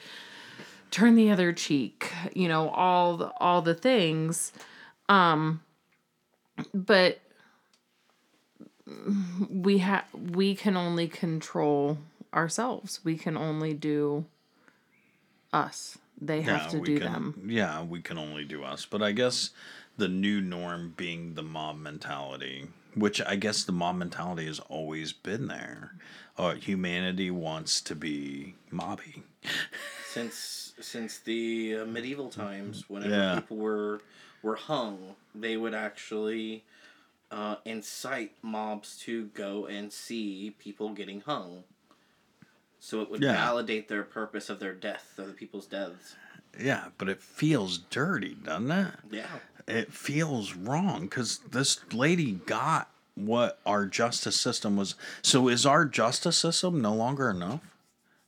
turn 0.93 1.17
the 1.17 1.33
other 1.33 1.53
cheek. 1.53 2.13
You 2.33 2.47
know, 2.47 2.69
all 2.69 3.17
the, 3.17 3.33
all 3.41 3.61
the 3.61 3.75
things 3.75 4.53
um, 5.09 5.63
but 6.75 7.21
we 9.51 9.79
have 9.79 10.05
we 10.15 10.55
can 10.55 10.77
only 10.77 11.09
control 11.09 11.99
ourselves 12.33 13.01
we 13.05 13.17
can 13.17 13.37
only 13.37 13.75
do 13.75 14.25
us 15.53 15.99
they 16.21 16.43
have 16.43 16.71
to 16.71 16.81
do 16.81 16.99
can, 16.99 17.13
them 17.13 17.35
Yeah, 17.47 17.83
we 17.83 18.01
can 18.01 18.19
only 18.19 18.45
do 18.45 18.65
us. 18.65 18.85
But 18.85 19.03
I 19.03 19.13
guess 19.13 19.51
the 19.97 20.09
new 20.09 20.41
norm 20.41 20.95
being 20.97 21.35
the 21.35 21.43
mob 21.43 21.79
mentality, 21.79 22.69
which 22.95 23.21
I 23.23 23.37
guess 23.37 23.65
the 23.65 23.73
mob 23.73 23.97
mentality 23.97 24.47
has 24.47 24.59
always 24.61 25.13
been 25.13 25.47
there. 25.49 25.95
Uh, 26.37 26.55
humanity 26.55 27.31
wants 27.31 27.81
to 27.83 27.95
be 27.95 28.55
mobby. 28.73 29.23
since 30.13 30.73
since 30.81 31.19
the 31.19 31.79
uh, 31.79 31.85
medieval 31.87 32.31
times, 32.31 32.85
whenever 32.89 33.15
Yeah. 33.15 33.35
people 33.37 33.57
were 33.57 34.01
were 34.43 34.57
hung, 34.57 35.17
they 35.35 35.57
would 35.57 35.75
actually 35.75 36.65
uh, 37.31 37.57
incite 37.65 38.33
mobs 38.43 38.99
to 38.99 39.27
go 39.35 39.67
and 39.67 39.93
see 39.93 40.55
people 40.59 40.91
getting 40.91 41.21
hung. 41.21 41.65
So 42.81 43.03
it 43.03 43.11
would 43.11 43.23
Yeah. 43.23 43.35
validate 43.35 43.89
their 43.89 44.03
purpose 44.05 44.49
of 44.49 44.61
their 44.61 44.73
death, 44.75 45.19
of 45.19 45.27
the 45.27 45.33
people's 45.33 45.67
deaths. 45.67 46.17
Yeah, 46.59 46.89
but 46.97 47.09
it 47.09 47.23
feels 47.23 47.79
dirty, 47.79 48.35
doesn't 48.35 48.71
it? 48.71 48.95
Yeah. 49.11 49.27
It 49.67 49.93
feels 49.93 50.55
wrong 50.55 51.03
because 51.03 51.39
this 51.51 51.81
lady 51.93 52.33
got 52.47 52.91
what 53.15 53.59
our 53.67 53.85
justice 53.85 54.41
system 54.41 54.77
was. 54.77 54.95
So 55.23 55.49
is 55.49 55.67
our 55.67 55.85
justice 55.85 56.39
system 56.39 56.81
no 56.81 56.95
longer 56.95 57.29
enough? 57.29 57.61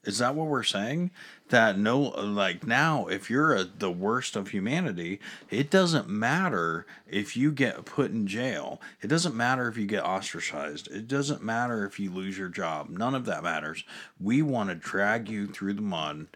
Is 0.04 0.18
that 0.18 0.34
what 0.34 0.46
we're 0.46 0.62
saying? 0.62 1.10
That 1.50 1.78
no, 1.78 2.00
like 2.00 2.66
now, 2.66 3.06
if 3.08 3.28
you're 3.28 3.54
a, 3.54 3.64
the 3.64 3.90
worst 3.90 4.34
of 4.34 4.48
humanity, 4.48 5.20
it 5.50 5.68
doesn't 5.70 6.08
matter 6.08 6.86
if 7.06 7.36
you 7.36 7.52
get 7.52 7.84
put 7.84 8.10
in 8.10 8.26
jail. 8.26 8.80
It 9.02 9.08
doesn't 9.08 9.34
matter 9.34 9.68
if 9.68 9.76
you 9.76 9.86
get 9.86 10.02
ostracized. 10.04 10.88
It 10.88 11.06
doesn't 11.06 11.42
matter 11.42 11.84
if 11.84 12.00
you 12.00 12.10
lose 12.10 12.38
your 12.38 12.48
job. 12.48 12.88
None 12.88 13.14
of 13.14 13.26
that 13.26 13.42
matters. 13.42 13.84
We 14.18 14.40
want 14.42 14.70
to 14.70 14.74
drag 14.74 15.28
you 15.28 15.46
through 15.46 15.74
the 15.74 15.82
mud 15.82 16.28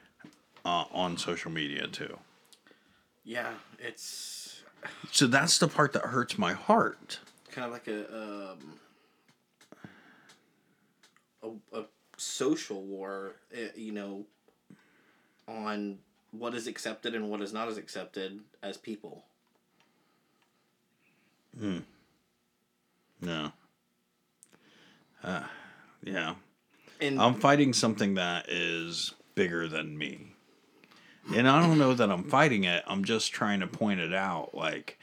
uh, 0.65 0.85
on 0.93 1.17
social 1.17 1.51
media 1.51 1.87
too. 1.87 2.19
Yeah, 3.25 3.55
it's 3.79 4.63
So 5.11 5.27
that's 5.27 5.57
the 5.59 5.69
part 5.69 5.95
that 5.95 6.03
hurts 6.07 6.37
my 6.37 6.53
heart. 6.53 7.21
kind 7.51 7.67
of 7.67 7.73
like 7.73 7.89
a 7.89 8.53
um, 8.53 8.59
a, 11.73 11.79
a 11.79 11.85
social 12.25 12.83
war, 12.83 13.37
uh, 13.55 13.69
you 13.77 13.93
know, 13.93 14.25
on 15.47 15.99
what 16.31 16.55
is 16.55 16.67
accepted 16.67 17.15
and 17.15 17.31
what 17.31 17.41
is 17.41 17.53
not 17.53 17.69
as 17.69 17.79
accepted 17.79 18.41
as 18.63 18.77
people. 18.77 19.25
No. 23.21 23.53
Uh, 25.23 25.45
yeah. 26.03 26.35
And 27.01 27.21
I'm 27.21 27.35
fighting 27.35 27.73
something 27.73 28.15
that 28.15 28.49
is 28.49 29.15
bigger 29.35 29.69
than 29.69 29.97
me. 29.97 30.33
And 31.35 31.49
I 31.49 31.61
don't 31.61 31.79
know 31.79 31.95
that 31.95 32.11
I'm 32.11 32.25
fighting 32.25 32.65
it. 32.65 32.85
I'm 32.87 33.05
just 33.05 33.33
trying 33.33 33.61
to 33.61 33.67
point 33.67 34.01
it 34.01 34.13
out 34.13 34.55
like, 34.55 34.99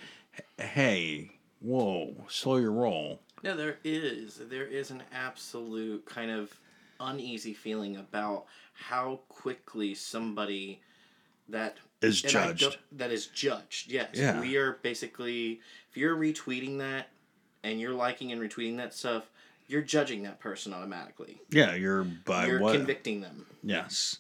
hey, 0.59 1.31
whoa, 1.61 2.13
slow 2.27 2.57
your 2.57 2.71
roll. 2.71 3.21
No, 3.43 3.55
there 3.55 3.79
is. 3.83 4.39
There 4.49 4.67
is 4.67 4.91
an 4.91 5.01
absolute 5.11 6.05
kind 6.05 6.29
of 6.29 6.59
uneasy 7.01 7.53
feeling 7.53 7.97
about 7.97 8.45
how 8.73 9.19
quickly 9.29 9.93
somebody 9.95 10.81
that 11.49 11.77
Is 12.01 12.21
judged. 12.21 12.77
that 12.93 13.11
is 13.11 13.27
judged. 13.27 13.91
Yes, 13.91 14.09
Yeah. 14.13 14.39
we 14.39 14.55
are 14.57 14.73
basically. 14.81 15.59
If 15.89 15.97
you're 15.97 16.15
retweeting 16.15 16.77
that 16.79 17.09
and 17.63 17.79
you're 17.81 17.93
liking 17.93 18.31
and 18.31 18.39
retweeting 18.41 18.77
that 18.77 18.93
stuff, 18.93 19.29
you're 19.67 19.81
judging 19.81 20.23
that 20.23 20.39
person 20.39 20.73
automatically. 20.73 21.41
Yeah, 21.49 21.75
you're 21.75 22.03
by 22.03 22.47
you're 22.47 22.59
what? 22.61 22.75
convicting 22.75 23.21
them. 23.21 23.45
yes. 23.63 24.17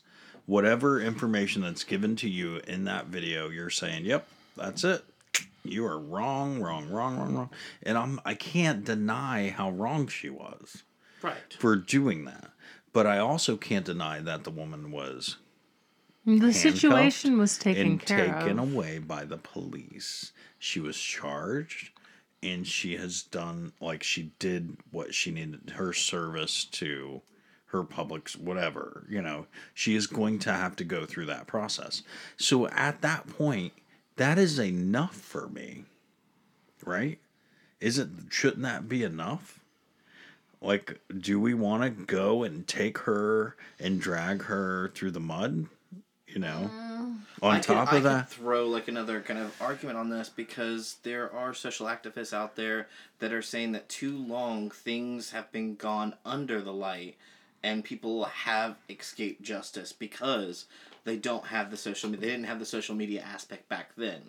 Whatever 0.47 0.99
information 0.99 1.61
that's 1.61 1.83
given 1.85 2.15
to 2.17 2.27
you 2.29 2.57
in 2.67 2.83
that 2.85 3.05
video, 3.05 3.47
you're 3.49 3.69
saying, 3.69 4.03
yep, 4.05 4.27
that's 4.57 4.83
it. 4.83 5.05
You 5.63 5.85
are 5.85 5.97
wrong, 5.99 6.59
wrong, 6.59 6.89
wrong, 6.89 7.17
wrong, 7.17 7.35
wrong. 7.35 7.49
And 7.83 7.97
I'm 7.97 8.19
I 8.25 8.33
can't 8.33 8.83
deny 8.83 9.49
how 9.49 9.69
wrong 9.71 10.07
she 10.07 10.29
was. 10.29 10.83
Right. 11.21 11.35
for 11.59 11.75
doing 11.75 12.25
that. 12.25 12.49
But 12.93 13.07
I 13.07 13.19
also 13.19 13.57
can't 13.57 13.85
deny 13.85 14.19
that 14.19 14.43
the 14.43 14.51
woman 14.51 14.91
was 14.91 15.37
The 16.25 16.53
situation 16.53 17.37
was 17.37 17.57
taken 17.57 17.87
and 17.87 18.05
care 18.05 18.33
taken 18.33 18.59
of. 18.59 18.73
away 18.73 18.99
by 18.99 19.25
the 19.25 19.37
police. 19.37 20.33
She 20.59 20.79
was 20.79 20.97
charged 20.97 21.91
and 22.43 22.67
she 22.67 22.97
has 22.97 23.21
done 23.23 23.73
like 23.79 24.03
she 24.03 24.31
did 24.39 24.77
what 24.91 25.13
she 25.13 25.31
needed 25.31 25.73
her 25.75 25.93
service 25.93 26.65
to 26.65 27.21
her 27.67 27.83
public's 27.83 28.35
whatever, 28.35 29.05
you 29.09 29.21
know. 29.21 29.45
She 29.73 29.95
is 29.95 30.05
going 30.07 30.39
to 30.39 30.51
have 30.51 30.75
to 30.75 30.83
go 30.83 31.05
through 31.05 31.27
that 31.27 31.47
process. 31.47 32.03
So 32.35 32.67
at 32.67 33.01
that 33.01 33.27
point, 33.27 33.73
that 34.17 34.37
is 34.37 34.59
enough 34.59 35.15
for 35.15 35.47
me. 35.47 35.85
Right? 36.83 37.19
Is 37.79 37.97
it 37.97 38.09
shouldn't 38.29 38.63
that 38.63 38.89
be 38.89 39.03
enough? 39.03 39.60
Like, 40.61 40.99
do 41.17 41.39
we 41.39 41.53
want 41.53 41.83
to 41.83 41.89
go 41.89 42.43
and 42.43 42.67
take 42.67 42.99
her 42.99 43.55
and 43.79 43.99
drag 43.99 44.43
her 44.43 44.91
through 44.93 45.11
the 45.11 45.19
mud? 45.19 45.65
You 46.27 46.39
know, 46.39 46.69
mm. 46.73 47.17
on 47.41 47.55
I 47.55 47.59
top 47.59 47.89
could, 47.89 47.97
of 47.97 48.05
I 48.05 48.09
that, 48.09 48.29
could 48.29 48.37
throw 48.37 48.67
like 48.67 48.87
another 48.87 49.19
kind 49.19 49.39
of 49.39 49.53
argument 49.61 49.97
on 49.97 50.09
this 50.09 50.29
because 50.29 50.95
there 51.03 51.33
are 51.33 51.53
social 51.53 51.87
activists 51.87 52.31
out 52.31 52.55
there 52.55 52.87
that 53.19 53.33
are 53.33 53.41
saying 53.41 53.73
that 53.73 53.89
too 53.89 54.15
long 54.15 54.69
things 54.69 55.31
have 55.31 55.51
been 55.51 55.75
gone 55.75 56.15
under 56.25 56.61
the 56.61 56.71
light 56.71 57.17
and 57.63 57.83
people 57.83 58.23
have 58.23 58.77
escaped 58.89 59.41
justice 59.41 59.91
because 59.91 60.65
they 61.03 61.17
don't 61.17 61.47
have 61.47 61.69
the 61.69 61.77
social 61.77 62.09
media 62.09 62.27
they 62.27 62.31
didn't 62.31 62.47
have 62.47 62.59
the 62.59 62.65
social 62.65 62.95
media 62.95 63.21
aspect 63.21 63.67
back 63.67 63.89
then. 63.97 64.21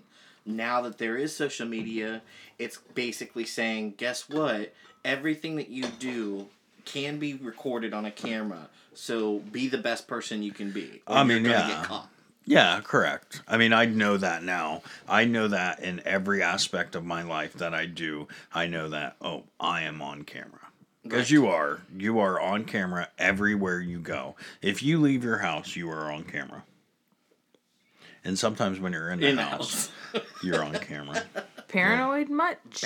Now 0.45 0.83
that 0.83 0.99
there 0.99 1.16
is 1.16 1.37
social 1.37 1.68
media 1.68 2.22
it's 2.59 2.78
basically 2.95 3.45
saying 3.45 3.95
guess 3.97 4.28
what 4.28 4.74
everything 5.05 5.57
that 5.57 5.68
you 5.68 5.84
do 5.98 6.46
can 6.84 7.18
be 7.18 7.34
recorded 7.34 7.92
on 7.94 8.05
a 8.05 8.11
camera 8.11 8.68
so 8.94 9.38
be 9.38 9.68
the 9.68 9.78
best 9.78 10.07
person 10.07 10.42
you 10.42 10.53
can 10.53 10.70
be 10.72 11.00
I 11.07 11.24
mean, 11.24 11.44
yeah. 11.44 11.68
get 11.68 11.84
caught 11.84 12.09
Yeah, 12.44 12.80
correct. 12.82 13.40
I 13.46 13.57
mean, 13.57 13.72
I 13.72 13.84
know 13.84 14.16
that 14.16 14.42
now. 14.42 14.82
I 15.09 15.24
know 15.26 15.46
that 15.48 15.78
in 15.80 16.03
every 16.05 16.42
aspect 16.42 16.96
of 16.96 17.05
my 17.05 17.22
life 17.22 17.53
that 17.55 17.72
I 17.72 17.86
do, 17.86 18.26
I 18.53 18.66
know 18.66 18.88
that, 18.88 19.14
oh, 19.22 19.44
I 19.61 19.82
am 19.82 20.03
on 20.03 20.24
camera. 20.24 20.59
Because 21.05 21.20
Right. 21.26 21.30
you 21.30 21.46
are. 21.46 21.82
You 21.96 22.18
are 22.18 22.40
on 22.40 22.64
camera 22.64 23.09
everywhere 23.16 23.80
you 23.80 24.00
go. 24.00 24.34
If 24.61 24.82
you 24.82 25.00
leave 25.00 25.22
your 25.22 25.38
house, 25.38 25.76
you 25.76 25.88
are 25.90 26.11
on 26.12 26.24
camera. 26.24 26.64
And 28.24 28.36
sometimes 28.38 28.78
when 28.80 28.92
you're 28.92 29.11
in 29.11 29.20
the 29.20 29.28
in 29.28 29.38
house, 29.38 29.90
house. 30.12 30.22
you're 30.42 30.64
on 30.64 30.74
camera. 30.74 31.22
Paranoid 31.72 32.28
much? 32.28 32.84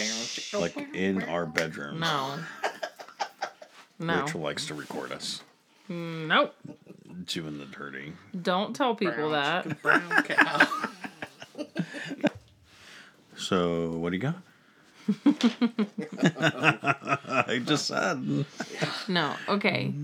like 0.55 0.77
in 0.95 1.23
our 1.25 1.47
bedroom. 1.47 2.01
No. 2.01 2.39
No. 3.99 4.23
Rachel 4.23 4.41
likes 4.41 4.67
to 4.67 4.75
record 4.75 5.11
us 5.13 5.43
Nope. 5.89 6.55
doing 7.27 7.59
the 7.59 7.65
dirty. 7.67 8.13
Don't 8.43 8.77
tell 8.77 8.95
people 8.95 9.31
that. 9.31 9.83
Brown 9.83 10.23
cow. 10.25 10.69
So, 13.37 13.91
what 13.91 14.11
do 14.11 14.17
you 14.17 14.23
got? 14.23 14.37
I 17.49 17.61
just 17.65 17.87
said. 17.87 18.45
No. 19.09 19.35
Okay. 19.49 19.95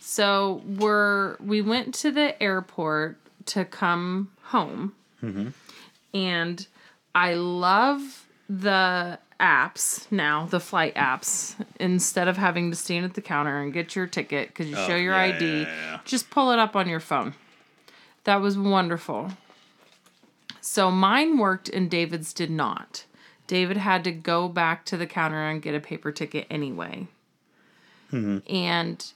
So 0.00 0.62
we're 0.66 1.36
we 1.38 1.62
went 1.62 1.94
to 1.96 2.10
the 2.10 2.40
airport 2.42 3.16
to 3.46 3.64
come 3.64 4.30
home, 4.42 4.94
mm-hmm. 5.22 5.48
and 6.12 6.66
I 7.14 7.34
love 7.34 8.26
the 8.48 9.18
apps 9.40 10.10
now, 10.10 10.46
the 10.46 10.60
flight 10.60 10.94
apps. 10.94 11.56
Instead 11.80 12.28
of 12.28 12.36
having 12.36 12.70
to 12.70 12.76
stand 12.76 13.04
at 13.04 13.14
the 13.14 13.20
counter 13.20 13.60
and 13.60 13.72
get 13.72 13.96
your 13.96 14.06
ticket 14.06 14.48
because 14.48 14.68
you 14.68 14.76
Oh, 14.76 14.86
show 14.86 14.96
your 14.96 15.14
yeah, 15.14 15.34
ID, 15.34 15.44
yeah, 15.44 15.66
yeah, 15.66 16.00
just 16.04 16.30
pull 16.30 16.52
it 16.52 16.58
up 16.58 16.76
on 16.76 16.88
your 16.88 17.00
phone. 17.00 17.34
That 18.24 18.40
was 18.40 18.56
wonderful. 18.56 19.32
So 20.60 20.90
mine 20.90 21.38
worked 21.38 21.68
and 21.68 21.90
David's 21.90 22.32
did 22.32 22.50
not. 22.50 23.04
David 23.48 23.76
had 23.76 24.04
to 24.04 24.12
go 24.12 24.48
back 24.48 24.84
to 24.86 24.96
the 24.96 25.06
counter 25.06 25.42
and 25.48 25.60
get 25.60 25.74
a 25.74 25.80
paper 25.80 26.12
ticket 26.12 26.46
anyway. 26.48 27.08
Mm-hmm. 28.12 28.38
And 28.54 29.12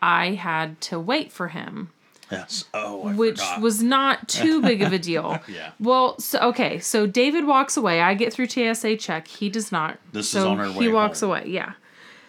I 0.00 0.32
had 0.32 0.80
to 0.82 1.00
wait 1.00 1.32
for 1.32 1.48
him, 1.48 1.90
Yes. 2.30 2.64
Oh, 2.74 3.04
I 3.08 3.14
which 3.14 3.38
forgot. 3.38 3.60
was 3.60 3.82
not 3.82 4.28
too 4.28 4.62
big 4.62 4.82
of 4.82 4.92
a 4.92 4.98
deal. 4.98 5.38
Yeah. 5.48 5.72
Well, 5.78 6.18
so 6.18 6.38
okay, 6.40 6.78
so 6.78 7.06
David 7.06 7.44
walks 7.46 7.76
away. 7.76 8.00
I 8.00 8.14
get 8.14 8.32
through 8.32 8.48
TSA 8.48 8.96
check. 8.96 9.28
He 9.28 9.48
does 9.50 9.70
not. 9.70 9.98
This 10.12 10.26
is 10.26 10.32
so 10.32 10.50
on 10.50 10.60
our 10.60 10.66
He 10.72 10.88
walks 10.88 11.20
home. 11.20 11.30
away. 11.30 11.44
Yeah. 11.48 11.74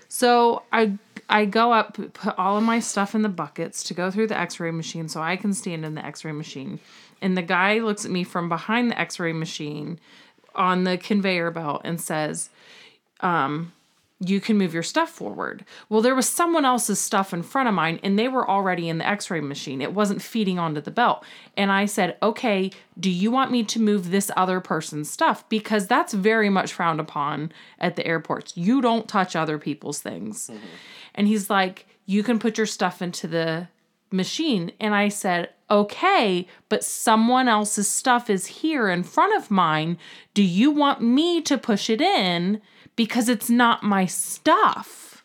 So 0.10 0.64
I 0.72 0.94
I 1.30 1.46
go 1.46 1.72
up, 1.72 1.98
put 2.14 2.38
all 2.38 2.58
of 2.58 2.64
my 2.64 2.80
stuff 2.80 3.16
in 3.16 3.22
the 3.24 3.30
buckets 3.30 3.84
to 3.86 3.94
go 3.94 4.12
through 4.12 4.28
the 4.28 4.38
X-ray 4.38 4.72
machine, 4.72 5.08
so 5.10 5.22
I 5.22 5.38
can 5.38 5.54
stand 5.54 5.84
in 5.86 5.96
the 5.96 6.06
X-ray 6.06 6.34
machine. 6.34 6.80
And 7.22 7.36
the 7.38 7.42
guy 7.42 7.80
looks 7.80 8.06
at 8.06 8.12
me 8.12 8.24
from 8.24 8.48
behind 8.50 8.92
the 8.92 9.00
X-ray 9.00 9.34
machine 9.34 10.00
on 10.54 10.84
the 10.84 10.98
conveyor 10.98 11.50
belt 11.52 11.82
and 11.84 12.00
says, 12.00 12.50
um, 13.22 13.72
you 14.22 14.40
can 14.40 14.58
move 14.58 14.74
your 14.74 14.84
stuff 14.84 15.10
forward. 15.10 15.66
Well, 15.90 16.02
there 16.02 16.16
was 16.16 16.28
someone 16.28 16.64
else's 16.64 17.00
stuff 17.00 17.34
in 17.34 17.44
front 17.44 17.68
of 17.68 17.76
mine 17.76 18.00
and 18.02 18.18
they 18.18 18.30
were 18.30 18.50
already 18.50 18.88
in 18.88 18.98
the 18.98 19.08
x 19.08 19.30
ray 19.30 19.42
machine. 19.42 19.82
It 19.82 19.94
wasn't 19.94 20.22
feeding 20.22 20.58
onto 20.58 20.80
the 20.80 20.92
belt. 20.92 21.26
And 21.58 21.70
I 21.70 21.86
said, 21.86 22.18
okay, 22.24 22.72
do 22.98 23.10
you 23.10 23.30
want 23.30 23.52
me 23.52 23.64
to 23.66 23.82
move 23.82 24.12
this 24.12 24.32
other 24.38 24.62
person's 24.62 25.10
stuff? 25.10 25.48
Because 25.50 25.88
that's 25.88 26.14
very 26.14 26.50
much 26.50 26.72
frowned 26.72 27.02
upon 27.02 27.52
at 27.78 27.98
the 27.98 28.08
airports. 28.08 28.56
You 28.56 28.82
don't 28.82 29.10
touch 29.10 29.36
other 29.36 29.60
people's 29.60 30.00
things. 30.00 30.48
Mm-hmm. 30.48 30.66
And 31.16 31.28
he's 31.28 31.50
like, 31.50 31.86
you 32.06 32.24
can 32.24 32.40
put 32.40 32.58
your 32.58 32.68
stuff 32.68 33.02
into 33.02 33.28
the 33.28 33.68
machine. 34.12 34.72
And 34.80 34.96
I 34.96 35.10
said, 35.10 35.50
okay, 35.70 36.48
but 36.70 36.86
someone 36.86 37.50
else's 37.50 37.90
stuff 37.90 38.30
is 38.30 38.46
here 38.46 38.90
in 38.90 39.04
front 39.04 39.36
of 39.36 39.52
mine. 39.52 39.98
Do 40.34 40.44
you 40.44 40.72
want 40.72 41.02
me 41.02 41.42
to 41.42 41.58
push 41.58 41.90
it 41.90 42.00
in? 42.00 42.62
Because 42.96 43.30
it's 43.30 43.50
not 43.50 43.84
my 43.84 44.06
stuff. 44.06 45.24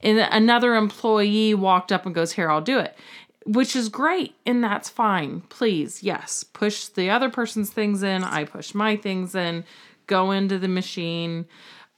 And 0.00 0.18
another 0.18 0.74
employee 0.76 1.54
walked 1.54 1.92
up 1.92 2.06
and 2.06 2.14
goes, 2.14 2.32
Here, 2.32 2.50
I'll 2.50 2.60
do 2.60 2.78
it, 2.78 2.96
which 3.44 3.76
is 3.76 3.88
great. 3.88 4.34
And 4.46 4.62
that's 4.62 4.88
fine. 4.88 5.42
Please, 5.42 6.02
yes, 6.02 6.44
push 6.44 6.86
the 6.86 7.10
other 7.10 7.30
person's 7.30 7.70
things 7.70 8.02
in. 8.02 8.24
I 8.24 8.44
push 8.44 8.74
my 8.74 8.96
things 8.96 9.34
in, 9.34 9.64
go 10.06 10.30
into 10.30 10.58
the 10.58 10.68
machine, 10.68 11.46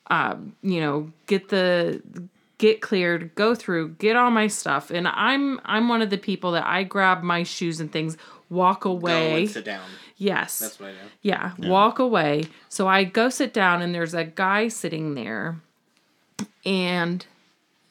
um, 0.09 0.57
you 0.63 0.81
know, 0.81 1.13
get 1.27 1.49
the 1.49 2.03
get 2.59 2.81
cleared, 2.81 3.35
go 3.35 3.57
through, 3.57 3.89
get 3.95 4.15
all 4.15 4.31
my 4.31 4.47
stuff. 4.47 4.91
And 4.91 5.09
I'm 5.09 5.61
I'm 5.65 5.89
one 5.89 6.03
of 6.03 6.11
the 6.11 6.19
people 6.19 6.53
that 6.53 6.65
I 6.65 6.85
grab 6.85 7.23
my 7.23 7.43
shoes 7.43 7.81
and 7.81 7.91
things, 7.91 8.17
walk 8.53 8.83
Go 8.83 8.93
away. 8.93 9.41
and 9.43 9.51
sit 9.51 9.65
down. 9.65 9.85
yes. 10.17 10.59
That's 10.59 10.79
what 10.79 10.91
I 10.91 10.93
do. 10.93 10.99
Yeah, 11.23 11.53
walk 11.59 11.99
away. 11.99 12.45
So 12.69 12.87
I 12.87 13.05
go 13.05 13.29
sit 13.29 13.53
down, 13.53 13.83
and 13.83 13.95
there's 13.95 14.15
a 14.15 14.25
guy 14.25 14.69
sitting 14.69 15.15
there. 15.15 15.61
And 16.65 17.25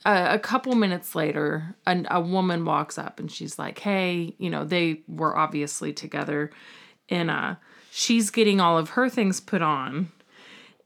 a, 0.05 0.36
a 0.36 0.39
couple 0.39 0.74
minutes 0.76 1.16
later, 1.16 1.76
an, 1.86 2.07
a 2.09 2.22
woman 2.22 2.66
walks 2.66 2.97
up 2.97 3.20
and 3.20 3.32
she's 3.32 3.59
like, 3.59 3.80
Hey, 3.80 4.34
you 4.38 4.49
know, 4.49 4.64
they 4.64 5.01
were 5.07 5.36
obviously 5.38 5.93
together. 5.93 6.51
And 7.09 7.30
uh, 7.30 7.55
she's 7.91 8.30
getting 8.30 8.62
all 8.62 8.78
of 8.78 8.91
her 8.91 9.09
things 9.09 9.39
put 9.39 9.62
on. 9.62 10.12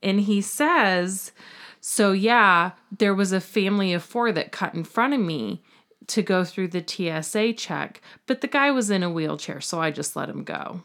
And 0.01 0.21
he 0.21 0.41
says, 0.41 1.31
So, 1.79 2.11
yeah, 2.11 2.71
there 2.97 3.13
was 3.13 3.31
a 3.31 3.39
family 3.41 3.93
of 3.93 4.03
four 4.03 4.31
that 4.31 4.51
cut 4.51 4.73
in 4.73 4.83
front 4.83 5.13
of 5.13 5.19
me 5.19 5.61
to 6.07 6.21
go 6.21 6.43
through 6.43 6.69
the 6.69 6.83
TSA 6.85 7.53
check, 7.53 8.01
but 8.27 8.41
the 8.41 8.47
guy 8.47 8.71
was 8.71 8.89
in 8.89 9.03
a 9.03 9.09
wheelchair, 9.09 9.61
so 9.61 9.81
I 9.81 9.91
just 9.91 10.15
let 10.15 10.29
him 10.29 10.43
go. 10.43 10.83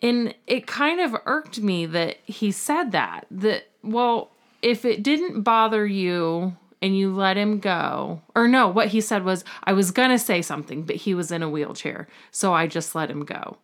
And 0.00 0.34
it 0.46 0.66
kind 0.66 1.00
of 1.00 1.16
irked 1.26 1.60
me 1.60 1.86
that 1.86 2.18
he 2.24 2.52
said 2.52 2.92
that. 2.92 3.26
That, 3.30 3.68
well, 3.82 4.30
if 4.62 4.84
it 4.84 5.02
didn't 5.02 5.42
bother 5.42 5.86
you 5.86 6.56
and 6.80 6.96
you 6.96 7.12
let 7.12 7.36
him 7.36 7.58
go, 7.58 8.22
or 8.36 8.46
no, 8.46 8.68
what 8.68 8.88
he 8.88 9.00
said 9.00 9.24
was, 9.24 9.44
I 9.64 9.72
was 9.72 9.90
going 9.90 10.10
to 10.10 10.18
say 10.18 10.42
something, 10.42 10.82
but 10.82 10.96
he 10.96 11.14
was 11.14 11.32
in 11.32 11.42
a 11.42 11.50
wheelchair, 11.50 12.06
so 12.30 12.54
I 12.54 12.66
just 12.66 12.94
let 12.94 13.10
him 13.10 13.24
go. 13.24 13.58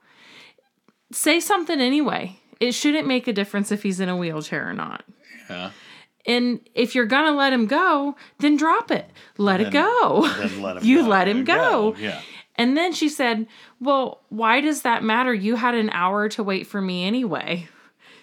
Say 1.12 1.38
something 1.38 1.80
anyway. 1.80 2.40
It 2.58 2.72
shouldn't 2.72 3.06
make 3.06 3.28
a 3.28 3.32
difference 3.32 3.70
if 3.70 3.82
he's 3.82 4.00
in 4.00 4.08
a 4.08 4.16
wheelchair 4.16 4.68
or 4.68 4.72
not. 4.72 5.04
Yeah. 5.48 5.70
And 6.26 6.60
if 6.74 6.94
you're 6.94 7.06
to 7.06 7.30
let 7.32 7.52
him 7.52 7.66
go, 7.66 8.16
then 8.38 8.56
drop 8.56 8.90
it. 8.90 9.10
Let 9.36 9.60
it 9.60 9.72
go. 9.72 10.26
Then 10.38 10.62
let 10.62 10.84
you 10.84 11.02
go. 11.02 11.08
let 11.08 11.28
him 11.28 11.38
Let 11.38 11.46
go. 11.46 11.94
Yeah. 11.98 12.20
And 12.56 12.76
then 12.76 12.92
she 12.92 13.08
said, 13.08 13.46
Well, 13.80 14.20
why 14.28 14.60
does 14.60 14.82
that 14.82 15.02
matter? 15.02 15.34
You 15.34 15.56
had 15.56 15.74
an 15.74 15.90
hour 15.90 16.28
to 16.30 16.42
wait 16.42 16.66
for 16.66 16.80
me 16.80 17.04
anyway. 17.04 17.68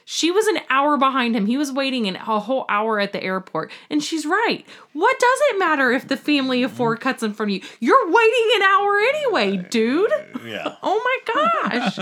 She 0.04 0.32
was 0.32 0.46
an 0.48 0.60
hour 0.70 0.98
behind 0.98 1.36
him. 1.36 1.46
He 1.46 1.58
was 1.58 1.72
waiting 1.72 2.08
an, 2.08 2.16
a 2.16 2.40
whole 2.40 2.66
hour 2.68 3.00
at 3.00 3.14
the 3.14 3.24
airport. 3.24 3.72
And 3.90 4.04
she's 4.04 4.26
right. 4.26 4.66
What 4.94 5.20
does 5.20 5.40
it 5.50 5.60
matter 5.60 5.92
if 5.92 6.08
the 6.08 6.18
family 6.18 6.64
of 6.64 6.72
four 6.72 6.96
mm-hmm. 6.96 7.04
cuts 7.04 7.24
in 7.24 7.34
front 7.34 7.52
of 7.52 7.56
you? 7.56 7.70
You're 7.80 8.08
waiting 8.08 8.52
an 8.56 8.62
hour 8.64 8.98
anyway, 8.98 9.58
dude. 9.70 10.12
Yeah. 10.44 10.76
Oh 10.84 11.22
my 11.26 11.70
gosh. 11.70 12.00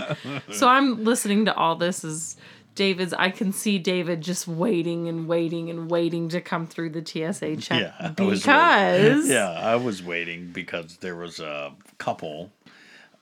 so 0.52 0.68
I'm 0.68 1.04
listening 1.04 1.46
to 1.46 1.56
all 1.56 1.76
this 1.76 2.04
as 2.04 2.38
David's, 2.76 3.14
I 3.14 3.30
can 3.30 3.52
see 3.52 3.78
David 3.78 4.22
just 4.22 4.48
waiting 4.48 5.08
and 5.10 5.28
waiting 5.28 5.70
and 5.70 5.90
waiting 5.90 6.30
to 6.30 6.42
come 6.42 6.66
through 6.66 6.92
the 6.92 7.06
TSA 7.06 7.58
check 7.58 7.82
Yeah, 7.82 8.14
I 8.18 8.22
was 8.22 8.42
because 8.42 9.28
Yeah, 9.30 9.52
I 9.52 9.76
was 9.76 10.02
waiting 10.02 10.52
because 10.52 10.98
there 10.98 11.16
was 11.16 11.40
a 11.40 11.74
couple 11.98 12.52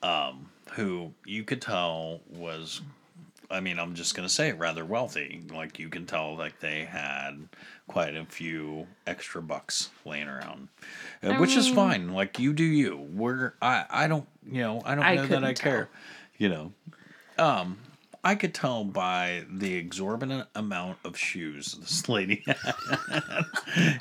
um, 0.02 0.48
who 0.72 1.12
you 1.24 1.42
could 1.42 1.60
tell 1.60 2.20
was, 2.30 2.80
I 3.50 3.60
mean, 3.60 3.78
I'm 3.78 3.94
just 3.94 4.14
gonna 4.14 4.28
say 4.28 4.52
rather 4.52 4.84
wealthy. 4.84 5.42
Like 5.52 5.78
you 5.78 5.88
can 5.88 6.06
tell, 6.06 6.36
like 6.36 6.60
they 6.60 6.84
had 6.84 7.48
quite 7.88 8.14
a 8.14 8.24
few 8.26 8.86
extra 9.06 9.42
bucks 9.42 9.90
laying 10.04 10.28
around, 10.28 10.68
uh, 11.22 11.34
which 11.36 11.56
is 11.56 11.68
fine. 11.68 12.12
Like 12.12 12.38
you 12.38 12.52
do 12.52 12.64
you. 12.64 12.96
We're 12.96 13.54
I 13.60 13.86
I 13.90 14.06
don't 14.06 14.26
you 14.48 14.62
know 14.62 14.82
I 14.84 14.94
don't 14.94 15.04
I 15.04 15.14
know 15.16 15.26
that 15.26 15.44
I 15.44 15.52
tell. 15.52 15.72
care. 15.72 15.88
You 16.36 16.48
know, 16.50 16.72
um. 17.38 17.78
I 18.28 18.34
could 18.34 18.52
tell 18.52 18.84
by 18.84 19.44
the 19.50 19.74
exorbitant 19.76 20.48
amount 20.54 20.98
of 21.04 21.16
shoes 21.16 21.76
this 21.80 22.08
lady 22.10 22.42
had. 22.46 22.56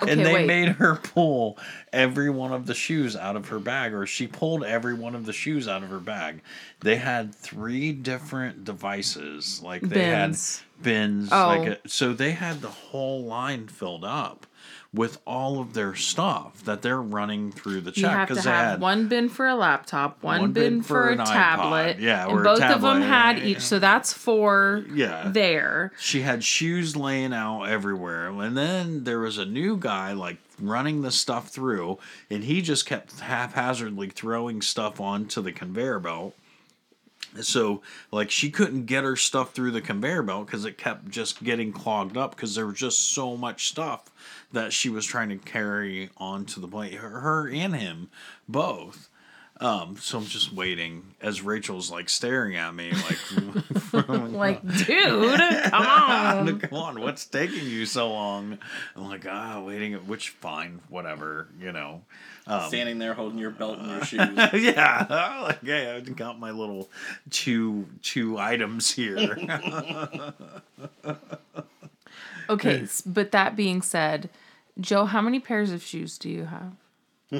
Okay, 0.02 0.12
and 0.12 0.26
they 0.26 0.34
wait. 0.34 0.48
made 0.48 0.70
her 0.70 0.96
pull 0.96 1.58
every 1.94 2.30
one 2.30 2.52
of 2.52 2.66
the 2.66 2.74
shoes 2.74 3.16
out 3.16 3.36
of 3.38 3.48
her 3.50 3.60
bag, 3.60 3.94
or 3.94 4.06
she 4.06 4.28
pulled 4.28 4.64
every 4.66 4.96
one 4.96 5.16
of 5.16 5.26
the 5.26 5.34
shoes 5.34 5.68
out 5.68 5.82
of 5.84 5.90
her 5.90 6.00
bag. 6.00 6.42
They 6.82 6.96
had 6.98 7.34
three 7.34 7.94
different 7.94 8.66
devices, 8.66 9.62
like 9.64 9.82
they 9.82 9.96
Bins. 9.96 10.60
had 10.78 10.84
bins, 10.84 11.30
Oh. 11.32 11.48
like 11.48 11.68
a, 11.86 11.88
so 11.90 12.12
they 12.14 12.32
had 12.32 12.62
the 12.62 12.68
whole 12.70 13.24
line 13.24 13.68
filled 13.68 14.04
up 14.04 14.46
with 14.98 15.20
all 15.26 15.62
of 15.62 15.74
their 15.74 15.96
stuff 15.96 16.64
that 16.66 16.82
they're 16.82 17.02
running 17.02 17.52
through 17.52 17.82
the 17.82 17.92
You 17.92 18.02
check 18.04 18.12
have 18.12 18.28
to 18.28 18.34
because 18.34 18.46
they 18.46 18.52
have 18.52 18.72
had 18.72 18.82
one 18.82 19.08
bin 19.08 19.30
for 19.30 19.48
a 19.48 19.56
laptop, 19.56 20.22
one, 20.24 20.42
One 20.42 20.52
bin, 20.52 20.74
bin 20.74 20.82
for, 20.82 20.88
for 20.88 21.10
a 21.10 21.12
an 21.14 21.20
iPod, 21.20 21.26
tablet. 21.26 22.00
yeah, 22.00 22.28
and 22.28 22.44
both 22.44 22.62
of 22.62 22.82
them 22.82 23.02
had 23.02 23.38
yeah. 23.38 23.46
each, 23.46 23.62
so 23.62 23.80
that's 23.80 24.12
four 24.12 24.84
Yeah. 24.94 25.30
there. 25.30 25.92
she 26.00 26.22
had 26.22 26.44
shoes 26.44 26.96
laying 26.96 27.34
out 27.34 27.64
everywhere 27.66 28.28
and 28.30 28.58
then 28.58 29.04
there 29.04 29.20
was 29.20 29.38
a 29.38 29.46
new 29.46 29.78
guy 29.78 30.12
like 30.14 30.38
running 30.60 31.04
the 31.04 31.12
stuff 31.12 31.50
through 31.50 32.00
and 32.32 32.44
he 32.44 32.62
just 32.64 32.86
kept 32.88 33.20
haphazardly 33.20 34.10
throwing 34.10 34.62
stuff 34.62 35.00
onto 35.00 35.42
the 35.42 35.52
conveyor 35.52 36.00
belt 36.00 36.36
so 37.46 37.82
like 38.12 38.32
she 38.32 38.50
couldn't 38.50 38.86
get 38.86 39.04
her 39.04 39.16
stuff 39.16 39.54
through 39.54 39.72
the 39.72 39.82
conveyor 39.82 40.24
belt 40.24 40.46
because 40.46 40.66
it 40.66 40.78
kept 40.78 41.10
just 41.10 41.44
getting 41.44 41.72
clogged 41.72 42.18
up 42.18 42.36
because 42.36 42.56
there 42.56 42.68
was 42.68 42.78
just 42.78 43.12
so 43.12 43.36
much 43.38 43.68
stuff 43.68 44.10
that 44.52 44.74
she 44.74 44.90
was 44.90 45.06
trying 45.06 45.30
to 45.30 45.38
carry 45.38 46.10
onto 46.18 46.60
the 46.62 46.68
plane 46.68 46.94
her, 46.94 47.20
her 47.22 47.50
and 47.50 47.76
him 47.76 48.10
both 48.48 49.10
um, 49.60 49.98
so 49.98 50.20
I'm 50.20 50.26
just 50.26 50.54
waiting 50.54 51.04
as 51.22 51.42
Rachel's 51.42 51.90
like 51.90 52.10
staring 52.10 52.56
at 52.56 52.74
me 52.76 52.92
like 52.92 53.18
Like, 53.94 54.62
dude, 54.86 55.40
come 55.40 55.88
on. 55.88 56.60
Come 56.60 56.78
on, 56.78 57.02
what's 57.02 57.26
taking 57.26 57.66
you 57.66 57.86
so 57.86 58.12
long? 58.12 58.60
I'm 58.96 59.08
like, 59.08 59.26
ah, 59.28 59.62
waiting. 59.62 59.94
Which 60.08 60.30
fine, 60.30 60.82
whatever, 60.90 61.48
you 61.60 61.72
know. 61.72 62.04
Um, 62.46 62.68
Standing 62.70 63.00
there 63.00 63.14
holding 63.14 63.40
your 63.40 63.50
belt 63.50 63.80
and 63.80 63.90
your 63.90 64.04
shoes. 64.06 64.30
yeah, 64.54 65.42
like, 65.44 65.64
hey, 65.64 65.96
I 65.96 66.00
got 66.02 66.40
my 66.40 66.52
little 66.52 66.90
two 67.30 67.88
two 68.02 68.38
items 68.38 68.92
here. 68.92 69.38
Okay, 72.50 72.88
but 73.06 73.32
that 73.32 73.56
being 73.56 73.82
said, 73.82 74.30
Joe, 74.80 75.06
how 75.06 75.22
many 75.22 75.40
pairs 75.40 75.72
of 75.72 75.84
shoes 75.84 76.18
do 76.18 76.30
you 76.30 76.46
have? 76.46 76.74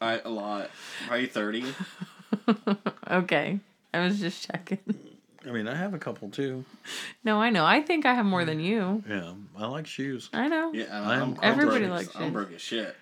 I, 0.00 0.20
a 0.24 0.30
lot. 0.30 0.70
Probably 1.06 1.26
30. 1.26 1.64
Okay, 3.08 3.60
I 3.94 4.00
was 4.00 4.18
just 4.18 4.48
checking. 4.50 4.80
I 5.46 5.50
mean, 5.52 5.68
I 5.68 5.76
have 5.76 5.94
a 5.94 5.98
couple 5.98 6.28
too. 6.28 6.64
No, 7.22 7.40
I 7.40 7.50
know. 7.50 7.64
I 7.64 7.80
think 7.80 8.04
I 8.04 8.14
have 8.14 8.26
more 8.26 8.44
than 8.44 8.58
you. 8.58 9.04
Yeah, 9.08 9.32
I 9.56 9.66
like 9.66 9.86
shoes. 9.86 10.28
I 10.32 10.48
know. 10.48 10.72
Yeah, 10.74 10.86
I'm- 10.92 11.22
I'm, 11.22 11.34
I'm 11.34 11.38
Everybody 11.52 11.86
broke 11.86 11.90
likes 11.98 12.08
as- 12.08 12.16
I'm 12.16 12.22
shoes. 12.24 12.32
broke 12.32 12.52
as 12.52 12.60
shit. 12.60 12.96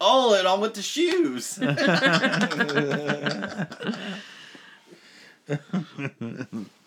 oh, 0.00 0.34
and 0.38 0.48
on 0.48 0.60
with 0.62 0.72
the 0.74 0.80
shoes. 0.82 1.58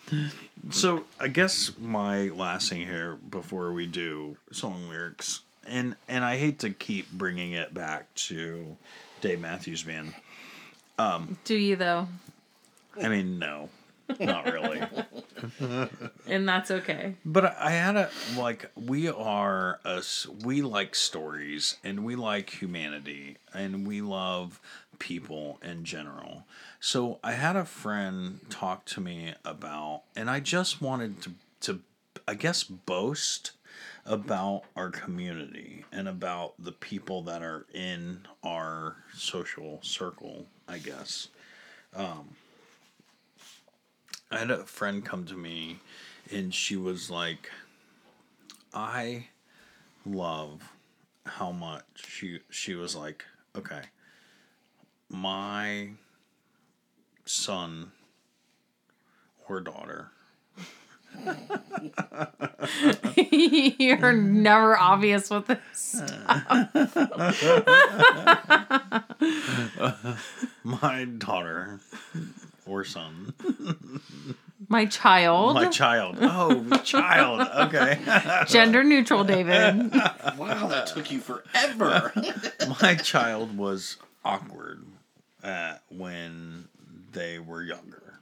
So 0.72 1.06
I 1.20 1.28
guess 1.28 1.72
my 1.80 2.30
last 2.30 2.70
thing 2.70 2.86
here 2.86 3.18
before 3.30 3.72
we 3.72 3.86
do 3.86 4.38
song 4.52 4.90
lyrics, 4.90 5.42
and 5.68 5.96
and 6.08 6.24
I 6.24 6.38
hate 6.38 6.60
to 6.60 6.70
keep 6.70 7.12
bringing 7.12 7.52
it 7.54 7.74
back 7.74 8.14
to 8.16 8.78
Dave 9.22 9.40
Matthews 9.42 9.84
Band. 9.84 10.14
Um, 10.98 11.38
Do 11.44 11.56
you 11.56 11.76
though? 11.76 12.08
I 13.02 13.10
mean, 13.10 13.38
no, 13.40 13.70
not 14.20 14.46
really. 14.46 14.82
And 16.28 16.48
that's 16.48 16.72
okay. 16.72 17.16
But 17.24 17.56
I 17.60 17.72
had 17.72 17.96
a 17.96 18.10
like 18.38 18.72
we 18.76 19.10
are 19.10 19.80
us 19.86 20.26
we 20.44 20.62
like 20.62 20.96
stories 20.96 21.78
and 21.84 22.04
we 22.04 22.16
like 22.16 22.50
humanity 22.50 23.38
and 23.54 23.86
we 23.86 24.02
love 24.02 24.60
people 25.00 25.60
in 25.64 25.84
general. 25.84 26.46
So 26.80 27.20
I 27.24 27.34
had 27.34 27.56
a 27.56 27.66
friend 27.66 28.40
talk 28.50 28.86
to 28.86 29.02
me 29.02 29.34
about 29.44 30.04
and 30.16 30.30
I 30.30 30.40
just 30.40 30.82
wanted 30.82 31.22
to 31.24 31.32
to 31.62 31.80
I 32.28 32.34
guess 32.34 32.64
boast 32.64 33.52
about 34.06 34.64
our 34.76 34.90
community 34.90 35.86
and 35.92 36.08
about 36.08 36.54
the 36.60 36.72
people 36.72 37.24
that 37.24 37.42
are 37.42 37.66
in 37.74 38.22
our 38.44 38.98
social 39.14 39.80
circle, 39.82 40.46
I 40.68 40.78
guess. 40.78 41.30
Um, 41.96 42.36
I 44.32 44.40
had 44.40 44.52
a 44.52 44.66
friend 44.66 45.04
come 45.04 45.26
to 45.26 45.36
me 45.36 45.80
and 46.32 46.54
she 46.54 46.76
was 46.76 47.10
like, 47.10 47.50
I 48.74 49.28
love 50.06 50.62
how 51.26 51.52
much 51.52 51.84
she 51.96 52.40
she 52.50 52.76
was 52.76 52.96
like, 52.96 53.26
okay, 53.56 53.82
my 55.10 55.90
son 57.26 57.92
or 59.48 59.62
daughter 59.62 60.12
You're 63.16 64.14
never 64.14 64.78
obvious 64.78 65.30
with 65.30 65.48
this. 65.48 66.02
my 70.64 71.06
daughter 71.06 71.80
or 72.66 72.84
son 72.84 73.34
My 74.68 74.86
child. 74.86 75.56
My 75.56 75.70
child. 75.70 76.18
Oh, 76.22 76.78
child. 76.84 77.48
Okay. 77.68 78.00
Gender 78.48 78.84
neutral, 78.84 79.24
David. 79.24 79.94
Wow, 80.38 80.68
that 80.68 80.88
took 80.88 81.12
you 81.12 81.20
forever. 81.20 82.12
My 82.82 82.96
child 82.96 83.58
was 83.58 83.98
awkward 84.24 84.84
uh, 85.46 85.76
when 85.90 86.68
they 87.14 87.40
were 87.40 87.64
younger. 87.64 88.20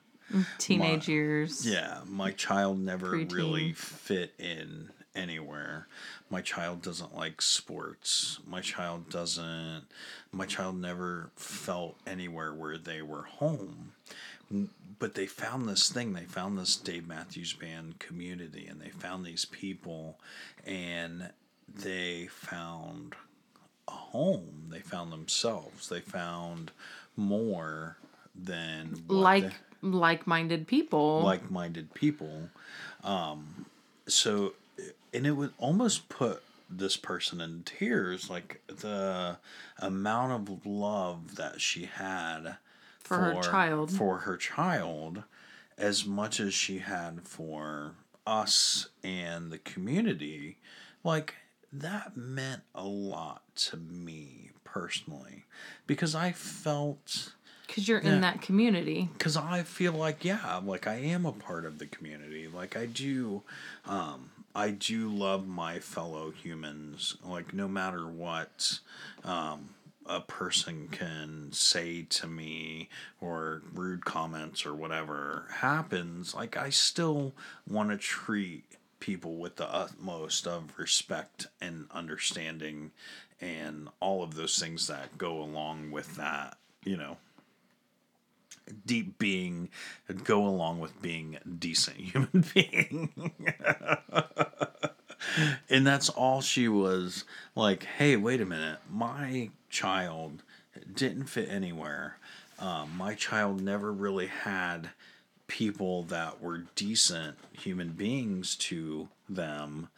Teenage 0.57 1.07
My- 1.07 1.13
years. 1.13 1.67
Yeah, 1.67 1.99
my 2.05 2.31
child 2.31 2.79
never 2.79 3.11
Preteen. 3.11 3.31
really 3.33 3.73
fit 3.73 4.33
in 4.39 4.89
anywhere. 5.15 5.87
My 6.29 6.41
child 6.41 6.81
doesn't 6.81 7.15
like 7.15 7.41
sports. 7.41 8.39
My 8.47 8.61
child 8.61 9.09
doesn't. 9.09 9.83
My 10.31 10.45
child 10.47 10.77
never 10.79 11.29
felt 11.35 11.97
anywhere 12.07 12.53
where 12.53 12.77
they 12.77 13.01
were 13.01 13.23
home. 13.23 13.93
But 14.99 15.13
they 15.15 15.27
found 15.27 15.67
this 15.69 15.89
thing. 15.91 16.13
They 16.13 16.23
found 16.25 16.57
this 16.57 16.75
Dave 16.75 17.07
Matthews 17.07 17.53
Band 17.53 17.99
community, 17.99 18.65
and 18.67 18.81
they 18.81 18.89
found 18.89 19.25
these 19.25 19.45
people, 19.45 20.19
and 20.65 21.29
they 21.67 22.27
found 22.27 23.13
a 23.87 23.91
home. 23.91 24.67
They 24.69 24.79
found 24.79 25.11
themselves. 25.11 25.89
They 25.89 25.99
found 26.01 26.71
more 27.15 27.97
than 28.35 29.03
Like 29.07 29.43
they- 29.49 29.55
like-minded 29.89 30.65
people. 30.67 31.21
like-minded 31.23 31.93
people 31.93 32.49
um 33.03 33.65
so 34.07 34.53
and 35.13 35.27
it 35.27 35.31
would 35.31 35.53
almost 35.57 36.07
put 36.09 36.41
this 36.69 36.95
person 36.97 37.41
in 37.41 37.63
tears 37.63 38.29
like 38.29 38.61
the 38.67 39.37
amount 39.79 40.49
of 40.49 40.65
love 40.65 41.35
that 41.35 41.59
she 41.61 41.83
had 41.85 42.55
For 42.99 43.17
her 43.19 43.41
child. 43.41 43.91
for 43.91 44.19
her 44.19 44.37
child 44.37 45.23
as 45.77 46.05
much 46.05 46.39
as 46.39 46.53
she 46.53 46.77
had 46.79 47.21
for 47.27 47.91
us 48.25 48.87
and 49.03 49.51
the 49.51 49.57
community 49.59 50.57
like 51.03 51.35
that 51.73 52.15
meant 52.15 52.61
a 52.73 52.85
lot 52.85 53.43
to 53.55 53.75
me 53.77 54.51
personally 54.73 55.43
because 55.85 56.15
i 56.15 56.31
felt 56.31 57.33
because 57.67 57.87
you're 57.87 58.01
Yeah. 58.01 58.15
in 58.15 58.21
that 58.21 58.41
community. 58.41 59.09
because 59.13 59.37
I 59.37 59.63
feel 59.63 59.93
like 59.93 60.25
yeah, 60.25 60.59
like 60.63 60.85
I 60.87 60.95
am 60.95 61.25
a 61.25 61.31
part 61.31 61.65
of 61.65 61.79
the 61.79 61.87
community. 61.87 62.47
Like 62.47 62.75
I 62.75 62.85
do, 62.85 63.41
um, 63.85 64.29
I 64.53 64.69
do 64.71 65.09
love 65.09 65.47
my 65.47 65.79
fellow 65.79 66.29
humans. 66.31 67.15
Like 67.25 67.51
no 67.53 67.67
matter 67.67 68.05
what, 68.05 68.79
um, 69.23 69.69
a 70.05 70.19
person 70.19 70.87
can 70.91 71.49
say 71.51 72.03
to 72.09 72.27
me 72.27 72.89
or 73.21 73.61
rude 73.73 74.03
comments 74.05 74.65
or 74.67 74.75
whatever 74.75 75.45
happens. 75.49 76.35
Like 76.35 76.57
I 76.57 76.69
still 76.69 77.33
want 77.67 77.89
to 77.89 77.97
treat 77.97 78.65
people 78.99 79.35
with 79.37 79.55
the 79.55 79.73
utmost 79.73 80.45
of 80.47 80.77
respect 80.77 81.47
and 81.59 81.87
understanding, 81.91 82.91
and 83.41 83.89
all 83.99 84.23
of 84.23 84.35
those 84.35 84.57
things 84.57 84.87
that 84.87 85.17
go 85.17 85.41
along 85.41 85.91
with 85.91 86.15
that. 86.15 86.57
You 86.83 86.97
know 86.97 87.17
deep 88.85 89.17
being 89.17 89.69
go 90.23 90.45
along 90.45 90.79
with 90.79 91.01
being 91.01 91.37
a 91.43 91.47
decent 91.47 91.97
human 91.97 92.45
being. 92.53 93.31
and 95.69 95.85
that's 95.85 96.09
all 96.09 96.41
she 96.41 96.67
was 96.67 97.23
like, 97.55 97.83
hey, 97.83 98.15
wait 98.15 98.41
a 98.41 98.45
minute. 98.45 98.79
My 98.89 99.49
child 99.69 100.43
didn't 100.93 101.25
fit 101.25 101.49
anywhere. 101.49 102.17
Um, 102.59 102.91
my 102.97 103.15
child 103.15 103.61
never 103.61 103.91
really 103.91 104.27
had 104.27 104.89
people 105.47 106.03
that 106.03 106.41
were 106.41 106.65
decent 106.75 107.37
human 107.51 107.89
beings 107.89 108.55
to 108.55 109.09
them. 109.27 109.89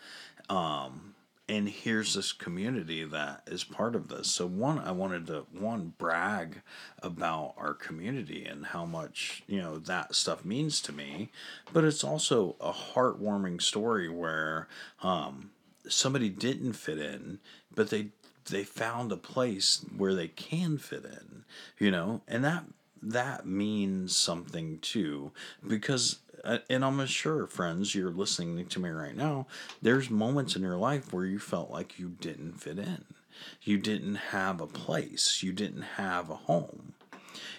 Um, 0.50 1.14
and 1.48 1.70
here's 1.70 2.16
this 2.16 2.32
community 2.32 3.04
that 3.04 3.43
is 3.46 3.64
part 3.64 3.96
of 3.96 4.08
this. 4.08 4.30
So 4.30 4.48
one, 4.48 4.80
I 4.80 4.91
wanted 4.91 5.28
to 5.28 5.46
one 5.52 5.93
brag 5.98 6.62
about 7.04 7.54
our 7.58 7.74
community 7.74 8.46
and 8.46 8.68
how 8.68 8.86
much 8.86 9.43
you 9.48 9.62
know 9.62 9.78
that 9.78 10.16
stuff 10.16 10.43
means 10.43 10.82
to 10.82 10.91
me, 10.91 11.32
but 11.72 11.84
it's 11.84 12.04
also 12.04 12.56
a 12.60 12.72
heartwarming 12.72 13.62
story 13.62 14.10
where 14.10 14.68
um, 15.04 15.52
somebody 15.88 16.30
didn't 16.30 16.74
fit 16.74 16.98
in, 16.98 17.39
but 17.74 17.89
they 17.89 18.08
they 18.50 18.64
found 18.64 19.12
a 19.12 19.18
place 19.18 19.86
where 19.96 20.14
they 20.14 20.28
can 20.28 20.78
fit 20.78 21.06
in, 21.06 21.46
you 21.78 21.91
know, 21.91 22.22
and 22.28 22.43
that 22.43 22.64
that 23.02 23.46
means 23.46 24.16
something 24.16 24.80
too 24.80 25.32
because 25.66 26.20
and 26.70 26.86
I'm 26.86 27.06
sure 27.08 27.48
friends 27.48 27.96
you're 27.96 28.12
listening 28.12 28.66
to 28.66 28.80
me 28.80 28.89
right 28.89 29.16
now 29.16 29.48
there's 29.82 30.10
moments 30.10 30.56
in 30.56 30.62
your 30.62 30.78
life 30.78 31.12
where 31.14 31.26
you 31.26 31.39
felt 31.39 31.72
like 31.72 32.00
you 32.00 32.16
didn't 32.20 32.62
fit 32.62 32.80
in. 32.80 33.06
You 33.62 33.78
didn't 33.78 34.16
have 34.16 34.62
a 34.62 34.68
place. 34.68 35.43
You 35.43 35.52
didn't 35.52 35.82
have 35.82 36.30
a 36.30 36.36
home. 36.36 36.93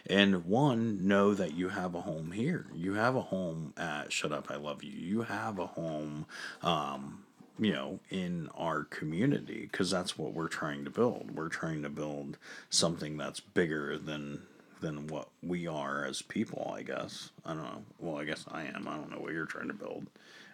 And 0.09 0.45
one 0.47 1.07
know 1.07 1.35
that 1.35 1.55
you 1.55 1.69
have 1.69 1.95
a 1.95 2.01
home 2.03 2.33
here. 2.33 2.67
You 2.75 2.95
have 2.95 3.17
a 3.17 3.21
home 3.23 3.75
at 3.77 4.13
shut 4.13 4.33
up 4.33 4.51
i 4.51 4.57
love 4.57 4.83
you. 4.83 4.93
You 4.93 5.23
have 5.23 5.59
a 5.59 5.67
home 5.67 6.27
um 6.63 7.23
you 7.59 7.73
know 7.73 7.99
in 8.11 8.51
our 8.55 8.85
community 8.85 9.69
because 9.71 9.91
that's 9.91 10.19
what 10.19 10.33
we're 10.33 10.49
trying 10.49 10.85
to 10.85 10.91
build. 10.91 11.33
We're 11.35 11.49
trying 11.49 11.83
to 11.83 11.89
build 11.89 12.39
something 12.71 13.17
that's 13.17 13.41
bigger 13.41 13.99
than 13.99 14.43
than 14.87 15.09
what 15.09 15.29
we 15.43 15.67
are 15.67 16.05
as 16.05 16.23
people 16.23 16.73
i 16.77 16.83
guess. 16.83 17.31
I 17.45 17.55
don't 17.55 17.65
know. 17.65 17.83
Well 17.99 18.19
i 18.19 18.25
guess 18.25 18.45
i 18.51 18.63
am. 18.65 18.87
I 18.89 18.95
don't 18.97 19.11
know 19.11 19.19
what 19.19 19.33
you're 19.33 19.47
trying 19.47 19.69
to 19.69 19.75
build. 19.75 20.07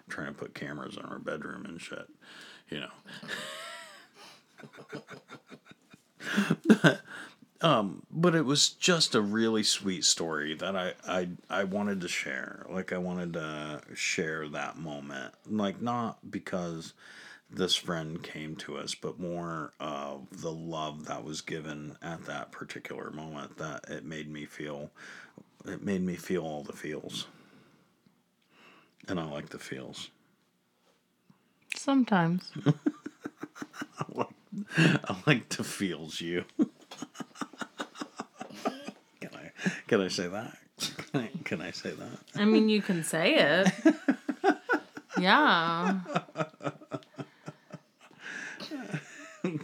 Trying 0.08 0.28
to 0.28 0.32
put 0.32 0.54
cameras 0.54 0.96
in 0.96 1.04
our 1.04 1.18
bedroom 1.18 1.64
and 1.66 1.80
shit 1.80 2.08
you 2.70 2.80
know. 2.80 2.88
Um 7.60 8.02
but 8.10 8.34
it 8.34 8.44
was 8.44 8.70
just 8.70 9.14
a 9.14 9.20
really 9.20 9.62
sweet 9.62 10.04
story 10.04 10.54
that 10.56 10.74
I, 10.74 10.94
I 11.06 11.28
i 11.48 11.62
wanted 11.62 12.00
to 12.00 12.08
share. 12.08 12.66
Like 12.68 12.92
i 12.92 12.98
wanted 12.98 13.34
to 13.34 13.82
share 13.94 14.48
that 14.48 14.78
moment. 14.78 15.32
Like 15.48 15.80
not 15.80 16.18
because 16.28 16.92
this 17.54 17.76
friend 17.76 18.22
came 18.22 18.56
to 18.56 18.76
us 18.76 18.94
but 18.94 19.18
more 19.20 19.72
of 19.80 20.26
the 20.42 20.52
love 20.52 21.06
that 21.06 21.22
was 21.24 21.40
given 21.40 21.96
at 22.02 22.24
that 22.24 22.50
particular 22.52 23.10
moment 23.10 23.56
that 23.58 23.84
it 23.88 24.04
made 24.04 24.30
me 24.30 24.44
feel 24.44 24.90
it 25.66 25.82
made 25.82 26.02
me 26.02 26.14
feel 26.16 26.42
all 26.42 26.62
the 26.62 26.72
feels 26.72 27.26
and 29.08 29.20
i 29.20 29.24
like 29.24 29.50
the 29.50 29.58
feels 29.58 30.10
Sometimes. 31.76 32.52
I 34.76 35.16
like 35.26 35.48
to 35.50 35.64
feels 35.64 36.20
you. 36.20 36.44
can 39.20 39.30
I 39.34 39.50
can 39.88 40.00
I 40.00 40.08
say 40.08 40.28
that? 40.28 40.56
Can 40.78 41.20
I, 41.20 41.30
can 41.44 41.60
I 41.60 41.70
say 41.70 41.90
that? 41.92 42.18
I 42.36 42.44
mean, 42.44 42.68
you 42.68 42.82
can 42.82 43.02
say 43.04 43.34
it. 43.34 43.72
Yeah. 45.18 46.00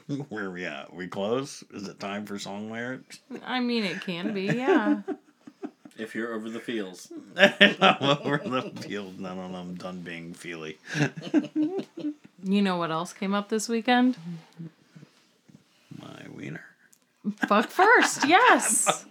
Where 0.28 0.46
are 0.46 0.50
we 0.50 0.64
at? 0.64 0.92
We 0.92 1.06
close? 1.06 1.62
Is 1.72 1.86
it 1.88 2.00
time 2.00 2.24
for 2.26 2.38
song 2.38 2.70
lyrics? 2.70 3.20
I 3.44 3.60
mean, 3.60 3.84
it 3.84 4.00
can 4.00 4.32
be. 4.32 4.46
Yeah. 4.58 5.02
if 5.98 6.14
you're 6.14 6.32
over 6.32 6.48
the 6.48 6.60
feels. 6.60 7.12
I'm 7.36 8.18
over 8.24 8.38
the 8.38 8.72
field 8.80 9.20
now 9.20 9.40
and 9.40 9.56
I'm 9.56 9.74
done 9.74 10.00
being 10.00 10.32
feely. 10.34 10.78
You 12.42 12.62
know 12.62 12.76
what 12.76 12.90
else 12.90 13.12
came 13.12 13.34
up 13.34 13.48
this 13.48 13.68
weekend? 13.68 14.16
My 16.00 16.24
wiener. 16.34 16.64
Fuck 17.46 17.68
first. 17.68 18.26
Yes. 18.26 19.04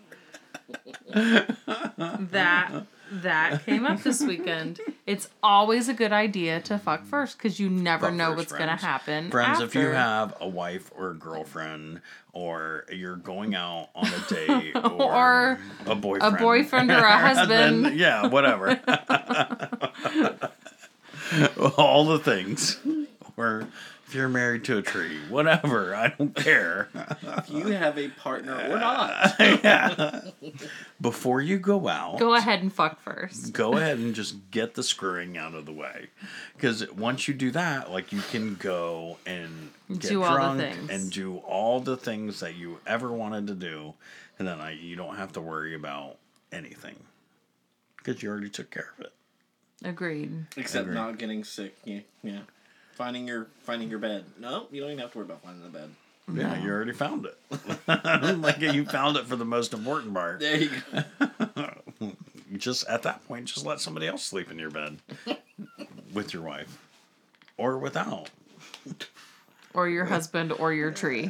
that 1.14 2.86
that 3.12 3.66
came 3.66 3.86
up 3.86 4.02
this 4.02 4.22
weekend. 4.22 4.80
It's 5.08 5.30
always 5.42 5.88
a 5.88 5.94
good 5.94 6.12
idea 6.12 6.60
to 6.64 6.78
fuck 6.78 7.06
first 7.06 7.38
because 7.38 7.62
you 7.62 7.70
never 7.70 8.08
Fuck 8.08 8.16
know 8.16 8.34
what's 8.34 8.52
gonna 8.52 8.76
happen. 8.76 9.32
Friends, 9.32 9.62
if 9.62 9.74
you 9.74 9.88
have 9.88 10.36
a 10.42 10.48
wife 10.48 10.92
or 10.98 11.12
a 11.12 11.16
girlfriend, 11.16 12.02
or 12.34 12.86
you're 12.92 13.16
going 13.16 13.56
out 13.56 13.88
on 13.96 14.06
a 14.06 14.20
date, 14.30 14.76
or, 14.76 15.02
Or 15.02 15.60
a 15.86 15.96
boyfriend, 15.96 16.36
a 16.36 16.38
boyfriend 16.40 16.92
or 16.92 16.98
a 16.98 17.18
husband. 17.18 17.86
then, 17.86 17.98
yeah, 17.98 18.28
whatever. 18.28 18.80
All 21.78 22.06
the 22.06 22.20
things. 22.20 22.78
Or 23.38 23.68
if 24.08 24.16
you're 24.16 24.30
married 24.30 24.64
to 24.66 24.78
a 24.78 24.82
tree, 24.82 25.18
whatever, 25.30 25.94
I 25.94 26.10
don't 26.18 26.34
care. 26.34 26.88
If 27.22 27.50
you 27.50 27.68
have 27.68 27.98
a 27.98 28.08
partner 28.08 28.54
or 28.56 28.80
not. 28.80 29.36
yeah. 29.40 30.22
Before 31.02 31.42
you 31.42 31.60
go 31.60 31.88
out, 31.90 32.18
go 32.18 32.34
ahead 32.34 32.62
and 32.62 32.72
fuck 32.72 33.02
first. 33.02 33.52
go 33.54 33.76
ahead 33.76 33.98
and 33.98 34.16
just 34.16 34.50
get 34.50 34.76
the 34.76 34.84
screwing 34.84 35.38
out 35.38 35.54
of 35.54 35.66
the 35.66 35.74
way 35.74 36.08
because 36.56 36.90
once 36.94 37.28
you 37.28 37.34
do 37.34 37.52
that 37.52 37.92
like 37.92 38.12
you 38.14 38.22
can 38.32 38.56
go 38.56 39.18
and 39.26 39.72
get 39.92 40.10
Do 40.12 40.24
all 40.24 40.32
the 40.32 40.38
drunk 40.38 40.60
things. 40.62 40.90
and 40.90 41.12
do 41.12 41.38
all 41.38 41.80
the 41.80 41.98
things 41.98 42.40
that 42.40 42.56
you 42.56 42.80
ever 42.88 43.12
wanted 43.12 43.48
to 43.48 43.56
do 43.56 43.94
and 44.40 44.48
then 44.48 44.60
I, 44.62 44.72
you 44.72 44.96
don't 44.96 45.18
have 45.18 45.34
to 45.34 45.42
worry 45.42 45.76
about 45.76 46.18
anything 46.52 46.96
because 47.98 48.24
you 48.24 48.30
already 48.30 48.50
took 48.50 48.72
care 48.72 48.94
of 48.98 49.06
it 49.06 49.14
Agreed. 49.84 50.48
Except 50.56 50.86
Agree. 50.86 50.96
not 50.96 51.20
getting 51.20 51.44
sick. 51.44 51.76
Yeah, 51.86 52.00
yeah. 52.24 52.40
Finding 52.98 53.28
your 53.28 53.46
finding 53.62 53.92
your 53.92 54.00
bed. 54.00 54.26
No, 54.40 54.66
you 54.72 54.82
don't 54.82 54.90
even 54.90 55.00
have 55.02 55.12
to 55.12 55.20
worry 55.20 55.26
about 55.26 55.44
finding 55.44 55.62
the 55.62 55.70
bed. 55.70 55.92
Yeah, 56.34 56.60
you 56.60 56.72
already 56.72 56.94
found 56.94 57.28
it. 57.28 57.38
like 58.42 58.60
you 58.60 58.86
found 58.86 59.18
it 59.18 59.28
for 59.28 59.36
the 59.36 59.46
most 59.46 59.72
important 59.72 60.16
part. 60.16 60.40
There 60.40 60.58
you 60.58 60.72
go. 60.92 61.74
Just 62.58 62.88
at 62.88 63.04
that 63.04 63.24
point, 63.28 63.46
just 63.46 63.68
let 63.68 63.80
somebody 63.82 64.08
else 64.08 64.24
sleep 64.24 64.50
in 64.50 64.58
your 64.58 64.72
bed 64.72 64.98
with 66.12 66.34
your 66.34 66.42
wife, 66.42 66.80
or 67.58 67.78
without. 67.78 68.32
Or 69.76 69.88
your 69.88 70.06
husband 70.06 70.52
or 70.54 70.74
your 70.74 70.90
tree. 70.90 71.30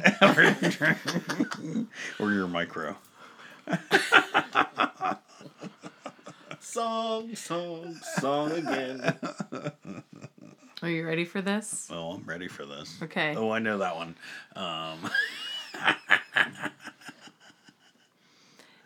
or 2.18 2.32
your 2.32 2.46
micro. 2.48 2.96
Song, 6.60 7.34
song, 7.34 7.94
song 8.20 8.52
again. 8.52 9.14
Are 10.82 10.88
you 10.88 11.06
ready 11.06 11.24
for 11.24 11.42
this? 11.42 11.88
Oh, 11.90 12.12
I'm 12.12 12.24
ready 12.24 12.46
for 12.48 12.64
this. 12.64 12.98
Okay. 13.02 13.34
Oh, 13.36 13.50
I 13.50 13.58
know 13.58 13.78
that 13.78 13.96
one. 13.96 14.14
Um, 14.54 15.10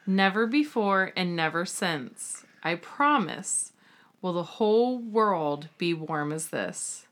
Never 0.07 0.47
before 0.47 1.12
and 1.14 1.36
never 1.36 1.64
since, 1.64 2.45
I 2.64 2.74
promise, 2.74 3.72
will 4.20 4.32
the 4.32 4.43
whole 4.43 4.99
world 4.99 5.68
be 5.78 5.95
warm 5.95 6.32
as 6.32 6.49
this. 6.49 7.07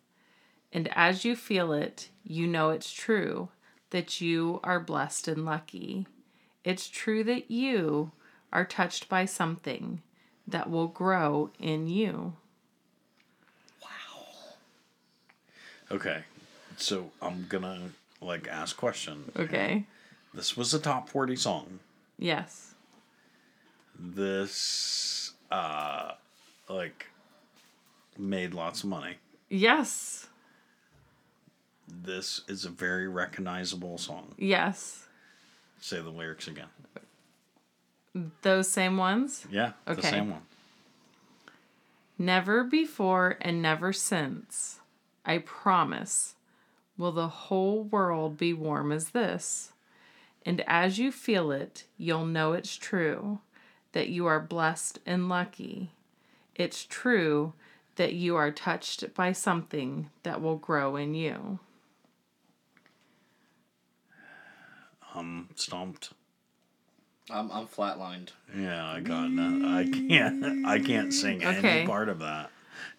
And 0.72 0.88
as 0.96 1.24
you 1.24 1.36
feel 1.36 1.72
it, 1.72 2.08
you 2.24 2.46
know 2.48 2.70
it's 2.70 2.92
true 2.92 3.50
that 3.90 4.20
you 4.20 4.60
are 4.64 4.80
blessed 4.80 5.28
and 5.28 5.44
lucky. 5.44 6.06
It's 6.64 6.88
true 6.88 7.22
that 7.24 7.50
you 7.50 8.12
are 8.52 8.64
touched 8.64 9.08
by 9.08 9.24
something 9.24 10.02
that 10.46 10.68
will 10.68 10.88
grow 10.88 11.50
in 11.60 11.86
you. 11.86 12.34
Okay, 15.90 16.24
so 16.76 17.10
I'm 17.22 17.46
gonna 17.48 17.90
like 18.20 18.48
ask 18.48 18.76
question. 18.76 19.30
Okay. 19.36 19.84
This 20.34 20.56
was 20.56 20.72
a 20.74 20.78
top 20.78 21.08
forty 21.08 21.36
song. 21.36 21.80
Yes. 22.18 22.74
This 23.98 25.32
uh, 25.50 26.12
like 26.68 27.06
made 28.18 28.54
lots 28.54 28.82
of 28.82 28.88
money. 28.90 29.16
Yes. 29.48 30.26
This 31.88 32.42
is 32.48 32.64
a 32.64 32.68
very 32.70 33.08
recognizable 33.08 33.98
song. 33.98 34.34
Yes. 34.38 35.06
Say 35.80 36.00
the 36.00 36.10
lyrics 36.10 36.46
again. 36.46 36.68
Those 38.42 38.68
same 38.68 38.96
ones? 38.96 39.46
Yeah, 39.50 39.72
the 39.86 39.92
Okay. 39.92 40.10
same 40.10 40.30
one. 40.30 40.42
Never 42.18 42.64
before 42.64 43.38
and 43.40 43.62
never 43.62 43.92
since, 43.92 44.79
I 45.24 45.38
promise, 45.38 46.34
will 46.96 47.12
the 47.12 47.28
whole 47.28 47.84
world 47.84 48.36
be 48.36 48.52
warm 48.52 48.92
as 48.92 49.10
this. 49.10 49.72
And 50.44 50.62
as 50.66 50.98
you 50.98 51.12
feel 51.12 51.50
it, 51.52 51.84
you'll 51.98 52.26
know 52.26 52.52
it's 52.52 52.76
true 52.76 53.40
that 53.92 54.08
you 54.08 54.26
are 54.26 54.40
blessed 54.40 54.98
and 55.04 55.28
lucky. 55.28 55.90
It's 56.54 56.84
true 56.84 57.52
that 57.96 58.14
you 58.14 58.36
are 58.36 58.50
touched 58.50 59.12
by 59.14 59.32
something 59.32 60.10
that 60.22 60.40
will 60.40 60.56
grow 60.56 60.96
in 60.96 61.14
you. 61.14 61.58
Um, 65.14 65.48
stomped. 65.56 66.12
I'm 67.28 67.50
I'm 67.50 67.66
flatlined. 67.66 68.30
Yeah, 68.56 68.86
I 68.86 69.00
got 69.00 69.34
that. 69.36 69.62
I 69.64 69.88
can't. 69.90 70.66
I 70.66 70.78
can't 70.78 71.12
sing 71.12 71.44
Okay. 71.44 71.68
any 71.80 71.86
part 71.86 72.08
of 72.08 72.20
that. 72.20 72.50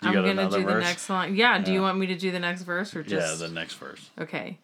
You 0.01 0.09
I'm 0.09 0.13
got 0.13 0.21
going 0.23 0.35
to 0.37 0.41
another 0.43 0.59
do 0.59 0.65
the 0.65 0.79
next 0.79 1.09
line. 1.09 1.35
Yeah, 1.35 1.59
do 1.59 1.71
you 1.71 1.81
want 1.81 1.97
me 1.97 2.07
to 2.07 2.15
do 2.15 2.31
the 2.31 2.39
next 2.39 2.63
verse 2.63 2.95
or 2.95 3.03
just 3.03 3.41
Yeah, 3.41 3.47
the 3.47 3.53
next 3.53 3.75
verse. 3.75 4.09
Okay. 4.19 4.59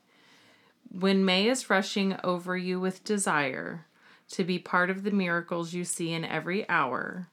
When 0.92 1.26
May 1.26 1.48
is 1.48 1.70
rushing 1.70 2.18
over 2.24 2.58
you 2.58 2.80
with 2.80 3.04
desire 3.04 3.86
to 4.30 4.44
be 4.44 4.60
part 4.60 4.90
of 4.90 5.04
the 5.04 5.12
miracles 5.12 5.74
you 5.74 5.84
see 5.84 6.12
in 6.14 6.26
every 6.26 6.68
hour, 6.70 7.28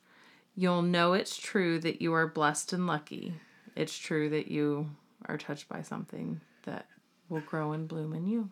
you'll 0.56 0.82
know 0.82 1.12
it's 1.12 1.36
true 1.36 1.78
that 1.80 2.02
you 2.02 2.12
are 2.14 2.26
blessed 2.26 2.72
and 2.72 2.86
lucky. 2.86 3.34
It's 3.76 3.96
true 3.96 4.28
that 4.30 4.48
you 4.48 4.90
are 5.26 5.38
touched 5.38 5.68
by 5.68 5.82
something 5.82 6.40
that 6.64 6.86
will 7.28 7.40
grow 7.40 7.72
and 7.72 7.88
bloom 7.88 8.12
in 8.12 8.26
you. 8.26 8.50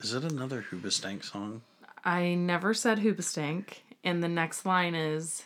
Is 0.00 0.14
it 0.14 0.24
another 0.24 0.66
Hoobastank 0.70 1.24
song? 1.24 1.62
I 2.04 2.34
never 2.34 2.74
said 2.74 2.98
hoobastank, 2.98 3.78
and 4.06 4.22
the 4.22 4.28
next 4.28 4.64
line 4.64 4.94
is 4.94 5.42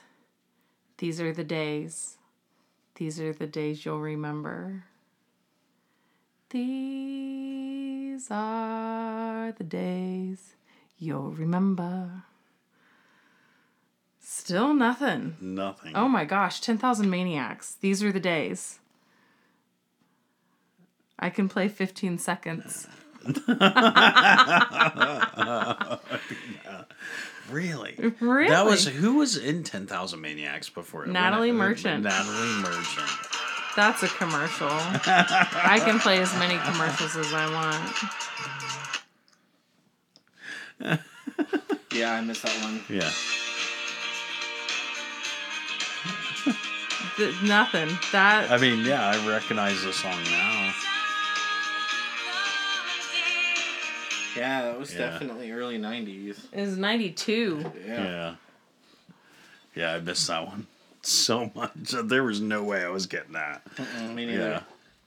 These 0.99 1.21
are 1.21 1.33
the 1.33 1.43
days. 1.43 2.19
These 2.97 3.19
are 3.19 3.33
the 3.33 3.47
days 3.47 3.87
you'll 3.87 4.01
remember. 4.01 4.85
These 6.51 8.29
are 8.31 9.53
the 9.53 9.65
days 9.65 10.57
you'll 10.99 11.31
remember. 11.31 12.25
Still 14.21 14.75
nothing. 14.75 15.37
Nothing. 15.41 15.93
Oh 15.95 16.09
my 16.09 16.27
gosh, 16.27 16.61
10,000 16.61 17.09
Maniacs. 17.09 17.77
These 17.81 18.03
are 18.03 18.13
the 18.13 18.21
days. 18.21 18.81
I 21.19 21.31
can 21.31 21.49
play 21.49 21.69
15 21.69 22.19
seconds. 22.19 22.87
Really? 27.51 27.95
Really? 28.21 28.49
That 28.51 28.65
was 28.67 28.87
who 28.87 29.15
was 29.17 29.37
in 29.37 29.63
Ten 29.65 29.87
Thousand 29.87 30.21
Maniacs 30.21 30.69
before? 30.69 31.05
it? 31.05 31.09
Natalie 31.11 31.49
When 31.53 31.57
it- 31.57 31.59
Merchant. 31.69 32.05
Natalie 32.05 32.63
Merchant. 32.63 33.09
That's 33.77 34.03
a 34.03 34.09
commercial. 34.09 34.69
I 34.71 35.81
can 35.85 35.99
play 36.01 36.19
as 36.21 36.33
many 36.39 36.59
commercials 36.59 37.17
as 37.17 37.33
I 37.33 37.47
want. 40.81 41.01
Yeah, 41.93 42.13
I 42.13 42.21
missed 42.21 42.43
that 42.45 42.55
one. 42.63 42.81
Yeah. 42.89 43.11
Th- 47.17 47.43
nothing. 47.43 47.89
That 48.13 48.49
I 48.51 48.59
mean, 48.59 48.85
yeah, 48.85 49.05
I 49.11 49.29
recognize 49.29 49.83
the 49.83 49.93
song 49.93 50.17
now. 50.31 50.60
Yeah, 54.37 54.73
it 54.73 54.79
was 54.79 54.93
Yeah. 54.95 55.11
definitely 55.11 55.51
early 55.53 55.79
'90s. 55.79 56.37
It 56.53 56.61
was 56.61 56.77
92. 56.77 57.73
Yeah. 57.87 58.05
Yeah. 58.05 58.35
Yeah, 59.75 59.95
I 59.95 60.01
missed 60.01 60.27
that 60.29 60.47
one 60.47 60.67
so 61.03 61.51
much. 61.55 61.71
There 62.05 62.23
was 62.25 62.41
no 62.41 62.63
way 62.63 62.85
I 62.85 62.89
was 62.89 63.07
getting 63.07 63.33
that. 63.33 63.63
Mm, 63.77 64.15
me 64.15 64.27
neither. 64.27 64.39
Yeah. 64.51 64.63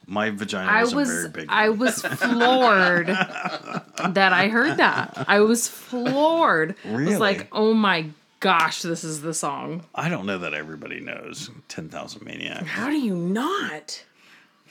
My 0.05 0.30
vagina 0.32 0.69
I 0.69 0.82
was, 0.84 0.93
was 0.95 1.09
a 1.09 1.13
very 1.13 1.30
big. 1.30 1.45
I 1.49 1.69
was 1.69 2.01
floored 2.01 3.07
that 3.07 4.34
I 4.34 4.47
heard 4.49 4.78
that. 4.78 5.26
I 5.28 5.39
was 5.39 5.67
floored. 5.69 6.76
I 6.84 6.89
Really? 6.89 7.05
was 7.11 7.19
like, 7.19 7.47
"Oh 7.53 7.74
my 7.74 8.07
gosh, 8.41 8.82
this 8.82 9.05
is 9.05 9.21
the 9.21 9.34
song." 9.34 9.86
I 9.95 10.09
don't 10.09 10.26
know 10.26 10.39
that 10.39 10.53
everybody 10.53 10.99
knows 10.99 11.49
Ten 11.69 11.88
Thousand 11.88 12.26
Maniacs. 12.26 12.67
How 12.67 12.89
do 12.89 12.97
you 12.97 13.15
not? 13.15 14.03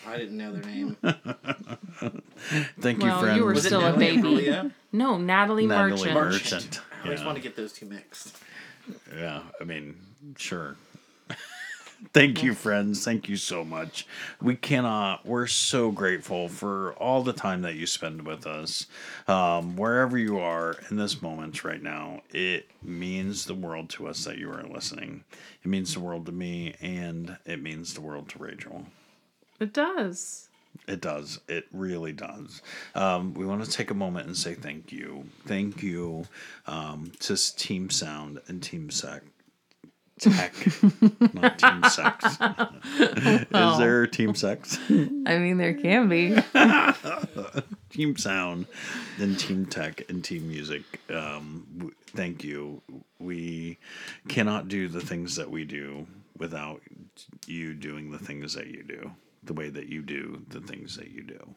I 0.06 0.16
didn't 0.16 0.36
know 0.36 0.52
their 0.52 0.62
name. 0.62 0.96
Thank 2.80 3.00
Well, 3.02 3.06
you, 3.08 3.14
you 3.14 3.20
friend. 3.20 3.42
were 3.42 3.52
Was 3.54 3.64
still 3.66 3.80
a 3.80 3.96
Natalie 3.96 4.06
baby. 4.16 4.22
Imbruglia? 4.48 4.72
No, 4.92 5.18
Natalie, 5.18 5.66
Natalie 5.66 6.12
Merchant. 6.12 6.14
Merchant. 6.14 6.80
I 7.02 7.04
always 7.04 7.20
Yeah. 7.20 7.26
want 7.26 7.36
to 7.36 7.42
get 7.42 7.56
those 7.56 7.72
two 7.72 7.86
mixed. 7.86 8.36
Yeah, 9.16 9.42
I 9.60 9.64
mean, 9.64 9.94
sure. 10.36 10.76
Thank 12.12 12.42
you, 12.42 12.52
friends. 12.54 13.04
Thank 13.04 13.28
you 13.28 13.36
so 13.36 13.64
much. 13.64 14.08
We 14.40 14.56
cannot, 14.56 15.24
we're 15.24 15.46
so 15.46 15.92
grateful 15.92 16.48
for 16.48 16.94
all 16.94 17.22
the 17.22 17.32
time 17.32 17.62
that 17.62 17.76
you 17.76 17.86
spend 17.86 18.26
with 18.26 18.44
us. 18.44 18.86
Um, 19.28 19.76
wherever 19.76 20.18
you 20.18 20.40
are 20.40 20.76
in 20.90 20.96
this 20.96 21.22
moment 21.22 21.62
right 21.62 21.80
now, 21.82 22.22
it 22.30 22.68
means 22.82 23.44
the 23.44 23.54
world 23.54 23.88
to 23.90 24.08
us 24.08 24.24
that 24.24 24.36
you 24.36 24.50
are 24.50 24.64
listening. 24.64 25.22
It 25.64 25.68
means 25.68 25.94
the 25.94 26.00
world 26.00 26.26
to 26.26 26.32
me, 26.32 26.74
and 26.80 27.36
it 27.46 27.62
means 27.62 27.94
the 27.94 28.00
world 28.00 28.28
to 28.30 28.38
Rachel. 28.40 28.84
It 29.62 29.72
does. 29.72 30.48
It 30.88 31.00
does. 31.00 31.38
It 31.48 31.66
really 31.72 32.12
does. 32.12 32.62
Um, 32.96 33.32
we 33.34 33.46
want 33.46 33.64
to 33.64 33.70
take 33.70 33.92
a 33.92 33.94
moment 33.94 34.26
and 34.26 34.36
say 34.36 34.54
thank 34.54 34.90
you. 34.90 35.24
Thank 35.46 35.82
you 35.82 36.24
um, 36.66 37.12
to 37.20 37.36
Team 37.56 37.88
Sound 37.88 38.40
and 38.48 38.60
Team 38.60 38.90
Sec. 38.90 39.22
Tech, 40.18 40.52
not 41.32 41.58
Team 41.58 41.82
Sex. 41.90 42.24
Is 43.54 43.78
there 43.78 44.06
Team 44.06 44.34
Sex? 44.34 44.78
I 44.90 45.38
mean, 45.38 45.56
there 45.58 45.74
can 45.74 46.08
be. 46.08 46.36
Team 47.90 48.16
Sound, 48.16 48.66
then 49.18 49.36
Team 49.36 49.66
Tech, 49.66 50.02
and 50.08 50.24
Team 50.24 50.48
Music. 50.48 50.82
Um, 51.10 51.66
w- 51.76 51.94
thank 52.14 52.44
you. 52.44 52.82
We 53.18 53.78
cannot 54.28 54.68
do 54.68 54.88
the 54.88 55.00
things 55.00 55.36
that 55.36 55.50
we 55.50 55.64
do 55.64 56.06
without 56.36 56.82
you 57.46 57.74
doing 57.74 58.10
the 58.10 58.18
things 58.18 58.54
that 58.54 58.68
you 58.68 58.82
do, 58.82 59.10
the 59.42 59.54
way 59.54 59.68
that 59.68 59.86
you 59.86 60.02
do 60.02 60.42
the 60.48 60.60
things 60.60 60.96
that 60.96 61.10
you 61.10 61.22
do. 61.22 61.54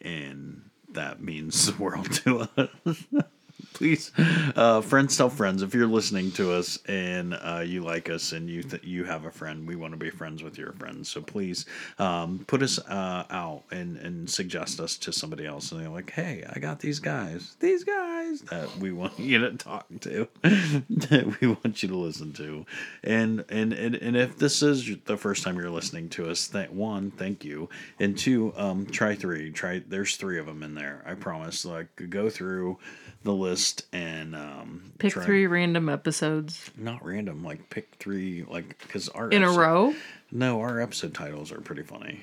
And 0.00 0.70
that 0.92 1.20
means 1.20 1.66
the 1.66 1.82
world 1.82 2.12
to 2.24 2.48
us. 2.56 3.04
please, 3.72 4.12
uh, 4.56 4.80
friends 4.80 5.16
tell 5.16 5.30
friends. 5.30 5.62
If 5.62 5.74
you're 5.74 5.86
listening 5.86 6.30
to 6.32 6.52
us 6.52 6.78
and 6.86 7.34
uh, 7.34 7.62
you 7.64 7.82
like 7.82 8.10
us 8.10 8.32
and 8.32 8.48
you 8.48 8.62
th- 8.62 8.84
you 8.84 9.04
have 9.04 9.24
a 9.24 9.30
friend, 9.30 9.66
we 9.66 9.76
want 9.76 9.92
to 9.92 9.98
be 9.98 10.10
friends 10.10 10.42
with 10.42 10.58
your 10.58 10.72
friends. 10.72 11.08
So 11.08 11.20
please 11.22 11.66
um, 11.98 12.44
put 12.46 12.62
us 12.62 12.78
uh, 12.78 13.24
out 13.30 13.64
and, 13.70 13.96
and 13.98 14.28
suggest 14.28 14.80
us 14.80 14.96
to 14.98 15.12
somebody 15.12 15.46
else. 15.46 15.72
And 15.72 15.80
they're 15.80 15.88
like, 15.88 16.10
hey, 16.10 16.44
I 16.48 16.58
got 16.58 16.80
these 16.80 16.98
guys, 16.98 17.56
these 17.60 17.84
guys 17.84 18.42
that 18.42 18.76
we 18.78 18.92
want 19.00 19.18
you 19.18 19.38
to 19.38 19.56
talk 19.56 19.86
to, 20.00 20.28
that 20.42 21.38
we 21.40 21.48
want 21.48 21.82
you 21.82 21.88
to 21.88 21.96
listen 21.96 22.32
to. 22.34 22.66
And, 23.02 23.44
and, 23.48 23.72
and, 23.72 23.94
and 23.94 24.16
if 24.16 24.38
this 24.38 24.62
is 24.62 24.90
the 25.04 25.16
first 25.16 25.42
time 25.42 25.56
you're 25.56 25.70
listening 25.70 26.08
to 26.10 26.30
us, 26.30 26.48
that 26.48 26.72
one, 26.72 27.10
thank 27.10 27.44
you. 27.44 27.68
And 27.98 28.16
two, 28.16 28.52
um, 28.56 28.86
try 28.86 29.14
three. 29.14 29.50
Try, 29.50 29.82
there's 29.86 30.16
three 30.16 30.38
of 30.38 30.46
them 30.46 30.62
in 30.62 30.74
there. 30.74 31.02
I 31.06 31.14
promise. 31.14 31.64
Like, 31.64 31.88
go 32.10 32.30
through 32.30 32.78
the 33.22 33.32
list 33.32 33.84
and 33.92 34.34
um, 34.34 34.92
Pick 34.98 35.12
try- 35.12 35.24
three 35.24 35.46
random 35.46 35.88
episodes 35.88 36.70
Not 36.76 37.04
random. 37.04 37.44
Like 37.44 37.70
pick 37.70 37.94
three. 37.98 38.44
Like 38.48 38.78
because 38.80 39.08
our 39.10 39.28
in 39.30 39.42
a 39.42 39.50
row. 39.50 39.94
No, 40.32 40.60
our 40.60 40.80
episode 40.80 41.14
titles 41.14 41.52
are 41.52 41.60
pretty 41.60 41.82
funny. 41.82 42.20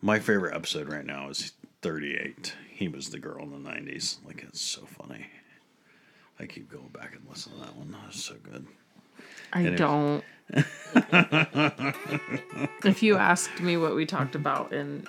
My 0.00 0.20
favorite 0.20 0.54
episode 0.54 0.88
right 0.88 1.04
now 1.04 1.28
is 1.28 1.52
38. 1.82 2.54
He 2.70 2.86
was 2.88 3.10
the 3.10 3.18
girl 3.18 3.42
in 3.42 3.50
the 3.50 3.58
90s. 3.70 4.24
Like 4.24 4.44
it's 4.46 4.60
so 4.60 4.82
funny. 4.86 5.26
I 6.40 6.46
keep 6.46 6.70
going 6.70 6.88
back 6.88 7.14
and 7.16 7.28
listening 7.28 7.58
to 7.58 7.64
that 7.66 7.76
one. 7.76 7.90
That 7.90 8.06
was 8.06 8.24
so 8.24 8.36
good. 8.42 8.66
I 9.52 9.60
Anyways. 9.60 9.78
don't. 9.78 10.24
if 12.84 13.02
you 13.02 13.16
asked 13.16 13.60
me 13.60 13.76
what 13.76 13.94
we 13.94 14.06
talked 14.06 14.34
about 14.34 14.72
in 14.72 15.06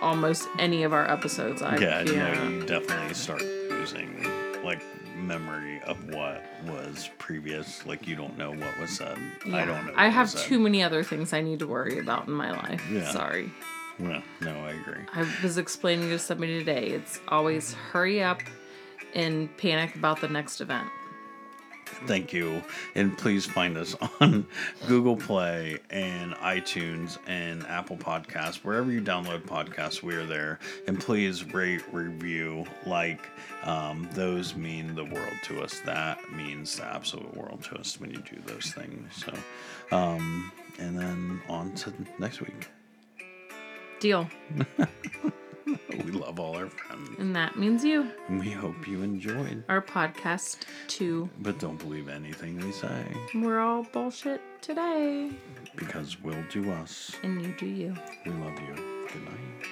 almost 0.00 0.48
any 0.58 0.82
of 0.84 0.92
our 0.92 1.10
episodes, 1.10 1.62
I 1.62 1.76
Yeah, 1.78 2.02
yeah. 2.02 2.34
no, 2.34 2.48
you 2.48 2.62
definitely 2.64 3.14
start 3.14 3.42
losing 3.82 4.62
like 4.62 4.80
memory 5.16 5.80
of 5.82 6.08
what 6.14 6.44
was 6.66 7.10
previous. 7.18 7.84
Like 7.84 8.06
you 8.06 8.14
don't 8.14 8.38
know 8.38 8.52
what 8.52 8.78
was 8.78 8.90
said. 8.90 9.18
I 9.46 9.64
don't 9.64 9.86
know. 9.86 9.92
I 9.96 10.08
have 10.08 10.32
too 10.34 10.60
many 10.60 10.84
other 10.84 11.02
things 11.02 11.32
I 11.32 11.40
need 11.40 11.58
to 11.58 11.66
worry 11.66 11.98
about 11.98 12.28
in 12.28 12.32
my 12.32 12.52
life. 12.52 12.82
Yeah. 12.88 13.10
Sorry. 13.10 13.50
Well, 13.98 14.22
no, 14.40 14.52
I 14.52 14.70
agree. 14.70 15.02
I 15.12 15.26
was 15.42 15.58
explaining 15.58 16.10
to 16.10 16.18
somebody 16.18 16.60
today. 16.60 16.86
It's 16.88 17.18
always 17.26 17.74
hurry 17.74 18.22
up 18.22 18.40
and 19.14 19.54
panic 19.58 19.96
about 19.96 20.20
the 20.20 20.28
next 20.28 20.60
event. 20.60 20.88
Thank 22.06 22.32
you. 22.32 22.62
And 22.94 23.16
please 23.16 23.46
find 23.46 23.76
us 23.76 23.94
on 24.20 24.46
Google 24.86 25.16
Play 25.16 25.78
and 25.90 26.34
iTunes 26.34 27.18
and 27.26 27.64
Apple 27.66 27.96
Podcasts. 27.96 28.56
Wherever 28.56 28.90
you 28.90 29.00
download 29.00 29.42
podcasts, 29.42 30.02
we 30.02 30.14
are 30.14 30.26
there. 30.26 30.58
And 30.86 31.00
please 31.00 31.44
rate, 31.52 31.82
review, 31.92 32.64
like. 32.86 33.28
Um, 33.64 34.08
those 34.12 34.56
mean 34.56 34.94
the 34.94 35.04
world 35.04 35.34
to 35.44 35.62
us. 35.62 35.80
That 35.84 36.18
means 36.32 36.76
the 36.76 36.84
absolute 36.84 37.36
world 37.36 37.62
to 37.64 37.76
us 37.76 38.00
when 38.00 38.10
you 38.10 38.18
do 38.18 38.40
those 38.46 38.72
things. 38.72 39.24
So, 39.24 39.96
um, 39.96 40.50
and 40.78 40.98
then 40.98 41.40
on 41.48 41.74
to 41.76 41.92
next 42.18 42.40
week. 42.40 42.68
Deal. 44.00 44.28
We 46.12 46.18
love 46.18 46.38
all 46.38 46.54
our 46.56 46.68
friends. 46.68 47.08
And 47.18 47.34
that 47.34 47.56
means 47.58 47.82
you. 47.82 48.06
And 48.28 48.38
we 48.40 48.50
hope 48.50 48.86
you 48.86 49.02
enjoyed. 49.02 49.64
Our 49.70 49.80
podcast 49.80 50.58
too. 50.86 51.30
But 51.40 51.58
don't 51.58 51.78
believe 51.78 52.08
anything 52.08 52.58
we 52.60 52.70
say 52.72 53.04
We're 53.34 53.60
all 53.60 53.84
bullshit 53.84 54.42
today. 54.60 55.30
because 55.74 56.20
we'll 56.22 56.44
do 56.50 56.70
us. 56.70 57.12
And 57.22 57.40
you 57.42 57.54
do 57.58 57.66
you. 57.66 57.96
We 58.26 58.32
love 58.32 58.58
you. 58.60 58.74
Good 59.10 59.24
night. 59.24 59.68